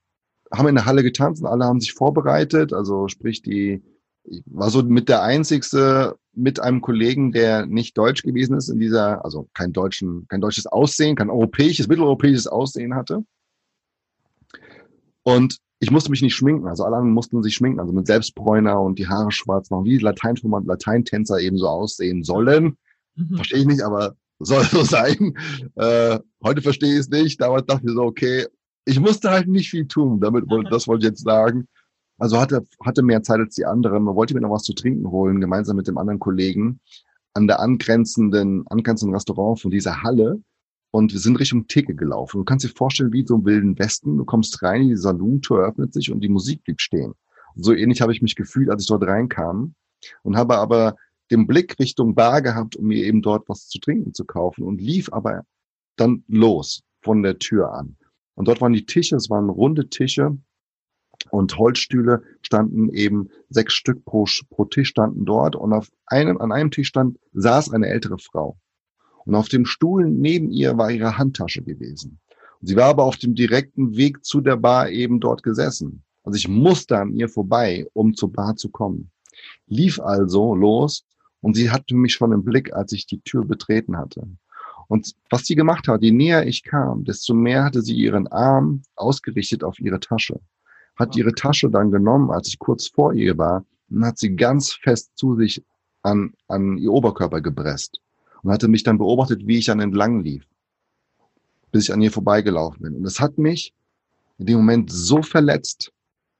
haben 0.52 0.68
in 0.68 0.74
der 0.74 0.84
Halle 0.84 1.02
getanzt 1.02 1.40
und 1.40 1.48
alle 1.48 1.64
haben 1.64 1.80
sich 1.80 1.94
vorbereitet. 1.94 2.74
Also 2.74 3.08
sprich, 3.08 3.40
die 3.40 3.82
ich 4.24 4.42
war 4.44 4.68
so 4.68 4.82
mit 4.82 5.08
der 5.08 5.22
einzigste 5.22 6.18
mit 6.34 6.60
einem 6.60 6.82
Kollegen, 6.82 7.32
der 7.32 7.64
nicht 7.64 7.96
deutsch 7.96 8.22
gewesen 8.22 8.58
ist 8.58 8.68
in 8.68 8.78
dieser, 8.78 9.24
also 9.24 9.48
kein 9.54 9.72
deutschen, 9.72 10.28
kein 10.28 10.42
deutsches 10.42 10.66
Aussehen, 10.66 11.16
kein 11.16 11.30
europäisches, 11.30 11.88
mitteleuropäisches 11.88 12.48
Aussehen 12.48 12.94
hatte. 12.94 13.24
Und 15.22 15.56
ich 15.82 15.90
musste 15.90 16.10
mich 16.10 16.22
nicht 16.22 16.36
schminken, 16.36 16.68
also 16.68 16.84
alle 16.84 16.94
anderen 16.94 17.12
mussten 17.12 17.42
sich 17.42 17.56
schminken, 17.56 17.80
also 17.80 17.92
mit 17.92 18.06
Selbstbräuner 18.06 18.80
und 18.80 19.00
die 19.00 19.08
Haare 19.08 19.32
schwarz 19.32 19.68
machen, 19.68 19.84
wie 19.84 19.98
Latein, 19.98 20.36
Lateintänzer 20.64 21.40
eben 21.40 21.58
so 21.58 21.66
aussehen 21.66 22.22
sollen. 22.22 22.76
Mhm. 23.16 23.34
Verstehe 23.34 23.58
ich 23.58 23.66
nicht, 23.66 23.82
aber 23.82 24.14
soll 24.38 24.62
so 24.62 24.84
sein. 24.84 25.34
Äh, 25.74 26.20
heute 26.44 26.62
verstehe 26.62 26.92
ich 26.92 27.00
es 27.00 27.08
nicht. 27.08 27.40
Damals 27.40 27.66
dachte 27.66 27.86
ich 27.86 27.94
so, 27.94 28.02
okay, 28.02 28.46
ich 28.84 29.00
musste 29.00 29.30
halt 29.30 29.48
nicht 29.48 29.70
viel 29.70 29.88
tun. 29.88 30.20
Damit, 30.20 30.44
das 30.70 30.86
wollte 30.86 31.04
ich 31.04 31.10
jetzt 31.10 31.24
sagen. 31.24 31.66
Also 32.16 32.38
hatte, 32.38 32.64
hatte 32.84 33.02
mehr 33.02 33.24
Zeit 33.24 33.40
als 33.40 33.56
die 33.56 33.66
anderen. 33.66 34.04
Man 34.04 34.14
wollte 34.14 34.34
mir 34.34 34.40
noch 34.40 34.52
was 34.52 34.62
zu 34.62 34.74
trinken 34.74 35.10
holen, 35.10 35.40
gemeinsam 35.40 35.76
mit 35.76 35.88
dem 35.88 35.98
anderen 35.98 36.20
Kollegen 36.20 36.78
an 37.34 37.48
der 37.48 37.58
angrenzenden, 37.58 38.64
angrenzenden 38.68 39.16
Restaurant 39.16 39.60
von 39.60 39.72
dieser 39.72 40.04
Halle. 40.04 40.40
Und 40.92 41.12
wir 41.12 41.20
sind 41.20 41.40
Richtung 41.40 41.66
Theke 41.66 41.94
gelaufen. 41.94 42.38
Du 42.38 42.44
kannst 42.44 42.66
dir 42.66 42.68
vorstellen, 42.68 43.12
wie 43.12 43.26
so 43.26 43.36
im 43.36 43.46
wilden 43.46 43.78
Westen. 43.78 44.18
Du 44.18 44.26
kommst 44.26 44.62
rein, 44.62 44.88
die 44.88 44.96
Salontür 44.96 45.66
öffnet 45.66 45.94
sich 45.94 46.12
und 46.12 46.20
die 46.20 46.28
Musik 46.28 46.62
blieb 46.64 46.82
stehen. 46.82 47.14
So 47.56 47.72
ähnlich 47.72 48.02
habe 48.02 48.12
ich 48.12 48.20
mich 48.20 48.36
gefühlt, 48.36 48.68
als 48.68 48.82
ich 48.82 48.88
dort 48.88 49.04
reinkam 49.04 49.74
und 50.22 50.36
habe 50.36 50.58
aber 50.58 50.96
den 51.30 51.46
Blick 51.46 51.78
Richtung 51.78 52.14
Bar 52.14 52.42
gehabt, 52.42 52.76
um 52.76 52.86
mir 52.86 53.04
eben 53.04 53.22
dort 53.22 53.48
was 53.48 53.68
zu 53.68 53.78
trinken 53.78 54.12
zu 54.12 54.26
kaufen 54.26 54.64
und 54.64 54.82
lief 54.82 55.10
aber 55.12 55.44
dann 55.96 56.24
los 56.28 56.82
von 57.00 57.22
der 57.22 57.38
Tür 57.38 57.72
an. 57.72 57.96
Und 58.34 58.48
dort 58.48 58.60
waren 58.60 58.74
die 58.74 58.84
Tische, 58.84 59.16
es 59.16 59.30
waren 59.30 59.48
runde 59.48 59.88
Tische 59.88 60.36
und 61.30 61.56
Holzstühle 61.56 62.22
standen 62.42 62.92
eben 62.92 63.30
sechs 63.48 63.72
Stück 63.72 64.04
pro, 64.04 64.26
pro 64.50 64.66
Tisch 64.66 64.88
standen 64.88 65.24
dort 65.24 65.56
und 65.56 65.72
auf 65.72 65.88
einem, 66.04 66.38
an 66.38 66.52
einem 66.52 66.70
Tisch 66.70 66.88
stand, 66.88 67.18
saß 67.32 67.72
eine 67.72 67.86
ältere 67.86 68.18
Frau. 68.18 68.58
Und 69.24 69.34
auf 69.34 69.48
dem 69.48 69.64
Stuhl 69.64 70.08
neben 70.08 70.50
ihr 70.50 70.76
war 70.78 70.90
ihre 70.90 71.18
Handtasche 71.18 71.62
gewesen. 71.62 72.18
Und 72.60 72.66
sie 72.68 72.76
war 72.76 72.86
aber 72.86 73.04
auf 73.04 73.16
dem 73.16 73.34
direkten 73.34 73.96
Weg 73.96 74.24
zu 74.24 74.40
der 74.40 74.56
Bar 74.56 74.90
eben 74.90 75.20
dort 75.20 75.42
gesessen. 75.42 76.02
Also 76.24 76.36
ich 76.36 76.48
musste 76.48 76.98
an 76.98 77.12
ihr 77.12 77.28
vorbei, 77.28 77.86
um 77.92 78.14
zur 78.14 78.32
Bar 78.32 78.56
zu 78.56 78.68
kommen. 78.68 79.10
Lief 79.66 80.00
also 80.00 80.54
los 80.54 81.04
und 81.40 81.54
sie 81.54 81.70
hatte 81.70 81.94
mich 81.94 82.12
schon 82.12 82.32
im 82.32 82.44
Blick, 82.44 82.72
als 82.72 82.92
ich 82.92 83.06
die 83.06 83.20
Tür 83.20 83.44
betreten 83.44 83.96
hatte. 83.96 84.28
Und 84.88 85.14
was 85.30 85.46
sie 85.46 85.54
gemacht 85.54 85.88
hat, 85.88 86.02
je 86.02 86.12
näher 86.12 86.46
ich 86.46 86.62
kam, 86.62 87.04
desto 87.04 87.34
mehr 87.34 87.64
hatte 87.64 87.82
sie 87.82 87.94
ihren 87.94 88.26
Arm 88.28 88.82
ausgerichtet 88.94 89.64
auf 89.64 89.80
ihre 89.80 90.00
Tasche 90.00 90.40
hat 90.96 91.16
ihre 91.16 91.34
Tasche 91.34 91.70
dann 91.70 91.90
genommen, 91.90 92.30
als 92.30 92.48
ich 92.48 92.58
kurz 92.58 92.88
vor 92.88 93.14
ihr 93.14 93.36
war, 93.38 93.64
und 93.90 94.04
hat 94.04 94.18
sie 94.18 94.36
ganz 94.36 94.72
fest 94.72 95.12
zu 95.16 95.36
sich 95.36 95.64
an, 96.02 96.32
an 96.48 96.78
ihr 96.78 96.92
Oberkörper 96.92 97.40
gepresst 97.40 98.00
und 98.42 98.50
hatte 98.50 98.68
mich 98.68 98.82
dann 98.82 98.98
beobachtet, 98.98 99.46
wie 99.46 99.58
ich 99.58 99.66
dann 99.66 99.80
entlang 99.80 100.20
lief, 100.22 100.46
bis 101.70 101.84
ich 101.84 101.92
an 101.92 102.02
ihr 102.02 102.12
vorbeigelaufen 102.12 102.82
bin. 102.82 102.96
Und 102.96 103.04
das 103.04 103.20
hat 103.20 103.38
mich 103.38 103.74
in 104.38 104.46
dem 104.46 104.56
Moment 104.58 104.90
so 104.90 105.22
verletzt, 105.22 105.92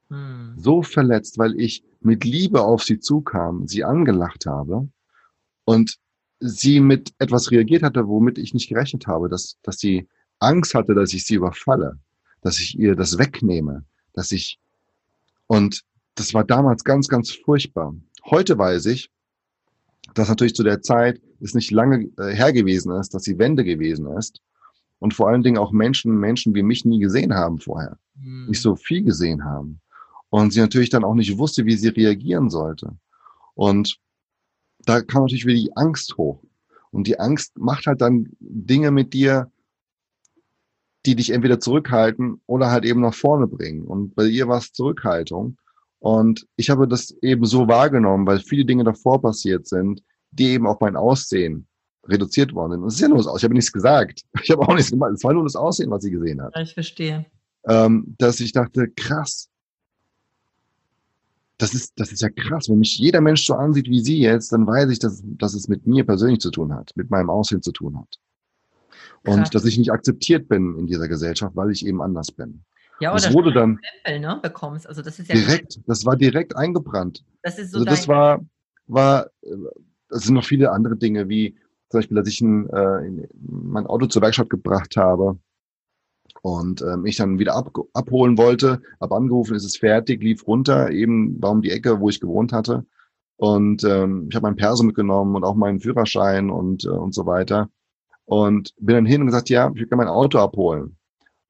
hm. 0.08 0.54
so 0.56 0.82
verletzt, 0.82 1.38
weil 1.38 1.58
ich 1.58 1.84
mit 2.00 2.24
Liebe 2.24 2.62
auf 2.62 2.82
sie 2.82 2.98
zukam, 2.98 3.66
sie 3.68 3.84
angelacht 3.84 4.46
habe 4.46 4.88
und 5.64 5.98
sie 6.40 6.80
mit 6.80 7.12
etwas 7.18 7.50
reagiert 7.50 7.84
hatte, 7.84 8.08
womit 8.08 8.38
ich 8.38 8.52
nicht 8.52 8.68
gerechnet 8.68 9.06
habe, 9.06 9.28
dass, 9.28 9.56
dass 9.62 9.78
sie 9.78 10.08
Angst 10.40 10.74
hatte, 10.74 10.94
dass 10.94 11.12
ich 11.12 11.24
sie 11.24 11.36
überfalle, 11.36 11.98
dass 12.40 12.58
ich 12.58 12.76
ihr 12.76 12.96
das 12.96 13.18
wegnehme, 13.18 13.84
dass 14.12 14.32
ich, 14.32 14.58
und 15.46 15.84
das 16.16 16.34
war 16.34 16.44
damals 16.44 16.82
ganz, 16.82 17.08
ganz 17.08 17.30
furchtbar. 17.30 17.94
Heute 18.24 18.58
weiß 18.58 18.86
ich, 18.86 19.10
dass 20.14 20.28
natürlich 20.28 20.54
zu 20.54 20.62
der 20.62 20.82
Zeit 20.82 21.20
es 21.40 21.54
nicht 21.54 21.70
lange 21.70 22.08
äh, 22.18 22.34
her 22.34 22.52
gewesen 22.52 22.92
ist, 22.92 23.14
dass 23.14 23.22
die 23.22 23.38
Wende 23.38 23.64
gewesen 23.64 24.06
ist 24.16 24.40
und 24.98 25.14
vor 25.14 25.28
allen 25.28 25.42
Dingen 25.42 25.58
auch 25.58 25.72
Menschen, 25.72 26.16
Menschen 26.16 26.54
wie 26.54 26.62
mich 26.62 26.84
nie 26.84 27.00
gesehen 27.00 27.34
haben 27.34 27.58
vorher, 27.58 27.98
mhm. 28.14 28.46
nicht 28.48 28.60
so 28.60 28.76
viel 28.76 29.02
gesehen 29.02 29.44
haben 29.44 29.80
und 30.32 30.52
sie 30.52 30.60
natürlich 30.60 30.88
dann 30.88 31.04
auch 31.04 31.14
nicht 31.14 31.36
wusste, 31.36 31.66
wie 31.66 31.76
sie 31.76 31.88
reagieren 31.88 32.48
sollte. 32.48 32.96
Und 33.54 33.98
da 34.86 35.02
kam 35.02 35.22
natürlich 35.22 35.44
wieder 35.44 35.58
die 35.58 35.76
Angst 35.76 36.16
hoch. 36.16 36.42
Und 36.90 37.06
die 37.06 37.20
Angst 37.20 37.58
macht 37.58 37.86
halt 37.86 38.00
dann 38.00 38.30
Dinge 38.40 38.90
mit 38.92 39.12
dir, 39.12 39.50
die 41.04 41.16
dich 41.16 41.30
entweder 41.30 41.60
zurückhalten 41.60 42.40
oder 42.46 42.70
halt 42.70 42.86
eben 42.86 43.02
nach 43.02 43.12
vorne 43.12 43.46
bringen. 43.46 43.84
Und 43.84 44.14
bei 44.14 44.24
ihr 44.24 44.48
war 44.48 44.56
es 44.56 44.72
Zurückhaltung. 44.72 45.58
Und 46.02 46.48
ich 46.56 46.68
habe 46.68 46.88
das 46.88 47.12
eben 47.22 47.44
so 47.44 47.68
wahrgenommen, 47.68 48.26
weil 48.26 48.40
viele 48.40 48.64
Dinge 48.64 48.82
davor 48.82 49.22
passiert 49.22 49.68
sind, 49.68 50.02
die 50.32 50.48
eben 50.48 50.66
auf 50.66 50.80
mein 50.80 50.96
Aussehen 50.96 51.68
reduziert 52.08 52.52
worden 52.54 52.72
sind. 52.72 52.82
Und 52.82 52.88
es 52.88 52.94
ist 52.94 53.00
ja 53.02 53.08
nur 53.08 53.18
das 53.18 53.28
Aussehen. 53.28 53.38
Ich 53.38 53.44
habe 53.44 53.54
nichts 53.54 53.72
gesagt. 53.72 54.22
Ich 54.42 54.50
habe 54.50 54.62
auch 54.62 54.74
nichts 54.74 54.90
gemacht. 54.90 55.12
Es 55.12 55.22
war 55.22 55.32
nur 55.32 55.44
das 55.44 55.54
Aussehen, 55.54 55.92
was 55.92 56.02
sie 56.02 56.10
gesehen 56.10 56.42
hat. 56.42 56.56
Ja, 56.56 56.62
ich 56.62 56.74
verstehe. 56.74 57.24
Ähm, 57.68 58.16
dass 58.18 58.40
ich 58.40 58.50
dachte, 58.50 58.88
krass. 58.88 59.48
Das 61.56 61.72
ist, 61.72 61.92
das 61.94 62.10
ist 62.10 62.20
ja 62.20 62.30
krass. 62.30 62.68
Wenn 62.68 62.80
mich 62.80 62.98
jeder 62.98 63.20
Mensch 63.20 63.46
so 63.46 63.54
ansieht 63.54 63.88
wie 63.88 64.00
sie 64.00 64.18
jetzt, 64.18 64.50
dann 64.50 64.66
weiß 64.66 64.90
ich, 64.90 64.98
dass, 64.98 65.22
dass 65.24 65.54
es 65.54 65.68
mit 65.68 65.86
mir 65.86 66.04
persönlich 66.04 66.40
zu 66.40 66.50
tun 66.50 66.74
hat, 66.74 66.90
mit 66.96 67.10
meinem 67.10 67.30
Aussehen 67.30 67.62
zu 67.62 67.70
tun 67.70 67.96
hat. 67.96 68.18
Und 69.24 69.36
Krass. 69.36 69.50
dass 69.50 69.64
ich 69.66 69.78
nicht 69.78 69.92
akzeptiert 69.92 70.48
bin 70.48 70.76
in 70.80 70.88
dieser 70.88 71.06
Gesellschaft, 71.06 71.54
weil 71.54 71.70
ich 71.70 71.86
eben 71.86 72.02
anders 72.02 72.32
bin. 72.32 72.64
Ja, 73.02 73.10
oder 73.10 73.20
das 73.20 73.34
wurde 73.34 73.52
dann 73.52 73.80
Stempel, 73.82 74.20
ne, 74.20 74.38
bekommst. 74.40 74.86
Also 74.86 75.02
das 75.02 75.18
ist 75.18 75.28
ja 75.28 75.34
direkt, 75.34 75.80
das 75.88 76.06
war 76.06 76.16
direkt 76.16 76.56
eingebrannt. 76.56 77.24
Das 77.42 77.58
ist 77.58 77.72
so 77.72 77.78
also 77.78 77.84
das 77.84 78.06
war, 78.06 78.40
war, 78.86 79.28
es 80.10 80.22
sind 80.22 80.34
noch 80.34 80.44
viele 80.44 80.70
andere 80.70 80.96
Dinge, 80.96 81.28
wie 81.28 81.56
zum 81.88 81.98
Beispiel, 81.98 82.16
dass 82.16 82.28
ich 82.28 82.40
ein, 82.40 82.70
äh, 82.70 83.26
mein 83.40 83.88
Auto 83.88 84.06
zur 84.06 84.22
Werkstatt 84.22 84.50
gebracht 84.50 84.96
habe 84.96 85.36
und 86.42 86.80
ähm, 86.82 87.04
ich 87.04 87.16
dann 87.16 87.40
wieder 87.40 87.56
ab, 87.56 87.76
abholen 87.92 88.38
wollte, 88.38 88.80
habe 89.00 89.16
angerufen, 89.16 89.56
ist 89.56 89.64
es 89.64 89.76
fertig, 89.76 90.22
lief 90.22 90.46
runter, 90.46 90.92
eben 90.92 91.42
war 91.42 91.50
um 91.50 91.60
die 91.60 91.72
Ecke, 91.72 91.98
wo 91.98 92.08
ich 92.08 92.20
gewohnt 92.20 92.52
hatte. 92.52 92.86
Und 93.34 93.82
ähm, 93.82 94.28
ich 94.30 94.36
habe 94.36 94.46
mein 94.46 94.54
Perso 94.54 94.84
mitgenommen 94.84 95.34
und 95.34 95.42
auch 95.42 95.56
meinen 95.56 95.80
Führerschein 95.80 96.50
und, 96.50 96.84
äh, 96.84 96.88
und 96.88 97.14
so 97.14 97.26
weiter. 97.26 97.68
Und 98.26 98.72
bin 98.78 98.94
dann 98.94 99.06
hin 99.06 99.22
und 99.22 99.26
gesagt, 99.26 99.50
ja, 99.50 99.72
ich 99.74 99.80
will 99.80 99.88
mein 99.96 100.06
Auto 100.06 100.38
abholen. 100.38 100.96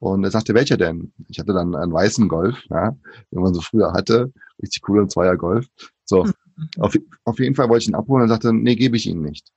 Und 0.02 0.24
er 0.24 0.32
sagte, 0.32 0.52
welcher 0.52 0.76
denn? 0.76 1.12
Ich 1.28 1.38
hatte 1.38 1.52
dann 1.52 1.76
einen 1.76 1.92
weißen 1.92 2.26
Golf, 2.26 2.58
ja, 2.70 2.90
den 3.30 3.40
man 3.40 3.54
so 3.54 3.60
früher 3.60 3.92
hatte. 3.92 4.32
Richtig 4.60 4.82
cooler 4.82 5.06
Zweier 5.06 5.36
Golf. 5.36 5.68
So. 6.04 6.24
Mhm. 6.24 6.32
Auf, 6.78 6.96
auf 7.22 7.38
jeden 7.38 7.54
Fall 7.54 7.68
wollte 7.68 7.84
ich 7.84 7.88
ihn 7.88 7.94
abholen 7.94 8.24
und 8.24 8.28
sagte, 8.28 8.52
nee, 8.52 8.74
gebe 8.74 8.96
ich 8.96 9.06
Ihnen 9.06 9.22
nicht. 9.22 9.52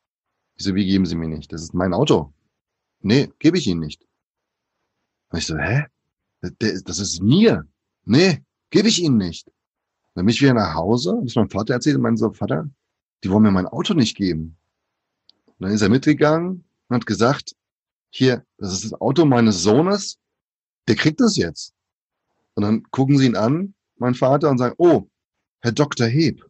Ich 0.56 0.64
so, 0.64 0.76
wie 0.76 0.86
geben 0.86 1.08
Sie 1.08 1.16
mir 1.16 1.28
nicht? 1.28 1.52
Das 1.52 1.64
ist 1.64 1.74
mein 1.74 1.96
Auto. 1.96 2.32
Nee, 3.02 3.32
gebe 3.40 3.58
ich 3.58 3.66
Ihnen 3.66 3.80
nicht. 3.80 4.06
Und 5.32 5.40
ich 5.40 5.48
so, 5.48 5.58
hä? 5.58 5.88
Das 6.42 7.00
ist 7.00 7.24
mir. 7.24 7.66
Nee, 8.04 8.44
gebe 8.70 8.88
ich 8.88 9.02
Ihnen 9.02 9.18
nicht. 9.18 9.52
Dann 10.14 10.28
bin 10.28 10.34
ich 10.34 10.44
wieder 10.44 10.54
nach 10.54 10.76
Hause, 10.76 11.20
das 11.24 11.34
mein 11.34 11.50
Vater 11.50 11.74
erzählt 11.74 11.96
und 11.96 12.04
meinte 12.04 12.20
so, 12.20 12.32
Vater, 12.34 12.70
die 13.24 13.32
wollen 13.32 13.42
mir 13.42 13.52
mein 13.52 13.66
Auto 13.66 13.96
nicht 13.96 14.16
geben. 14.16 14.58
Und 15.48 15.56
dann 15.66 15.72
ist 15.72 15.82
er 15.82 15.90
mitgegangen, 15.90 16.66
und 16.88 16.96
hat 16.96 17.08
gesagt, 17.08 17.56
hier, 18.12 18.46
das 18.60 18.74
ist 18.74 18.84
das 18.84 19.02
Auto 19.02 19.26
meines 19.26 19.64
Sohnes, 19.64 20.20
der 20.88 20.96
kriegt 20.96 21.20
das 21.20 21.38
jetzt. 21.38 21.74
Und 22.56 22.64
dann 22.64 22.84
gucken 22.92 23.18
sie 23.18 23.26
ihn 23.26 23.36
an, 23.36 23.74
mein 23.98 24.16
Vater, 24.16 24.50
und 24.50 24.58
sagen, 24.58 24.76
oh, 24.78 25.10
Herr 25.62 25.72
Dr. 25.72 26.08
Heb, 26.08 26.46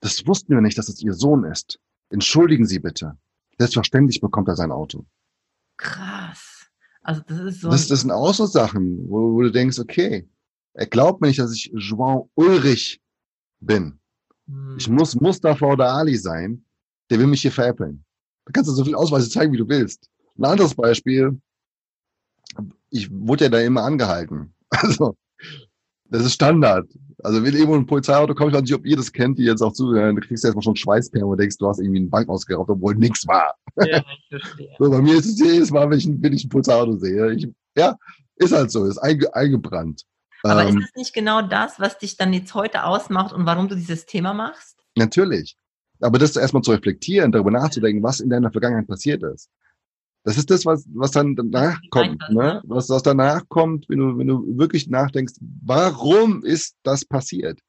das 0.00 0.26
wussten 0.26 0.54
wir 0.54 0.60
nicht, 0.60 0.76
dass 0.76 0.88
es 0.88 1.02
Ihr 1.02 1.14
Sohn 1.14 1.44
ist. 1.44 1.78
Entschuldigen 2.10 2.66
Sie 2.66 2.78
bitte. 2.78 3.16
Selbstverständlich 3.58 4.20
bekommt 4.20 4.48
er 4.48 4.56
sein 4.56 4.70
Auto. 4.70 5.06
Krass. 5.78 6.68
Also 7.02 7.22
das 7.26 7.40
ist 7.40 7.60
so. 7.60 7.70
Das, 7.70 7.88
das 7.88 8.00
sind 8.00 8.10
auch 8.10 8.34
so 8.34 8.46
Sachen, 8.46 9.08
wo, 9.08 9.34
wo, 9.34 9.42
du 9.42 9.50
denkst, 9.50 9.78
okay, 9.78 10.28
er 10.74 10.86
glaubt 10.86 11.20
mir 11.20 11.28
nicht, 11.28 11.38
dass 11.38 11.54
ich 11.54 11.72
João 11.72 12.28
Ulrich 12.34 13.00
bin. 13.60 13.98
Hm. 14.46 14.76
Ich 14.78 14.88
muss 14.88 15.18
Mustafa 15.18 15.66
oder 15.66 15.90
Ali 15.90 16.16
sein. 16.16 16.64
Der 17.10 17.18
will 17.18 17.26
mich 17.26 17.42
hier 17.42 17.52
veräppeln. 17.52 18.04
Da 18.44 18.52
kannst 18.52 18.70
du 18.70 18.74
so 18.74 18.84
viele 18.84 18.96
Ausweise 18.96 19.30
zeigen, 19.30 19.52
wie 19.52 19.58
du 19.58 19.68
willst. 19.68 20.10
Ein 20.36 20.44
anderes 20.44 20.74
Beispiel. 20.74 21.40
Ich 22.94 23.10
wurde 23.10 23.44
ja 23.44 23.50
da 23.50 23.60
immer 23.60 23.82
angehalten. 23.82 24.54
Also, 24.70 25.16
das 26.06 26.24
ist 26.24 26.34
Standard. 26.34 26.88
Also 27.22 27.42
wenn 27.44 27.54
irgendwo 27.54 27.76
ein 27.76 27.86
Polizeiauto 27.86 28.34
kommt, 28.34 28.50
ich 28.50 28.56
weiß 28.56 28.62
nicht, 28.62 28.74
ob 28.74 28.84
ihr 28.84 28.96
das 28.96 29.12
kennt, 29.12 29.38
die 29.38 29.44
jetzt 29.44 29.62
auch 29.62 29.72
zuhören, 29.72 30.16
du 30.16 30.20
kriegst 30.20 30.44
erstmal 30.44 30.64
schon 30.64 30.74
Schweißperlen 30.74 31.28
und 31.28 31.38
denkst, 31.38 31.58
du 31.58 31.68
hast 31.68 31.78
irgendwie 31.78 32.00
einen 32.00 32.10
Bank 32.10 32.28
ausgeraubt, 32.28 32.70
obwohl 32.70 32.96
nichts 32.96 33.24
war. 33.26 33.54
Ja, 33.76 33.98
ich 33.98 34.28
verstehe. 34.28 34.70
So, 34.78 34.90
bei 34.90 35.00
mir 35.00 35.14
ist 35.16 35.26
es 35.26 35.38
jedes 35.38 35.70
Mal, 35.70 35.88
wenn 35.88 35.98
ich, 35.98 36.08
wenn 36.08 36.32
ich 36.32 36.44
ein 36.44 36.48
Polizeiauto 36.48 36.96
sehe. 36.96 37.32
Ich, 37.34 37.48
ja, 37.76 37.96
ist 38.36 38.52
halt 38.52 38.70
so, 38.70 38.84
ist 38.84 38.98
einge, 38.98 39.32
eingebrannt. 39.34 40.02
Aber 40.42 40.66
ähm, 40.66 40.78
ist 40.78 40.88
es 40.88 40.96
nicht 40.96 41.14
genau 41.14 41.40
das, 41.40 41.78
was 41.78 41.98
dich 41.98 42.16
dann 42.16 42.32
jetzt 42.32 42.54
heute 42.54 42.84
ausmacht 42.84 43.32
und 43.32 43.46
warum 43.46 43.68
du 43.68 43.76
dieses 43.76 44.06
Thema 44.06 44.34
machst? 44.34 44.76
Natürlich. 44.96 45.56
Aber 46.00 46.18
das 46.18 46.36
erstmal 46.36 46.62
zu 46.62 46.72
reflektieren, 46.72 47.32
darüber 47.32 47.50
nachzudenken, 47.50 48.02
was 48.02 48.20
in 48.20 48.28
deiner 48.28 48.50
Vergangenheit 48.50 48.86
passiert 48.86 49.22
ist. 49.22 49.48
Das 50.24 50.38
ist 50.38 50.50
das, 50.50 50.64
was, 50.64 50.86
was 50.94 51.10
dann 51.10 51.36
danach 51.36 51.78
kommt, 51.90 52.22
ne? 52.30 52.62
Was, 52.64 52.88
was 52.88 53.02
danach 53.02 53.46
kommt, 53.48 53.88
wenn 53.90 53.98
du, 53.98 54.18
wenn 54.18 54.26
du 54.26 54.58
wirklich 54.58 54.88
nachdenkst, 54.88 55.34
warum 55.62 56.42
ist 56.42 56.76
das 56.82 57.04
passiert? 57.04 57.60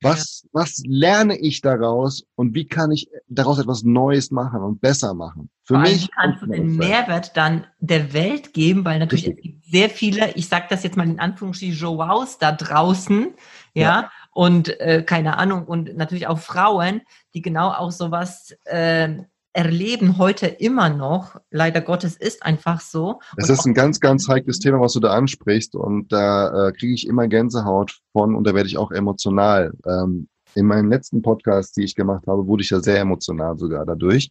Was, 0.00 0.42
ja. 0.44 0.50
was 0.52 0.82
lerne 0.86 1.36
ich 1.36 1.60
daraus 1.60 2.24
und 2.36 2.54
wie 2.54 2.68
kann 2.68 2.92
ich 2.92 3.08
daraus 3.26 3.58
etwas 3.58 3.82
Neues 3.82 4.30
machen 4.30 4.62
und 4.62 4.80
besser 4.80 5.12
machen? 5.12 5.50
Für 5.64 5.74
Vor 5.74 5.82
mich 5.82 6.08
kannst 6.12 6.42
du 6.42 6.46
den 6.46 6.76
Mehrwert 6.76 7.36
dann 7.36 7.66
der 7.80 8.12
Welt 8.12 8.54
geben, 8.54 8.84
weil 8.84 9.00
natürlich 9.00 9.26
Richtig. 9.26 9.44
es 9.44 9.50
gibt 9.50 9.64
sehr 9.64 9.90
viele, 9.90 10.30
ich 10.34 10.48
sage 10.48 10.66
das 10.70 10.84
jetzt 10.84 10.96
mal 10.96 11.08
in 11.08 11.18
Anführungsstrichen, 11.18 11.74
Joaus 11.74 12.38
da 12.38 12.52
draußen, 12.52 13.34
ja, 13.74 13.82
ja. 13.82 14.12
und 14.32 14.68
äh, 14.80 15.02
keine 15.02 15.36
Ahnung, 15.36 15.64
und 15.64 15.96
natürlich 15.96 16.28
auch 16.28 16.38
Frauen, 16.38 17.00
die 17.34 17.42
genau 17.42 17.70
auch 17.70 17.90
sowas 17.90 18.54
äh, 18.66 19.16
erleben 19.58 20.18
heute 20.18 20.46
immer 20.46 20.88
noch. 20.88 21.34
Leider 21.50 21.80
Gottes 21.80 22.16
ist 22.16 22.44
einfach 22.44 22.80
so. 22.80 23.18
Es 23.36 23.50
ist 23.50 23.66
ein 23.66 23.74
ganz, 23.74 23.98
ganz 23.98 24.28
heikles 24.28 24.60
Thema, 24.60 24.80
was 24.80 24.92
du 24.92 25.00
da 25.00 25.10
ansprichst. 25.14 25.74
Und 25.74 26.12
da 26.12 26.68
äh, 26.68 26.72
kriege 26.72 26.94
ich 26.94 27.08
immer 27.08 27.26
Gänsehaut 27.26 27.98
von 28.12 28.36
und 28.36 28.46
da 28.46 28.54
werde 28.54 28.68
ich 28.68 28.78
auch 28.78 28.92
emotional. 28.92 29.72
Ähm, 29.84 30.28
in 30.54 30.64
meinen 30.64 30.88
letzten 30.88 31.22
Podcasts, 31.22 31.72
die 31.72 31.82
ich 31.82 31.96
gemacht 31.96 32.28
habe, 32.28 32.46
wurde 32.46 32.62
ich 32.62 32.70
ja 32.70 32.78
sehr 32.78 33.00
emotional 33.00 33.58
sogar 33.58 33.84
dadurch. 33.84 34.30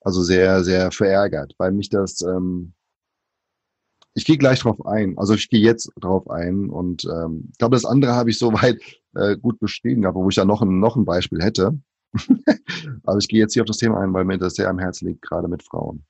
Also 0.00 0.24
sehr, 0.24 0.64
sehr 0.64 0.90
verärgert, 0.90 1.54
weil 1.56 1.70
mich 1.70 1.88
das, 1.88 2.20
ähm, 2.22 2.72
ich 4.14 4.24
gehe 4.24 4.38
gleich 4.38 4.58
drauf 4.58 4.84
ein. 4.86 5.16
Also 5.18 5.34
ich 5.34 5.50
gehe 5.50 5.60
jetzt 5.60 5.88
drauf 6.00 6.28
ein 6.28 6.68
und 6.68 7.04
ähm, 7.04 7.48
ich 7.52 7.58
glaube, 7.58 7.76
das 7.76 7.84
andere 7.84 8.14
habe 8.14 8.30
ich 8.30 8.40
soweit 8.40 8.82
äh, 9.14 9.36
gut 9.36 9.60
beschrieben, 9.60 10.02
gehabt, 10.02 10.16
wo 10.16 10.28
ich 10.28 10.36
ja 10.36 10.44
noch 10.44 10.62
ein, 10.62 10.80
noch 10.80 10.96
ein 10.96 11.04
Beispiel 11.04 11.40
hätte. 11.44 11.78
Aber 13.04 13.18
ich 13.18 13.28
gehe 13.28 13.40
jetzt 13.40 13.54
hier 13.54 13.62
auf 13.62 13.66
das 13.66 13.78
Thema 13.78 14.00
ein, 14.00 14.12
weil 14.12 14.24
mir 14.24 14.38
das 14.38 14.54
sehr 14.54 14.68
am 14.68 14.78
Herzen 14.78 15.08
liegt, 15.08 15.22
gerade 15.22 15.48
mit 15.48 15.62
Frauen. 15.62 16.04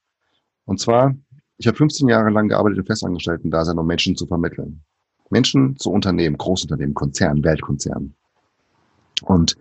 Und 0.65 0.81
zwar, 0.81 1.15
ich 1.59 1.67
habe 1.67 1.77
15 1.77 2.09
Jahre 2.09 2.31
lang 2.31 2.49
gearbeitet 2.49 2.79
im 2.79 2.87
Festangestellten-Dasein, 2.87 3.79
um 3.79 3.87
Menschen 3.87 4.17
zu 4.17 4.27
vermitteln. 4.27 4.83
Menschen 5.31 5.77
zu 5.77 5.91
Unternehmen, 5.91 6.37
Großunternehmen, 6.37 6.95
Konzernen, 6.95 7.45
Weltkonzernen. 7.45 8.15
Und 9.23 9.57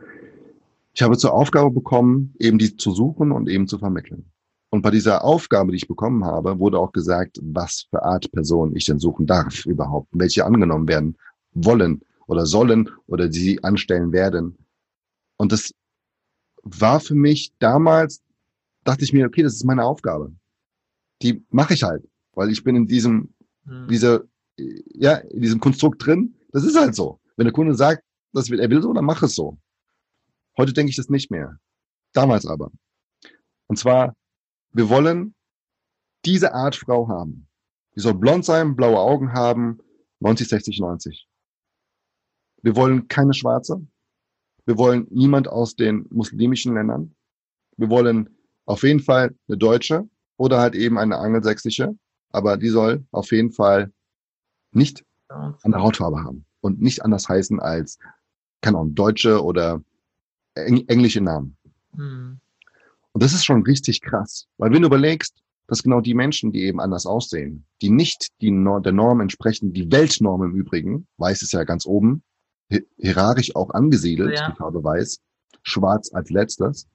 ich 0.93 1.01
habe 1.01 1.17
zur 1.17 1.33
Aufgabe 1.33 1.71
bekommen, 1.71 2.35
eben 2.39 2.57
die 2.57 2.75
zu 2.75 2.91
suchen 2.91 3.31
und 3.31 3.49
eben 3.49 3.67
zu 3.67 3.79
vermitteln. 3.79 4.25
Und 4.69 4.81
bei 4.81 4.91
dieser 4.91 5.23
Aufgabe, 5.23 5.71
die 5.71 5.77
ich 5.77 5.87
bekommen 5.87 6.25
habe, 6.25 6.59
wurde 6.59 6.79
auch 6.79 6.91
gesagt, 6.91 7.39
was 7.41 7.85
für 7.89 8.03
Art 8.03 8.31
Person 8.31 8.75
ich 8.75 8.85
denn 8.85 8.99
suchen 8.99 9.25
darf 9.25 9.65
überhaupt, 9.65 10.09
welche 10.11 10.45
angenommen 10.45 10.87
werden 10.87 11.15
wollen 11.53 12.01
oder 12.27 12.45
sollen 12.45 12.89
oder 13.05 13.27
die 13.27 13.39
sie 13.39 13.63
anstellen 13.63 14.11
werden. 14.11 14.57
Und 15.37 15.51
das 15.51 15.71
war 16.63 16.99
für 16.99 17.15
mich 17.15 17.53
damals, 17.59 18.23
dachte 18.83 19.03
ich 19.03 19.13
mir, 19.13 19.27
okay, 19.27 19.43
das 19.43 19.53
ist 19.53 19.65
meine 19.65 19.83
Aufgabe. 19.83 20.33
Die 21.21 21.45
mache 21.49 21.73
ich 21.73 21.83
halt, 21.83 22.07
weil 22.33 22.49
ich 22.49 22.63
bin 22.63 22.75
in 22.75 22.87
diesem, 22.87 23.33
mhm. 23.65 23.87
dieser, 23.87 24.23
ja, 24.57 25.15
in 25.15 25.41
diesem 25.41 25.59
Konstrukt 25.59 26.05
drin. 26.05 26.35
Das 26.51 26.63
ist 26.63 26.77
halt 26.77 26.95
so. 26.95 27.19
Wenn 27.35 27.45
der 27.45 27.53
Kunde 27.53 27.75
sagt, 27.75 28.03
das 28.31 28.49
will, 28.49 28.59
er 28.59 28.69
will 28.69 28.81
so, 28.81 28.93
dann 28.93 29.05
mach 29.05 29.21
es 29.23 29.35
so. 29.35 29.57
Heute 30.57 30.73
denke 30.73 30.89
ich 30.89 30.95
das 30.95 31.09
nicht 31.09 31.31
mehr. 31.31 31.59
Damals 32.13 32.45
aber. 32.45 32.71
Und 33.67 33.77
zwar, 33.77 34.15
wir 34.71 34.89
wollen 34.89 35.33
diese 36.25 36.53
Art 36.53 36.75
Frau 36.75 37.07
haben. 37.07 37.47
Die 37.95 37.99
soll 37.99 38.13
blond 38.13 38.45
sein, 38.45 38.75
blaue 38.75 38.99
Augen 38.99 39.33
haben, 39.33 39.79
90, 40.19 40.47
60, 40.47 40.79
90. 40.79 41.27
Wir 42.61 42.75
wollen 42.75 43.07
keine 43.07 43.33
Schwarze. 43.33 43.85
Wir 44.65 44.77
wollen 44.77 45.07
niemand 45.09 45.47
aus 45.47 45.75
den 45.75 46.05
muslimischen 46.09 46.73
Ländern. 46.73 47.15
Wir 47.77 47.89
wollen 47.89 48.29
auf 48.65 48.83
jeden 48.83 49.01
Fall 49.01 49.35
eine 49.47 49.57
deutsche 49.57 50.07
oder 50.37 50.59
halt 50.59 50.75
eben 50.75 50.97
eine 50.97 51.17
angelsächsische, 51.17 51.95
aber 52.29 52.57
die 52.57 52.69
soll 52.69 53.05
auf 53.11 53.31
jeden 53.31 53.51
Fall 53.51 53.91
nicht 54.71 55.03
eine 55.27 55.81
Hautfarbe 55.81 56.23
haben 56.23 56.45
und 56.61 56.81
nicht 56.81 57.03
anders 57.03 57.27
heißen 57.27 57.59
als, 57.59 57.97
keine 58.61 58.77
Ahnung, 58.77 58.95
deutsche 58.95 59.43
oder 59.43 59.83
eng 60.55 60.83
englische 60.87 61.21
Namen. 61.21 61.57
Hm. 61.95 62.39
Und 63.11 63.23
das 63.23 63.33
ist 63.33 63.45
schon 63.45 63.63
richtig 63.63 64.01
krass, 64.01 64.47
weil 64.57 64.71
wenn 64.71 64.81
du 64.81 64.87
überlegst, 64.87 65.43
dass 65.67 65.83
genau 65.83 66.01
die 66.01 66.13
Menschen, 66.13 66.51
die 66.51 66.63
eben 66.63 66.79
anders 66.79 67.05
aussehen, 67.05 67.65
die 67.81 67.89
nicht 67.89 68.29
die 68.41 68.51
Nor 68.51 68.81
der 68.81 68.91
Norm 68.91 69.21
entsprechen, 69.21 69.73
die 69.73 69.91
Weltnorm 69.91 70.43
im 70.43 70.55
Übrigen, 70.55 71.07
weiß 71.17 71.41
es 71.41 71.51
ja 71.51 71.63
ganz 71.63 71.85
oben, 71.85 72.23
hierarchisch 72.97 73.55
auch 73.55 73.71
angesiedelt, 73.71 74.37
ja. 74.37 74.49
die 74.49 74.55
Farbe 74.55 74.83
weiß, 74.83 75.19
schwarz 75.63 76.11
als 76.13 76.29
letztes, 76.29 76.87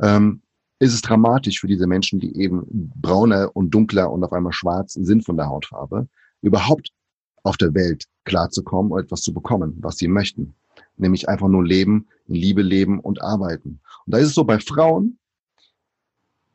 ähm, 0.00 0.42
ist 0.78 0.92
es 0.92 1.00
dramatisch 1.00 1.60
für 1.60 1.66
diese 1.66 1.86
Menschen, 1.86 2.20
die 2.20 2.36
eben 2.36 2.66
brauner 2.94 3.50
und 3.54 3.70
dunkler 3.70 4.10
und 4.10 4.22
auf 4.24 4.32
einmal 4.32 4.52
schwarz 4.52 4.94
sind 4.94 5.24
von 5.24 5.36
der 5.36 5.48
Hautfarbe, 5.48 6.08
überhaupt 6.42 6.90
auf 7.42 7.56
der 7.56 7.74
Welt 7.74 8.04
klarzukommen 8.24 8.92
und 8.92 9.00
etwas 9.00 9.22
zu 9.22 9.32
bekommen, 9.32 9.76
was 9.80 9.96
sie 9.96 10.08
möchten. 10.08 10.54
Nämlich 10.98 11.28
einfach 11.28 11.48
nur 11.48 11.64
leben, 11.64 12.08
in 12.26 12.34
Liebe 12.34 12.62
leben 12.62 13.00
und 13.00 13.22
arbeiten. 13.22 13.80
Und 14.04 14.14
da 14.14 14.18
ist 14.18 14.28
es 14.28 14.34
so 14.34 14.44
bei 14.44 14.58
Frauen, 14.58 15.18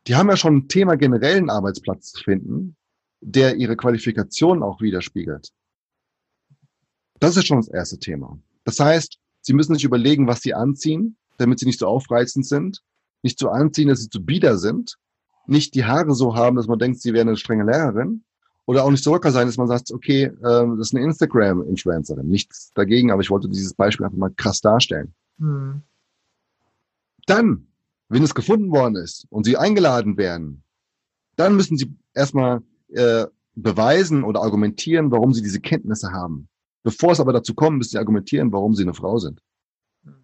die 0.08 0.16
haben 0.16 0.30
ja 0.30 0.38
schon 0.38 0.58
ein 0.58 0.68
Thema 0.68 0.98
generellen 0.98 1.50
Arbeitsplatz 1.50 2.12
zu 2.12 2.24
finden, 2.24 2.76
der 3.22 3.56
ihre 3.56 3.78
Qualifikation 3.78 4.64
auch 4.64 4.82
widerspiegelt. 4.82 5.52
Das 7.22 7.38
ist 7.38 7.46
schon 7.46 7.60
das 7.60 7.68
erste 7.68 8.00
Thema. 8.00 8.38
Das 8.64 8.80
heißt, 8.80 9.20
Sie 9.42 9.54
müssen 9.54 9.76
sich 9.76 9.84
überlegen, 9.84 10.28
was 10.28 10.42
Sie 10.42 10.54
anziehen, 10.54 11.18
damit 11.38 11.60
Sie 11.60 11.68
nicht 11.68 11.80
so 11.80 11.88
aufreizend 11.88 12.46
sind, 12.46 12.82
nicht 13.22 13.40
so 13.40 13.50
anziehen, 13.50 13.88
dass 13.88 14.02
Sie 14.02 14.10
zu 14.10 14.26
bieder 14.26 14.58
sind, 14.58 14.98
nicht 15.46 15.76
die 15.76 15.86
Haare 15.86 16.16
so 16.16 16.36
haben, 16.36 16.56
dass 16.56 16.68
man 16.68 16.80
denkt, 16.80 17.00
Sie 17.00 17.14
wären 17.14 17.28
eine 17.28 17.38
strenge 17.38 17.64
Lehrerin 17.64 18.24
oder 18.66 18.84
auch 18.84 18.90
nicht 18.90 19.04
so 19.04 19.14
locker 19.14 19.32
sein, 19.32 19.46
dass 19.46 19.58
man 19.58 19.68
sagt, 19.68 19.92
okay, 19.92 20.24
äh, 20.24 20.32
das 20.42 20.88
ist 20.88 20.96
eine 20.96 21.06
Instagram-Influencerin. 21.06 22.28
Nichts 22.28 22.72
dagegen, 22.74 23.12
aber 23.12 23.22
ich 23.22 23.30
wollte 23.30 23.50
dieses 23.50 23.76
Beispiel 23.76 24.06
einfach 24.06 24.18
mal 24.18 24.34
krass 24.36 24.60
darstellen. 24.62 25.14
Mhm. 25.38 25.84
Dann, 27.28 27.68
wenn 28.10 28.24
es 28.24 28.34
gefunden 28.34 28.72
worden 28.72 28.96
ist 28.96 29.28
und 29.30 29.46
Sie 29.46 29.58
eingeladen 29.58 30.18
werden, 30.18 30.64
dann 31.36 31.56
müssen 31.56 31.78
Sie 31.78 31.96
erstmal 32.16 32.64
äh, 32.90 33.28
beweisen 33.54 34.24
oder 34.24 34.42
argumentieren, 34.42 35.12
warum 35.12 35.34
Sie 35.34 35.44
diese 35.44 35.60
Kenntnisse 35.60 36.12
haben. 36.12 36.48
Bevor 36.84 37.12
es 37.12 37.20
aber 37.20 37.34
dazu 37.34 37.54
kommt, 37.54 37.78
müssen 37.78 37.92
sie 37.92 37.98
argumentieren, 37.98 38.52
warum 38.52 38.74
sie 38.74 38.84
eine 38.84 38.94
Frau 38.94 39.18
sind. 39.18 39.42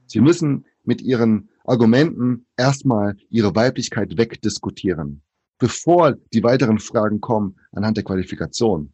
Sie 0.07 0.21
müssen 0.21 0.65
mit 0.83 1.01
ihren 1.01 1.49
Argumenten 1.65 2.47
erstmal 2.55 3.15
ihre 3.29 3.55
Weiblichkeit 3.55 4.17
wegdiskutieren, 4.17 5.21
bevor 5.59 6.13
die 6.33 6.43
weiteren 6.43 6.79
Fragen 6.79 7.21
kommen 7.21 7.59
anhand 7.71 7.97
der 7.97 8.03
Qualifikation. 8.03 8.93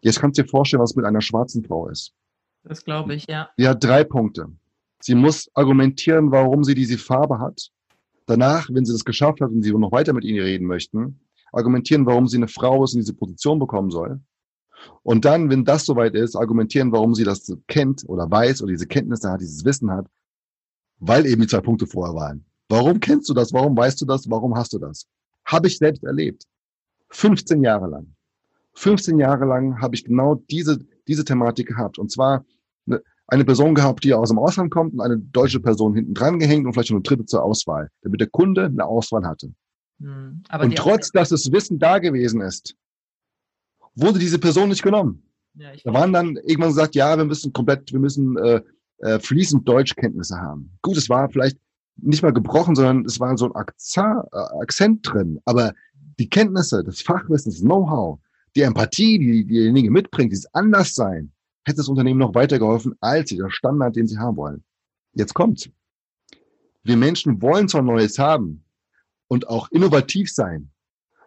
Jetzt 0.00 0.20
kannst 0.20 0.38
du 0.38 0.42
dir 0.42 0.48
vorstellen, 0.48 0.82
was 0.82 0.96
mit 0.96 1.04
einer 1.04 1.20
schwarzen 1.20 1.64
Frau 1.64 1.88
ist. 1.88 2.14
Das 2.62 2.84
glaube 2.84 3.14
ich, 3.14 3.26
ja. 3.28 3.50
Sie 3.56 3.68
hat 3.68 3.82
drei 3.82 4.04
Punkte. 4.04 4.46
Sie 5.00 5.14
muss 5.14 5.50
argumentieren, 5.54 6.30
warum 6.30 6.62
sie 6.64 6.74
diese 6.74 6.98
Farbe 6.98 7.38
hat. 7.38 7.70
Danach, 8.26 8.68
wenn 8.70 8.84
sie 8.84 8.92
das 8.92 9.04
geschafft 9.04 9.40
hat 9.40 9.50
und 9.50 9.62
sie 9.62 9.72
noch 9.72 9.92
weiter 9.92 10.12
mit 10.12 10.24
ihnen 10.24 10.40
reden 10.40 10.66
möchten, 10.66 11.20
argumentieren, 11.52 12.06
warum 12.06 12.28
sie 12.28 12.36
eine 12.36 12.48
Frau 12.48 12.84
ist 12.84 12.94
und 12.94 13.00
diese 13.00 13.14
Position 13.14 13.58
bekommen 13.58 13.90
soll. 13.90 14.20
Und 15.02 15.24
dann, 15.24 15.50
wenn 15.50 15.64
das 15.64 15.86
soweit 15.86 16.14
ist, 16.14 16.36
argumentieren, 16.36 16.92
warum 16.92 17.14
sie 17.14 17.24
das 17.24 17.52
kennt 17.68 18.04
oder 18.08 18.30
weiß 18.30 18.62
oder 18.62 18.72
diese 18.72 18.86
Kenntnisse 18.86 19.30
hat, 19.30 19.40
dieses 19.40 19.64
Wissen 19.64 19.90
hat, 19.90 20.06
weil 20.98 21.26
eben 21.26 21.42
die 21.42 21.48
zwei 21.48 21.60
Punkte 21.60 21.86
vorher 21.86 22.14
waren. 22.14 22.44
Warum 22.68 23.00
kennst 23.00 23.28
du 23.28 23.34
das? 23.34 23.52
Warum 23.52 23.76
weißt 23.76 24.00
du 24.00 24.06
das? 24.06 24.30
Warum 24.30 24.54
hast 24.56 24.72
du 24.72 24.78
das? 24.78 25.06
Habe 25.44 25.66
ich 25.66 25.78
selbst 25.78 26.04
erlebt. 26.04 26.44
15 27.08 27.62
Jahre 27.62 27.88
lang. 27.88 28.14
15 28.74 29.18
Jahre 29.18 29.44
lang 29.44 29.80
habe 29.80 29.94
ich 29.94 30.04
genau 30.04 30.36
diese, 30.50 30.78
diese 31.08 31.24
Thematik 31.24 31.68
gehabt. 31.68 31.98
Und 31.98 32.12
zwar 32.12 32.44
eine, 32.86 33.02
eine 33.26 33.44
Person 33.44 33.74
gehabt, 33.74 34.04
die 34.04 34.14
aus 34.14 34.28
dem 34.28 34.38
Ausland 34.38 34.70
kommt 34.70 34.94
und 34.94 35.00
eine 35.00 35.18
deutsche 35.18 35.60
Person 35.60 35.94
hinten 35.94 36.14
dran 36.14 36.38
gehängt 36.38 36.66
und 36.66 36.72
vielleicht 36.72 36.90
noch 36.90 36.96
eine 36.96 37.02
dritte 37.02 37.26
zur 37.26 37.42
Auswahl, 37.42 37.90
damit 38.02 38.20
der 38.20 38.28
Kunde 38.28 38.66
eine 38.66 38.84
Auswahl 38.84 39.24
hatte. 39.24 39.52
Hm, 39.98 40.42
und 40.60 40.76
trotz, 40.76 41.10
dass 41.10 41.30
das 41.30 41.50
Wissen 41.50 41.78
da 41.78 41.98
gewesen 41.98 42.40
ist, 42.40 42.76
wurde 44.00 44.18
diese 44.18 44.38
Person 44.38 44.68
nicht 44.68 44.82
genommen. 44.82 45.22
Ja, 45.54 45.70
da 45.84 45.92
waren 45.92 46.12
dann 46.12 46.36
irgendwann 46.36 46.70
gesagt, 46.70 46.94
ja, 46.94 47.16
wir 47.16 47.24
müssen 47.24 47.52
komplett, 47.52 47.92
wir 47.92 47.98
müssen 47.98 48.36
äh, 48.38 48.60
äh, 48.98 49.18
fließend 49.18 49.68
Deutschkenntnisse 49.68 50.36
haben. 50.36 50.70
Gut, 50.82 50.96
es 50.96 51.08
war 51.08 51.28
vielleicht 51.28 51.58
nicht 51.96 52.22
mal 52.22 52.32
gebrochen, 52.32 52.74
sondern 52.74 53.04
es 53.04 53.18
war 53.18 53.36
so 53.36 53.46
ein 53.46 53.54
Akzent, 53.54 54.24
äh, 54.32 54.36
Akzent 54.62 55.00
drin. 55.02 55.40
Aber 55.44 55.72
die 56.18 56.28
Kenntnisse, 56.28 56.84
das 56.84 57.00
Fachwissen, 57.00 57.50
das 57.50 57.60
Know-how, 57.60 58.20
die 58.56 58.62
Empathie, 58.62 59.18
die 59.18 59.46
diejenige 59.46 59.90
mitbringt, 59.90 60.32
dieses 60.32 60.52
Anderssein, 60.54 61.32
hätte 61.64 61.78
das 61.78 61.88
Unternehmen 61.88 62.20
noch 62.20 62.34
weitergeholfen 62.34 62.94
als 63.00 63.30
der 63.30 63.50
Standard, 63.50 63.96
den 63.96 64.06
sie 64.06 64.18
haben 64.18 64.36
wollen. 64.36 64.64
Jetzt 65.14 65.34
kommt's. 65.34 65.68
Wir 66.82 66.96
Menschen 66.96 67.42
wollen 67.42 67.68
zwar 67.68 67.82
Neues 67.82 68.18
haben 68.18 68.64
und 69.28 69.48
auch 69.48 69.70
innovativ 69.70 70.32
sein, 70.32 70.70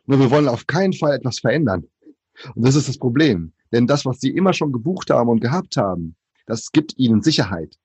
nur 0.05 0.19
wir 0.19 0.32
wollen 0.32 0.47
auf 0.47 0.67
keinen 0.67 0.93
Fall 0.93 1.15
etwas 1.15 1.39
verändern. 1.39 1.88
Und 2.56 2.66
das 2.66 2.76
ist 2.76 2.90
das 2.90 2.98
Problem. 2.98 3.54
Denn 3.72 3.88
das, 3.88 4.06
was 4.06 4.20
sie 4.20 4.30
immer 4.30 4.54
schon 4.54 4.72
gebucht 4.72 5.10
haben 5.10 5.30
und 5.30 5.40
gehabt 5.40 5.78
haben, 5.78 6.16
das 6.46 6.72
gibt 6.72 6.98
ihnen 6.98 7.22
Sicherheit. 7.22 7.78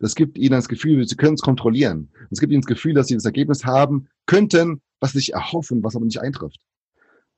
Das 0.00 0.14
gibt 0.14 0.38
ihnen 0.38 0.52
das 0.52 0.68
Gefühl, 0.68 1.06
sie 1.06 1.16
können 1.16 1.34
es 1.34 1.42
kontrollieren. 1.42 2.10
Es 2.30 2.40
gibt 2.40 2.52
ihnen 2.52 2.62
das 2.62 2.68
Gefühl, 2.68 2.94
dass 2.94 3.08
sie 3.08 3.14
das 3.14 3.24
Ergebnis 3.24 3.64
haben 3.64 4.08
könnten, 4.26 4.82
was 5.00 5.12
sie 5.12 5.18
sich 5.18 5.32
erhoffen, 5.32 5.82
was 5.82 5.96
aber 5.96 6.04
nicht 6.04 6.20
eintrifft. 6.20 6.60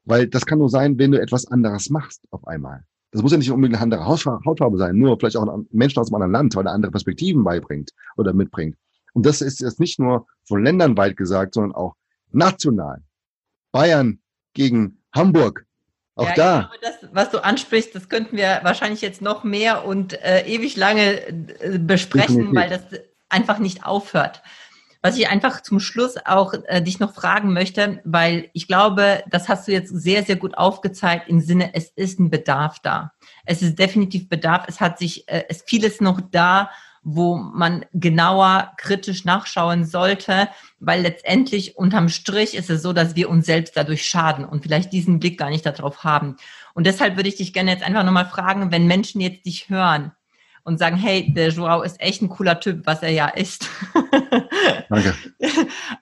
Weil 0.04 0.26
das 0.26 0.46
kann 0.46 0.58
nur 0.58 0.70
sein, 0.70 0.98
wenn 0.98 1.12
du 1.12 1.20
etwas 1.20 1.46
anderes 1.46 1.90
machst 1.90 2.22
auf 2.30 2.46
einmal. 2.46 2.84
Das 3.10 3.22
muss 3.22 3.32
ja 3.32 3.38
nicht 3.38 3.50
unbedingt 3.50 3.80
eine 3.80 3.94
andere 3.94 4.06
Hautfarbe 4.06 4.76
sein, 4.76 4.96
nur 4.96 5.18
vielleicht 5.18 5.36
auch 5.36 5.46
ein 5.46 5.66
Menschen 5.70 5.98
aus 5.98 6.08
einem 6.08 6.16
anderen 6.16 6.32
Land, 6.32 6.56
weil 6.56 6.66
er 6.66 6.72
andere 6.72 6.92
Perspektiven 6.92 7.42
beibringt 7.42 7.92
oder 8.16 8.32
mitbringt. 8.32 8.76
Und 9.14 9.24
das 9.24 9.40
ist 9.40 9.60
jetzt 9.60 9.80
nicht 9.80 9.98
nur 9.98 10.26
von 10.44 10.62
Ländern 10.62 10.96
weit 10.96 11.16
gesagt, 11.16 11.54
sondern 11.54 11.72
auch 11.72 11.94
national. 12.30 13.02
Bayern 13.72 14.20
gegen 14.52 15.02
Hamburg, 15.12 15.64
auch 16.18 16.28
ja, 16.28 16.34
da. 16.34 16.58
Glaube, 16.60 16.76
das, 16.82 17.10
was 17.12 17.30
du 17.30 17.38
ansprichst, 17.42 17.94
das 17.94 18.08
könnten 18.08 18.36
wir 18.36 18.60
wahrscheinlich 18.62 19.00
jetzt 19.00 19.22
noch 19.22 19.44
mehr 19.44 19.84
und 19.84 20.12
äh, 20.22 20.46
ewig 20.46 20.76
lange 20.76 21.26
äh, 21.26 21.78
besprechen, 21.78 22.52
Definitiv. 22.52 22.60
weil 22.60 22.70
das 22.70 23.00
einfach 23.28 23.58
nicht 23.58 23.84
aufhört. 23.84 24.42
Was 25.00 25.16
ich 25.16 25.28
einfach 25.28 25.62
zum 25.62 25.78
Schluss 25.78 26.16
auch 26.24 26.54
äh, 26.66 26.82
dich 26.82 26.98
noch 26.98 27.14
fragen 27.14 27.52
möchte, 27.52 28.00
weil 28.04 28.50
ich 28.52 28.66
glaube, 28.66 29.22
das 29.30 29.48
hast 29.48 29.68
du 29.68 29.72
jetzt 29.72 29.90
sehr, 29.90 30.24
sehr 30.24 30.34
gut 30.34 30.58
aufgezeigt 30.58 31.28
im 31.28 31.40
Sinne, 31.40 31.70
es 31.74 31.90
ist 31.90 32.18
ein 32.18 32.30
Bedarf 32.30 32.80
da. 32.80 33.12
Es 33.44 33.62
ist 33.62 33.78
definitiv 33.78 34.28
Bedarf. 34.28 34.64
Es 34.66 34.80
hat 34.80 34.98
sich, 34.98 35.28
äh, 35.28 35.44
es 35.48 35.62
vieles 35.64 36.00
noch 36.00 36.20
da, 36.20 36.70
wo 37.14 37.36
man 37.36 37.86
genauer 37.94 38.72
kritisch 38.76 39.24
nachschauen 39.24 39.86
sollte, 39.86 40.48
weil 40.78 41.00
letztendlich 41.00 41.76
unterm 41.76 42.10
Strich 42.10 42.54
ist 42.54 42.68
es 42.68 42.82
so, 42.82 42.92
dass 42.92 43.16
wir 43.16 43.30
uns 43.30 43.46
selbst 43.46 43.76
dadurch 43.76 44.06
schaden 44.06 44.44
und 44.44 44.62
vielleicht 44.62 44.92
diesen 44.92 45.18
Blick 45.18 45.38
gar 45.38 45.48
nicht 45.48 45.64
darauf 45.64 46.04
haben. 46.04 46.36
Und 46.74 46.86
deshalb 46.86 47.16
würde 47.16 47.30
ich 47.30 47.36
dich 47.36 47.52
gerne 47.54 47.70
jetzt 47.70 47.82
einfach 47.82 48.04
nochmal 48.04 48.26
fragen, 48.26 48.70
wenn 48.72 48.86
Menschen 48.86 49.20
jetzt 49.22 49.46
dich 49.46 49.70
hören 49.70 50.12
und 50.68 50.78
sagen, 50.78 50.96
hey, 50.96 51.32
der 51.32 51.48
Joao 51.48 51.82
ist 51.82 51.98
echt 51.98 52.20
ein 52.20 52.28
cooler 52.28 52.60
Typ, 52.60 52.82
was 52.84 53.02
er 53.02 53.08
ja 53.08 53.28
ist. 53.28 53.68
Danke. 54.90 55.14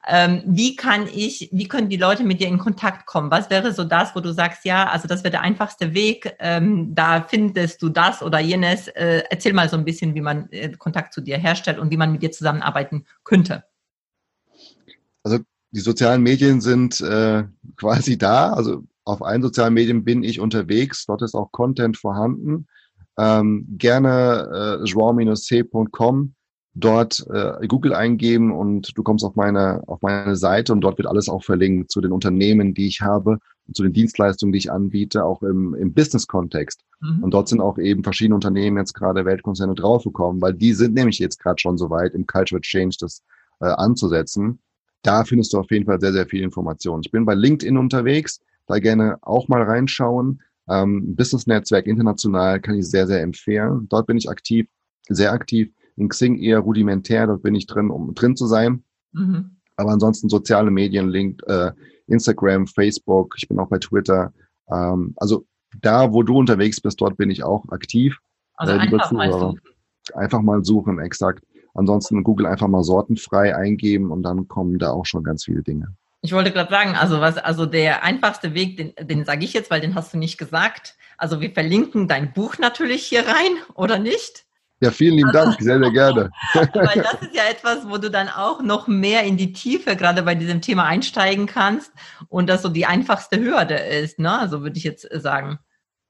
ähm, 0.09 0.43
wie 0.45 0.75
kann 0.75 1.07
ich, 1.07 1.49
wie 1.53 1.69
können 1.69 1.89
die 1.89 1.97
Leute 1.97 2.25
mit 2.25 2.41
dir 2.41 2.49
in 2.49 2.59
Kontakt 2.59 3.07
kommen? 3.07 3.31
Was 3.31 3.49
wäre 3.49 3.73
so 3.73 3.85
das, 3.85 4.17
wo 4.17 4.21
du 4.21 4.33
sagst, 4.33 4.65
ja, 4.65 4.89
also 4.89 5.07
das 5.07 5.23
wäre 5.23 5.31
der 5.31 5.43
einfachste 5.43 5.95
Weg, 5.95 6.35
ähm, 6.41 6.95
da 6.97 7.23
findest 7.23 7.81
du 7.81 7.89
das 7.89 8.23
oder 8.23 8.41
jenes. 8.41 8.89
Äh, 8.89 9.23
erzähl 9.31 9.53
mal 9.53 9.69
so 9.69 9.77
ein 9.77 9.85
bisschen, 9.85 10.17
wie 10.17 10.21
man 10.21 10.51
äh, 10.51 10.73
Kontakt 10.77 11.15
zu 11.15 11.21
dir 11.21 11.39
herstellt 11.39 11.79
und 11.79 11.93
wie 11.93 11.97
man 11.97 12.11
mit 12.11 12.23
dir 12.23 12.33
zusammenarbeiten 12.33 13.07
könnte. 13.23 13.63
Also 15.23 15.39
die 15.71 15.81
sozialen 15.81 16.23
Medien 16.23 16.61
sind 16.61 17.01
äh, 17.01 17.45
quasi 17.77 18.19
da. 18.19 18.53
Also 18.53 18.83
auf 19.05 19.23
allen 19.23 19.43
sozialen 19.43 19.75
Medien 19.75 20.03
bin 20.03 20.25
ich 20.25 20.41
unterwegs. 20.41 21.07
Dort 21.07 21.23
ist 21.23 21.37
auch 21.37 21.53
Content 21.53 21.97
vorhanden 21.97 22.67
ähm, 23.19 23.67
gerne 23.79 24.81
äh, 24.83 24.85
joao-c.com 24.85 26.35
dort 26.77 27.27
äh, 27.31 27.67
Google 27.67 27.95
eingeben 27.95 28.53
und 28.53 28.97
du 28.97 29.03
kommst 29.03 29.25
auf 29.25 29.35
meine, 29.35 29.83
auf 29.87 30.03
meine 30.03 30.37
Seite 30.37 30.73
und 30.75 30.83
dort 30.83 30.99
wird 30.99 31.09
alles 31.09 31.29
auch 31.29 31.43
verlinkt 31.43 31.91
zu 31.91 32.03
den 32.03 32.13
Unternehmen, 32.13 32.75
die 32.75 32.87
ich 32.87 33.01
habe 33.01 33.39
und 33.67 33.77
zu 33.77 33.83
den 33.83 33.95
Dienstleistungen, 33.95 34.53
die 34.53 34.59
ich 34.59 34.71
anbiete, 34.71 35.25
auch 35.25 35.43
im, 35.43 35.75
im 35.75 35.95
Business-Kontext. 35.95 36.83
Mhm. 37.01 37.25
Und 37.25 37.31
dort 37.33 37.49
sind 37.49 37.61
auch 37.61 37.79
eben 37.79 38.05
verschiedene 38.05 38.35
Unternehmen 38.35 38.77
jetzt 38.77 38.93
gerade 38.93 39.25
Weltkonzerne 39.25 39.75
draufgekommen, 39.75 40.43
weil 40.43 40.53
die 40.53 40.75
sind 40.75 40.95
nämlich 40.95 41.19
jetzt 41.19 41.41
gerade 41.41 41.59
schon 41.59 41.79
so 41.79 41.89
weit, 41.89 42.15
im 42.15 42.27
Cultural 42.27 42.61
Change 42.61 42.97
das 43.01 43.23
äh, 43.61 43.67
anzusetzen. 43.67 44.61
Da 45.03 45.25
findest 45.25 45.55
du 45.55 45.59
auf 45.59 45.71
jeden 45.71 45.87
Fall 45.87 46.01
sehr, 46.01 46.13
sehr 46.13 46.27
viel 46.27 46.43
Information. 46.43 47.01
Ich 47.03 47.11
bin 47.11 47.25
bei 47.25 47.35
LinkedIn 47.35 47.79
unterwegs, 47.79 48.41
da 48.67 48.79
gerne 48.81 49.17
auch 49.23 49.49
mal 49.49 49.63
reinschauen. 49.63 50.43
Ähm, 50.69 51.15
Business-Netzwerk 51.15 51.87
international 51.87 52.61
kann 52.61 52.77
ich 52.77 52.89
sehr, 52.89 53.07
sehr 53.07 53.23
empfehlen. 53.23 53.87
Dort 53.89 54.07
bin 54.07 54.17
ich 54.17 54.29
aktiv, 54.29 54.67
sehr 55.09 55.33
aktiv. 55.33 55.73
In 55.97 56.09
Xing 56.09 56.39
eher 56.39 56.59
rudimentär, 56.59 57.27
dort 57.27 57.43
bin 57.43 57.55
ich 57.55 57.67
drin, 57.67 57.91
um 57.91 58.15
drin 58.15 58.37
zu 58.37 58.47
sein. 58.47 58.83
Mhm. 59.13 59.57
Aber 59.77 59.91
ansonsten 59.91 60.29
soziale 60.29 60.71
Medien, 60.71 61.09
Link, 61.09 61.43
äh, 61.47 61.73
Instagram, 62.07 62.67
Facebook, 62.67 63.35
ich 63.39 63.49
bin 63.49 63.59
auch 63.59 63.69
bei 63.69 63.79
Twitter. 63.79 64.33
Ähm, 64.71 65.15
also 65.17 65.47
da, 65.81 66.13
wo 66.13 66.23
du 66.23 66.39
unterwegs 66.39 66.81
bist, 66.81 67.01
dort 67.01 67.17
bin 67.17 67.31
ich 67.31 67.45
auch 67.45 67.69
aktiv. 67.69 68.19
Also 68.57 68.75
äh, 68.75 68.79
einfach 68.79 69.13
mal 69.13 69.33
suchen. 69.33 69.61
Einfach 70.15 70.43
mal 70.43 70.65
suchen, 70.65 70.99
exakt. 70.99 71.45
Ansonsten 71.75 72.25
Google 72.25 72.47
einfach 72.47 72.69
mal 72.69 72.83
sortenfrei 72.83 73.55
eingeben 73.55 74.11
und 74.11 74.23
dann 74.23 74.49
kommen 74.49 74.79
da 74.79 74.91
auch 74.91 75.05
schon 75.05 75.25
ganz 75.25 75.45
viele 75.45 75.63
Dinge. 75.63 75.95
Ich 76.27 76.33
wollte 76.33 76.51
gerade 76.51 76.71
sagen, 76.71 76.97
also 76.97 77.21
was, 77.21 77.39
also 77.39 77.67
der 77.67 78.03
einfachste 78.03 78.53
Weg, 78.53 78.77
den, 78.77 78.93
den 79.01 79.25
sage 79.25 79.45
ich 79.45 79.53
jetzt, 79.53 79.71
weil 79.71 79.81
den 79.81 79.95
hast 79.95 80.13
du 80.13 80.19
nicht 80.19 80.39
gesagt. 80.39 80.97
Also 81.17 81.41
wir 81.41 81.53
verlinken 81.53 82.09
dein 82.09 82.33
Buch 82.33 82.59
natürlich 82.59 83.07
hier 83.07 83.21
rein, 83.21 83.57
oder 83.75 84.01
nicht? 84.01 84.45
Ja, 84.81 84.91
vielen 84.91 85.15
lieben 85.15 85.29
also, 85.29 85.51
Dank, 85.51 85.63
sehr, 85.63 85.79
sehr 85.79 85.93
gerne. 85.93 86.31
weil 86.53 87.03
das 87.03 87.23
ist 87.23 87.35
ja 87.35 87.45
etwas, 87.51 87.89
wo 87.89 87.97
du 87.97 88.11
dann 88.11 88.29
auch 88.29 88.61
noch 88.61 88.89
mehr 88.89 89.23
in 89.23 89.37
die 89.37 89.53
Tiefe 89.53 89.95
gerade 89.95 90.25
bei 90.25 90.35
diesem 90.35 90.61
Thema 90.61 90.85
einsteigen 90.85 91.47
kannst 91.47 91.93
und 92.29 92.49
das 92.49 92.63
so 92.63 92.69
die 92.69 92.87
einfachste 92.87 93.41
Hürde 93.41 93.77
ist, 93.77 94.19
ne? 94.19 94.49
So 94.51 94.63
würde 94.63 94.77
ich 94.77 94.85
jetzt 94.85 95.09
sagen. 95.23 95.61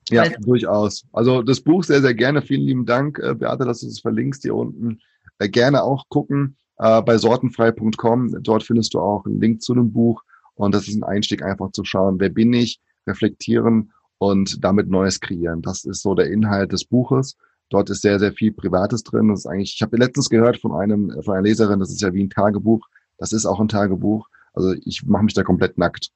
Ja, 0.08 0.22
weil, 0.22 0.36
durchaus. 0.40 1.04
Also 1.12 1.42
das 1.42 1.60
Buch 1.60 1.84
sehr, 1.84 2.00
sehr 2.00 2.14
gerne. 2.14 2.40
Vielen 2.40 2.62
lieben 2.62 2.86
Dank, 2.86 3.18
äh, 3.18 3.34
Beate, 3.34 3.66
dass 3.66 3.80
du 3.80 3.88
es 3.88 4.00
verlinkst 4.00 4.42
hier 4.42 4.54
unten. 4.54 5.00
Äh, 5.38 5.50
gerne 5.50 5.82
auch 5.82 6.04
gucken 6.08 6.56
äh, 6.78 7.02
bei 7.02 7.18
sortenfrei.com. 7.18 8.42
Dort 8.42 8.62
findest 8.62 8.94
du 8.94 9.00
auch 9.00 9.24
einen 9.26 9.40
Link 9.40 9.62
zu 9.62 9.72
einem 9.72 9.92
Buch. 9.92 10.22
Und 10.54 10.74
das 10.74 10.88
ist 10.88 10.96
ein 10.96 11.04
Einstieg, 11.04 11.42
einfach 11.42 11.72
zu 11.72 11.84
schauen, 11.84 12.18
wer 12.18 12.30
bin 12.30 12.52
ich, 12.52 12.80
reflektieren 13.06 13.92
und 14.18 14.64
damit 14.64 14.88
Neues 14.88 15.20
kreieren. 15.20 15.62
Das 15.62 15.84
ist 15.84 16.02
so 16.02 16.14
der 16.14 16.30
Inhalt 16.30 16.72
des 16.72 16.84
Buches. 16.84 17.36
Dort 17.68 17.90
ist 17.90 18.02
sehr, 18.02 18.18
sehr 18.18 18.32
viel 18.32 18.52
Privates 18.52 19.02
drin. 19.02 19.28
Das 19.28 19.40
ist 19.40 19.46
eigentlich, 19.46 19.74
ich 19.74 19.82
habe 19.82 19.96
letztens 19.96 20.30
gehört 20.30 20.58
von 20.58 20.72
einem, 20.72 21.10
von 21.22 21.34
einer 21.34 21.42
Leserin, 21.42 21.80
das 21.80 21.90
ist 21.90 22.00
ja 22.00 22.12
wie 22.14 22.24
ein 22.24 22.30
Tagebuch. 22.30 22.86
Das 23.18 23.32
ist 23.32 23.46
auch 23.46 23.60
ein 23.60 23.68
Tagebuch. 23.68 24.28
Also 24.54 24.74
ich 24.84 25.04
mache 25.04 25.24
mich 25.24 25.34
da 25.34 25.42
komplett 25.42 25.76
nackt. 25.76 26.10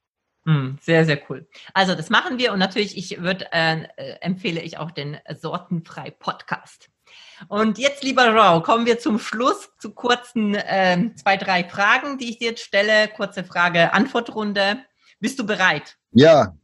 Hm, 0.47 0.79
sehr, 0.81 1.05
sehr 1.05 1.21
cool. 1.29 1.47
Also 1.75 1.95
das 1.95 2.09
machen 2.09 2.39
wir 2.39 2.53
und 2.53 2.59
natürlich, 2.59 2.97
ich 2.97 3.21
würde 3.21 3.47
äh, 3.53 3.83
äh, 3.97 4.17
empfehle 4.21 4.63
ich 4.63 4.79
auch 4.79 4.91
den 4.91 5.19
Sortenfrei 5.39 6.11
Podcast. 6.11 6.89
Und 7.49 7.79
jetzt, 7.79 8.03
lieber 8.03 8.35
Rau, 8.35 8.61
kommen 8.61 8.87
wir 8.87 8.99
zum 8.99 9.19
Schluss 9.19 9.71
zu 9.79 9.93
kurzen 9.93 10.55
äh, 10.55 11.11
zwei, 11.17 11.37
drei 11.37 11.65
Fragen, 11.65 12.19
die 12.19 12.31
ich 12.31 12.39
dir 12.39 12.51
jetzt 12.51 12.63
stelle. 12.63 13.09
Kurze 13.09 13.45
Frage-Antwortrunde. 13.45 14.85
Bist 15.21 15.39
du 15.39 15.47
bereit? 15.47 15.97
Ja. 16.13 16.55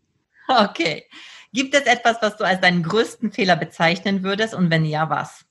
Okay. 0.48 1.04
Gibt 1.52 1.74
es 1.74 1.82
etwas, 1.82 2.18
was 2.20 2.36
du 2.36 2.44
als 2.44 2.60
deinen 2.60 2.82
größten 2.82 3.32
Fehler 3.32 3.56
bezeichnen 3.56 4.22
würdest 4.22 4.54
und 4.54 4.70
wenn 4.70 4.84
ja, 4.84 5.08
was? 5.08 5.44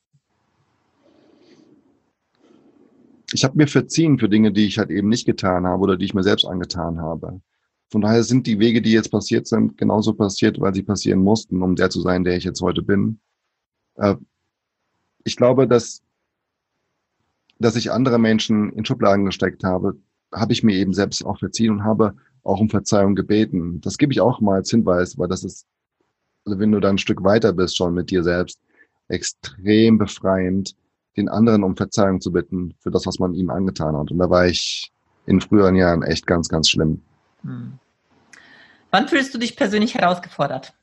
Ich 3.34 3.44
habe 3.44 3.58
mir 3.58 3.68
verziehen 3.68 4.20
für 4.20 4.30
Dinge, 4.30 4.52
die 4.52 4.68
ich 4.68 4.78
halt 4.78 4.92
eben 4.92 5.10
nicht 5.10 5.26
getan 5.26 5.66
habe 5.66 5.82
oder 5.82 5.98
die 5.98 6.06
ich 6.06 6.14
mir 6.14 6.24
selbst 6.24 6.46
angetan 6.46 7.02
habe. 7.02 7.42
Von 7.92 8.02
daher 8.02 8.24
sind 8.24 8.48
die 8.48 8.60
Wege, 8.60 8.82
die 8.82 8.92
jetzt 8.92 9.12
passiert 9.12 9.48
sind, 9.48 9.78
genauso 9.78 10.14
passiert, 10.14 10.60
weil 10.60 10.74
sie 10.74 10.84
passieren 10.84 11.20
mussten, 11.20 11.62
um 11.62 11.76
der 11.76 11.90
zu 11.90 12.02
sein, 12.02 12.24
der 12.24 12.38
ich 12.38 12.44
jetzt 12.44 12.62
heute 12.62 12.82
bin. 12.82 13.20
Äh, 13.96 14.16
ich 15.26 15.36
glaube, 15.36 15.68
dass, 15.68 16.02
dass 17.60 17.76
ich 17.76 17.92
andere 17.92 18.20
Menschen 18.20 18.72
in 18.72 18.86
Schubladen 18.86 19.26
gesteckt 19.26 19.64
habe, 19.66 19.98
habe 20.32 20.54
ich 20.54 20.64
mir 20.64 20.76
eben 20.76 20.94
selbst 20.94 21.26
auch 21.26 21.40
verziehen 21.40 21.72
und 21.72 21.84
habe 21.84 22.16
auch 22.44 22.60
um 22.60 22.70
Verzeihung 22.70 23.16
gebeten. 23.16 23.82
Das 23.82 23.98
gebe 23.98 24.14
ich 24.14 24.22
auch 24.22 24.40
mal 24.40 24.56
als 24.56 24.70
Hinweis, 24.70 25.18
weil 25.18 25.28
das 25.28 25.44
ist, 25.44 25.66
also 26.46 26.60
wenn 26.60 26.72
du 26.72 26.80
da 26.80 26.90
ein 26.90 27.00
Stück 27.00 27.24
weiter 27.24 27.54
bist 27.54 27.76
schon 27.76 27.94
mit 27.94 28.12
dir 28.12 28.24
selbst, 28.24 28.62
extrem 29.08 29.98
befreiend, 29.98 30.76
den 31.18 31.28
anderen 31.28 31.64
um 31.64 31.76
Verzeihung 31.76 32.22
zu 32.22 32.32
bitten 32.32 32.76
für 32.80 32.92
das, 32.92 33.06
was 33.08 33.20
man 33.20 33.34
ihm 33.34 33.50
angetan 33.50 33.98
hat. 33.98 34.12
Und 34.12 34.20
da 34.20 34.30
war 34.30 34.46
ich 34.46 34.92
in 35.26 35.42
früheren 35.42 35.76
Jahren 35.76 36.04
echt 36.04 36.28
ganz, 36.28 36.50
ganz 36.50 36.70
schlimm. 36.70 37.02
Hm. 37.42 37.80
Wann 38.92 39.08
fühlst 39.08 39.34
du 39.34 39.40
dich 39.40 39.56
persönlich 39.56 39.96
herausgefordert? 39.96 40.74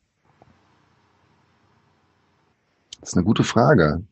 Das 3.00 3.10
ist 3.10 3.16
eine 3.16 3.24
gute 3.24 3.44
Frage. 3.44 4.02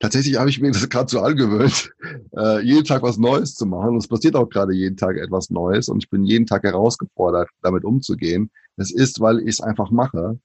Tatsächlich 0.00 0.36
habe 0.36 0.48
ich 0.48 0.60
mir 0.60 0.70
das 0.70 0.88
gerade 0.88 1.10
so 1.10 1.20
angewöhnt, 1.20 1.92
äh, 2.36 2.60
jeden 2.60 2.84
Tag 2.84 3.02
was 3.02 3.18
Neues 3.18 3.54
zu 3.54 3.66
machen. 3.66 3.90
Und 3.90 3.98
es 3.98 4.08
passiert 4.08 4.36
auch 4.36 4.48
gerade 4.48 4.72
jeden 4.72 4.96
Tag 4.96 5.16
etwas 5.16 5.50
Neues 5.50 5.88
und 5.88 6.02
ich 6.02 6.10
bin 6.10 6.24
jeden 6.24 6.46
Tag 6.46 6.62
herausgefordert, 6.62 7.48
damit 7.62 7.84
umzugehen. 7.84 8.50
Es 8.76 8.92
ist, 8.92 9.20
weil 9.20 9.40
ich 9.40 9.48
es 9.48 9.60
einfach 9.60 9.90
mache 9.90 10.38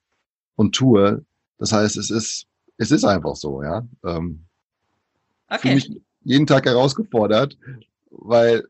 und 0.56 0.74
tue. 0.74 1.24
Das 1.60 1.72
heißt, 1.72 1.97
es 1.97 2.10
ist, 2.10 2.47
es 2.78 2.91
ist 2.91 3.06
einfach 3.06 3.36
so, 3.36 3.62
ja. 3.62 3.86
Ähm, 4.04 4.45
okay. 5.49 5.76
mich 5.76 5.91
jeden 6.24 6.47
Tag 6.47 6.66
herausgefordert, 6.66 7.58
weil 8.10 8.64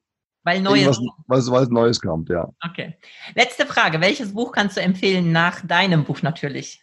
weil 0.44 0.62
Neues. 0.62 1.00
Was, 1.28 1.50
was 1.50 1.70
Neues 1.70 2.02
kommt, 2.02 2.30
ja. 2.30 2.50
Okay. 2.70 2.98
Letzte 3.34 3.66
Frage. 3.66 4.02
Welches 4.02 4.34
Buch 4.34 4.52
kannst 4.52 4.76
du 4.76 4.82
empfehlen 4.82 5.32
nach 5.32 5.66
deinem 5.66 6.04
Buch 6.04 6.22
natürlich? 6.22 6.83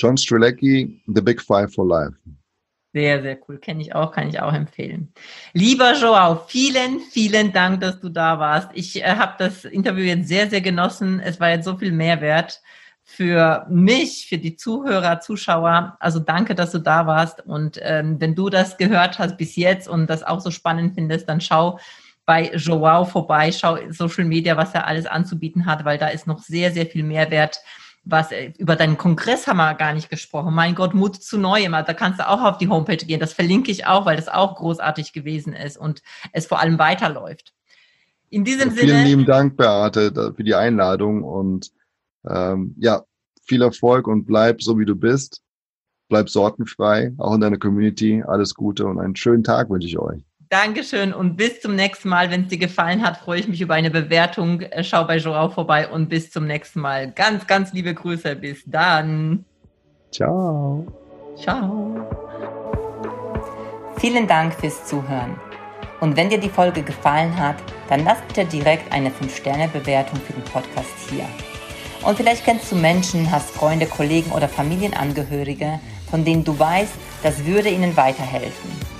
John 0.00 0.16
Strelecki, 0.16 1.02
The 1.06 1.20
Big 1.20 1.42
Five 1.42 1.74
for 1.74 1.86
Life. 1.86 2.16
Sehr, 2.92 3.22
sehr 3.22 3.38
cool. 3.46 3.58
Kenne 3.58 3.82
ich 3.82 3.94
auch, 3.94 4.10
kann 4.10 4.28
ich 4.28 4.40
auch 4.40 4.52
empfehlen. 4.52 5.12
Lieber 5.52 5.94
Joao, 5.94 6.44
vielen, 6.48 7.00
vielen 7.00 7.52
Dank, 7.52 7.80
dass 7.80 8.00
du 8.00 8.08
da 8.08 8.38
warst. 8.38 8.70
Ich 8.74 9.00
äh, 9.00 9.14
habe 9.14 9.34
das 9.38 9.64
Interview 9.64 10.04
jetzt 10.04 10.26
sehr, 10.26 10.50
sehr 10.50 10.60
genossen. 10.60 11.20
Es 11.20 11.38
war 11.38 11.50
jetzt 11.50 11.66
so 11.66 11.76
viel 11.76 11.92
Mehrwert 11.92 12.60
für 13.04 13.66
mich, 13.68 14.26
für 14.28 14.38
die 14.38 14.56
Zuhörer, 14.56 15.20
Zuschauer. 15.20 15.96
Also 16.00 16.18
danke, 16.18 16.54
dass 16.54 16.72
du 16.72 16.78
da 16.78 17.06
warst. 17.06 17.46
Und 17.46 17.78
ähm, 17.82 18.20
wenn 18.20 18.34
du 18.34 18.48
das 18.48 18.76
gehört 18.76 19.18
hast 19.18 19.36
bis 19.36 19.54
jetzt 19.54 19.86
und 19.88 20.08
das 20.08 20.22
auch 20.24 20.40
so 20.40 20.50
spannend 20.50 20.94
findest, 20.94 21.28
dann 21.28 21.40
schau 21.40 21.78
bei 22.24 22.50
Joao 22.54 23.04
vorbei, 23.04 23.52
schau 23.52 23.78
Social 23.90 24.24
Media, 24.24 24.56
was 24.56 24.74
er 24.74 24.86
alles 24.86 25.06
anzubieten 25.06 25.66
hat, 25.66 25.84
weil 25.84 25.98
da 25.98 26.08
ist 26.08 26.26
noch 26.26 26.40
sehr, 26.40 26.72
sehr 26.72 26.86
viel 26.86 27.02
Mehrwert 27.04 27.60
was 28.04 28.32
äh, 28.32 28.52
über 28.58 28.76
deinen 28.76 28.96
Kongress 28.96 29.46
haben 29.46 29.58
wir 29.58 29.74
gar 29.74 29.92
nicht 29.92 30.10
gesprochen. 30.10 30.54
Mein 30.54 30.74
Gott, 30.74 30.94
Mut 30.94 31.16
zu 31.16 31.38
Neuem. 31.38 31.72
Da 31.72 31.94
kannst 31.94 32.20
du 32.20 32.28
auch 32.28 32.42
auf 32.42 32.58
die 32.58 32.68
Homepage 32.68 32.96
gehen. 32.96 33.20
Das 33.20 33.32
verlinke 33.32 33.70
ich 33.70 33.86
auch, 33.86 34.06
weil 34.06 34.16
das 34.16 34.28
auch 34.28 34.56
großartig 34.56 35.12
gewesen 35.12 35.52
ist 35.52 35.76
und 35.76 36.02
es 36.32 36.46
vor 36.46 36.60
allem 36.60 36.78
weiterläuft. 36.78 37.52
In 38.30 38.44
diesem 38.44 38.70
Sinne. 38.70 38.92
Vielen 38.92 39.04
lieben 39.04 39.26
Dank, 39.26 39.56
Beate, 39.56 40.34
für 40.34 40.44
die 40.44 40.54
Einladung 40.54 41.24
und 41.24 41.70
ähm, 42.28 42.74
ja, 42.78 43.02
viel 43.42 43.62
Erfolg 43.62 44.06
und 44.06 44.24
bleib 44.24 44.62
so 44.62 44.78
wie 44.78 44.84
du 44.84 44.94
bist. 44.94 45.42
Bleib 46.08 46.28
sorgenfrei, 46.28 47.12
auch 47.18 47.34
in 47.34 47.40
deiner 47.40 47.58
Community. 47.58 48.22
Alles 48.26 48.54
Gute 48.54 48.86
und 48.86 48.98
einen 48.98 49.16
schönen 49.16 49.44
Tag 49.44 49.70
wünsche 49.70 49.86
ich 49.88 49.98
euch. 49.98 50.24
Dankeschön 50.50 51.14
und 51.14 51.36
bis 51.36 51.60
zum 51.60 51.76
nächsten 51.76 52.08
Mal. 52.08 52.28
Wenn 52.32 52.42
es 52.42 52.48
dir 52.48 52.58
gefallen 52.58 53.04
hat, 53.04 53.18
freue 53.18 53.38
ich 53.38 53.46
mich 53.46 53.60
über 53.60 53.74
eine 53.74 53.88
Bewertung. 53.88 54.60
Äh, 54.62 54.82
schau 54.82 55.04
bei 55.04 55.18
Joao 55.18 55.48
vorbei 55.48 55.88
und 55.88 56.08
bis 56.08 56.32
zum 56.32 56.48
nächsten 56.48 56.80
Mal. 56.80 57.12
Ganz, 57.12 57.46
ganz 57.46 57.72
liebe 57.72 57.94
Grüße. 57.94 58.34
Bis 58.34 58.64
dann. 58.66 59.44
Ciao. 60.10 60.84
Ciao. 61.36 61.94
Vielen 63.98 64.26
Dank 64.26 64.52
fürs 64.54 64.84
Zuhören. 64.86 65.38
Und 66.00 66.16
wenn 66.16 66.30
dir 66.30 66.40
die 66.40 66.48
Folge 66.48 66.82
gefallen 66.82 67.38
hat, 67.38 67.56
dann 67.88 68.04
lass 68.04 68.18
bitte 68.26 68.44
direkt 68.44 68.92
eine 68.92 69.10
5-Sterne-Bewertung 69.10 70.18
für 70.18 70.32
den 70.32 70.42
Podcast 70.42 71.10
hier. 71.10 71.26
Und 72.02 72.16
vielleicht 72.16 72.44
kennst 72.44 72.72
du 72.72 72.74
Menschen, 72.74 73.30
hast 73.30 73.50
Freunde, 73.50 73.86
Kollegen 73.86 74.32
oder 74.32 74.48
Familienangehörige, 74.48 75.78
von 76.10 76.24
denen 76.24 76.42
du 76.42 76.58
weißt, 76.58 76.94
das 77.22 77.44
würde 77.44 77.68
ihnen 77.68 77.96
weiterhelfen. 77.96 78.99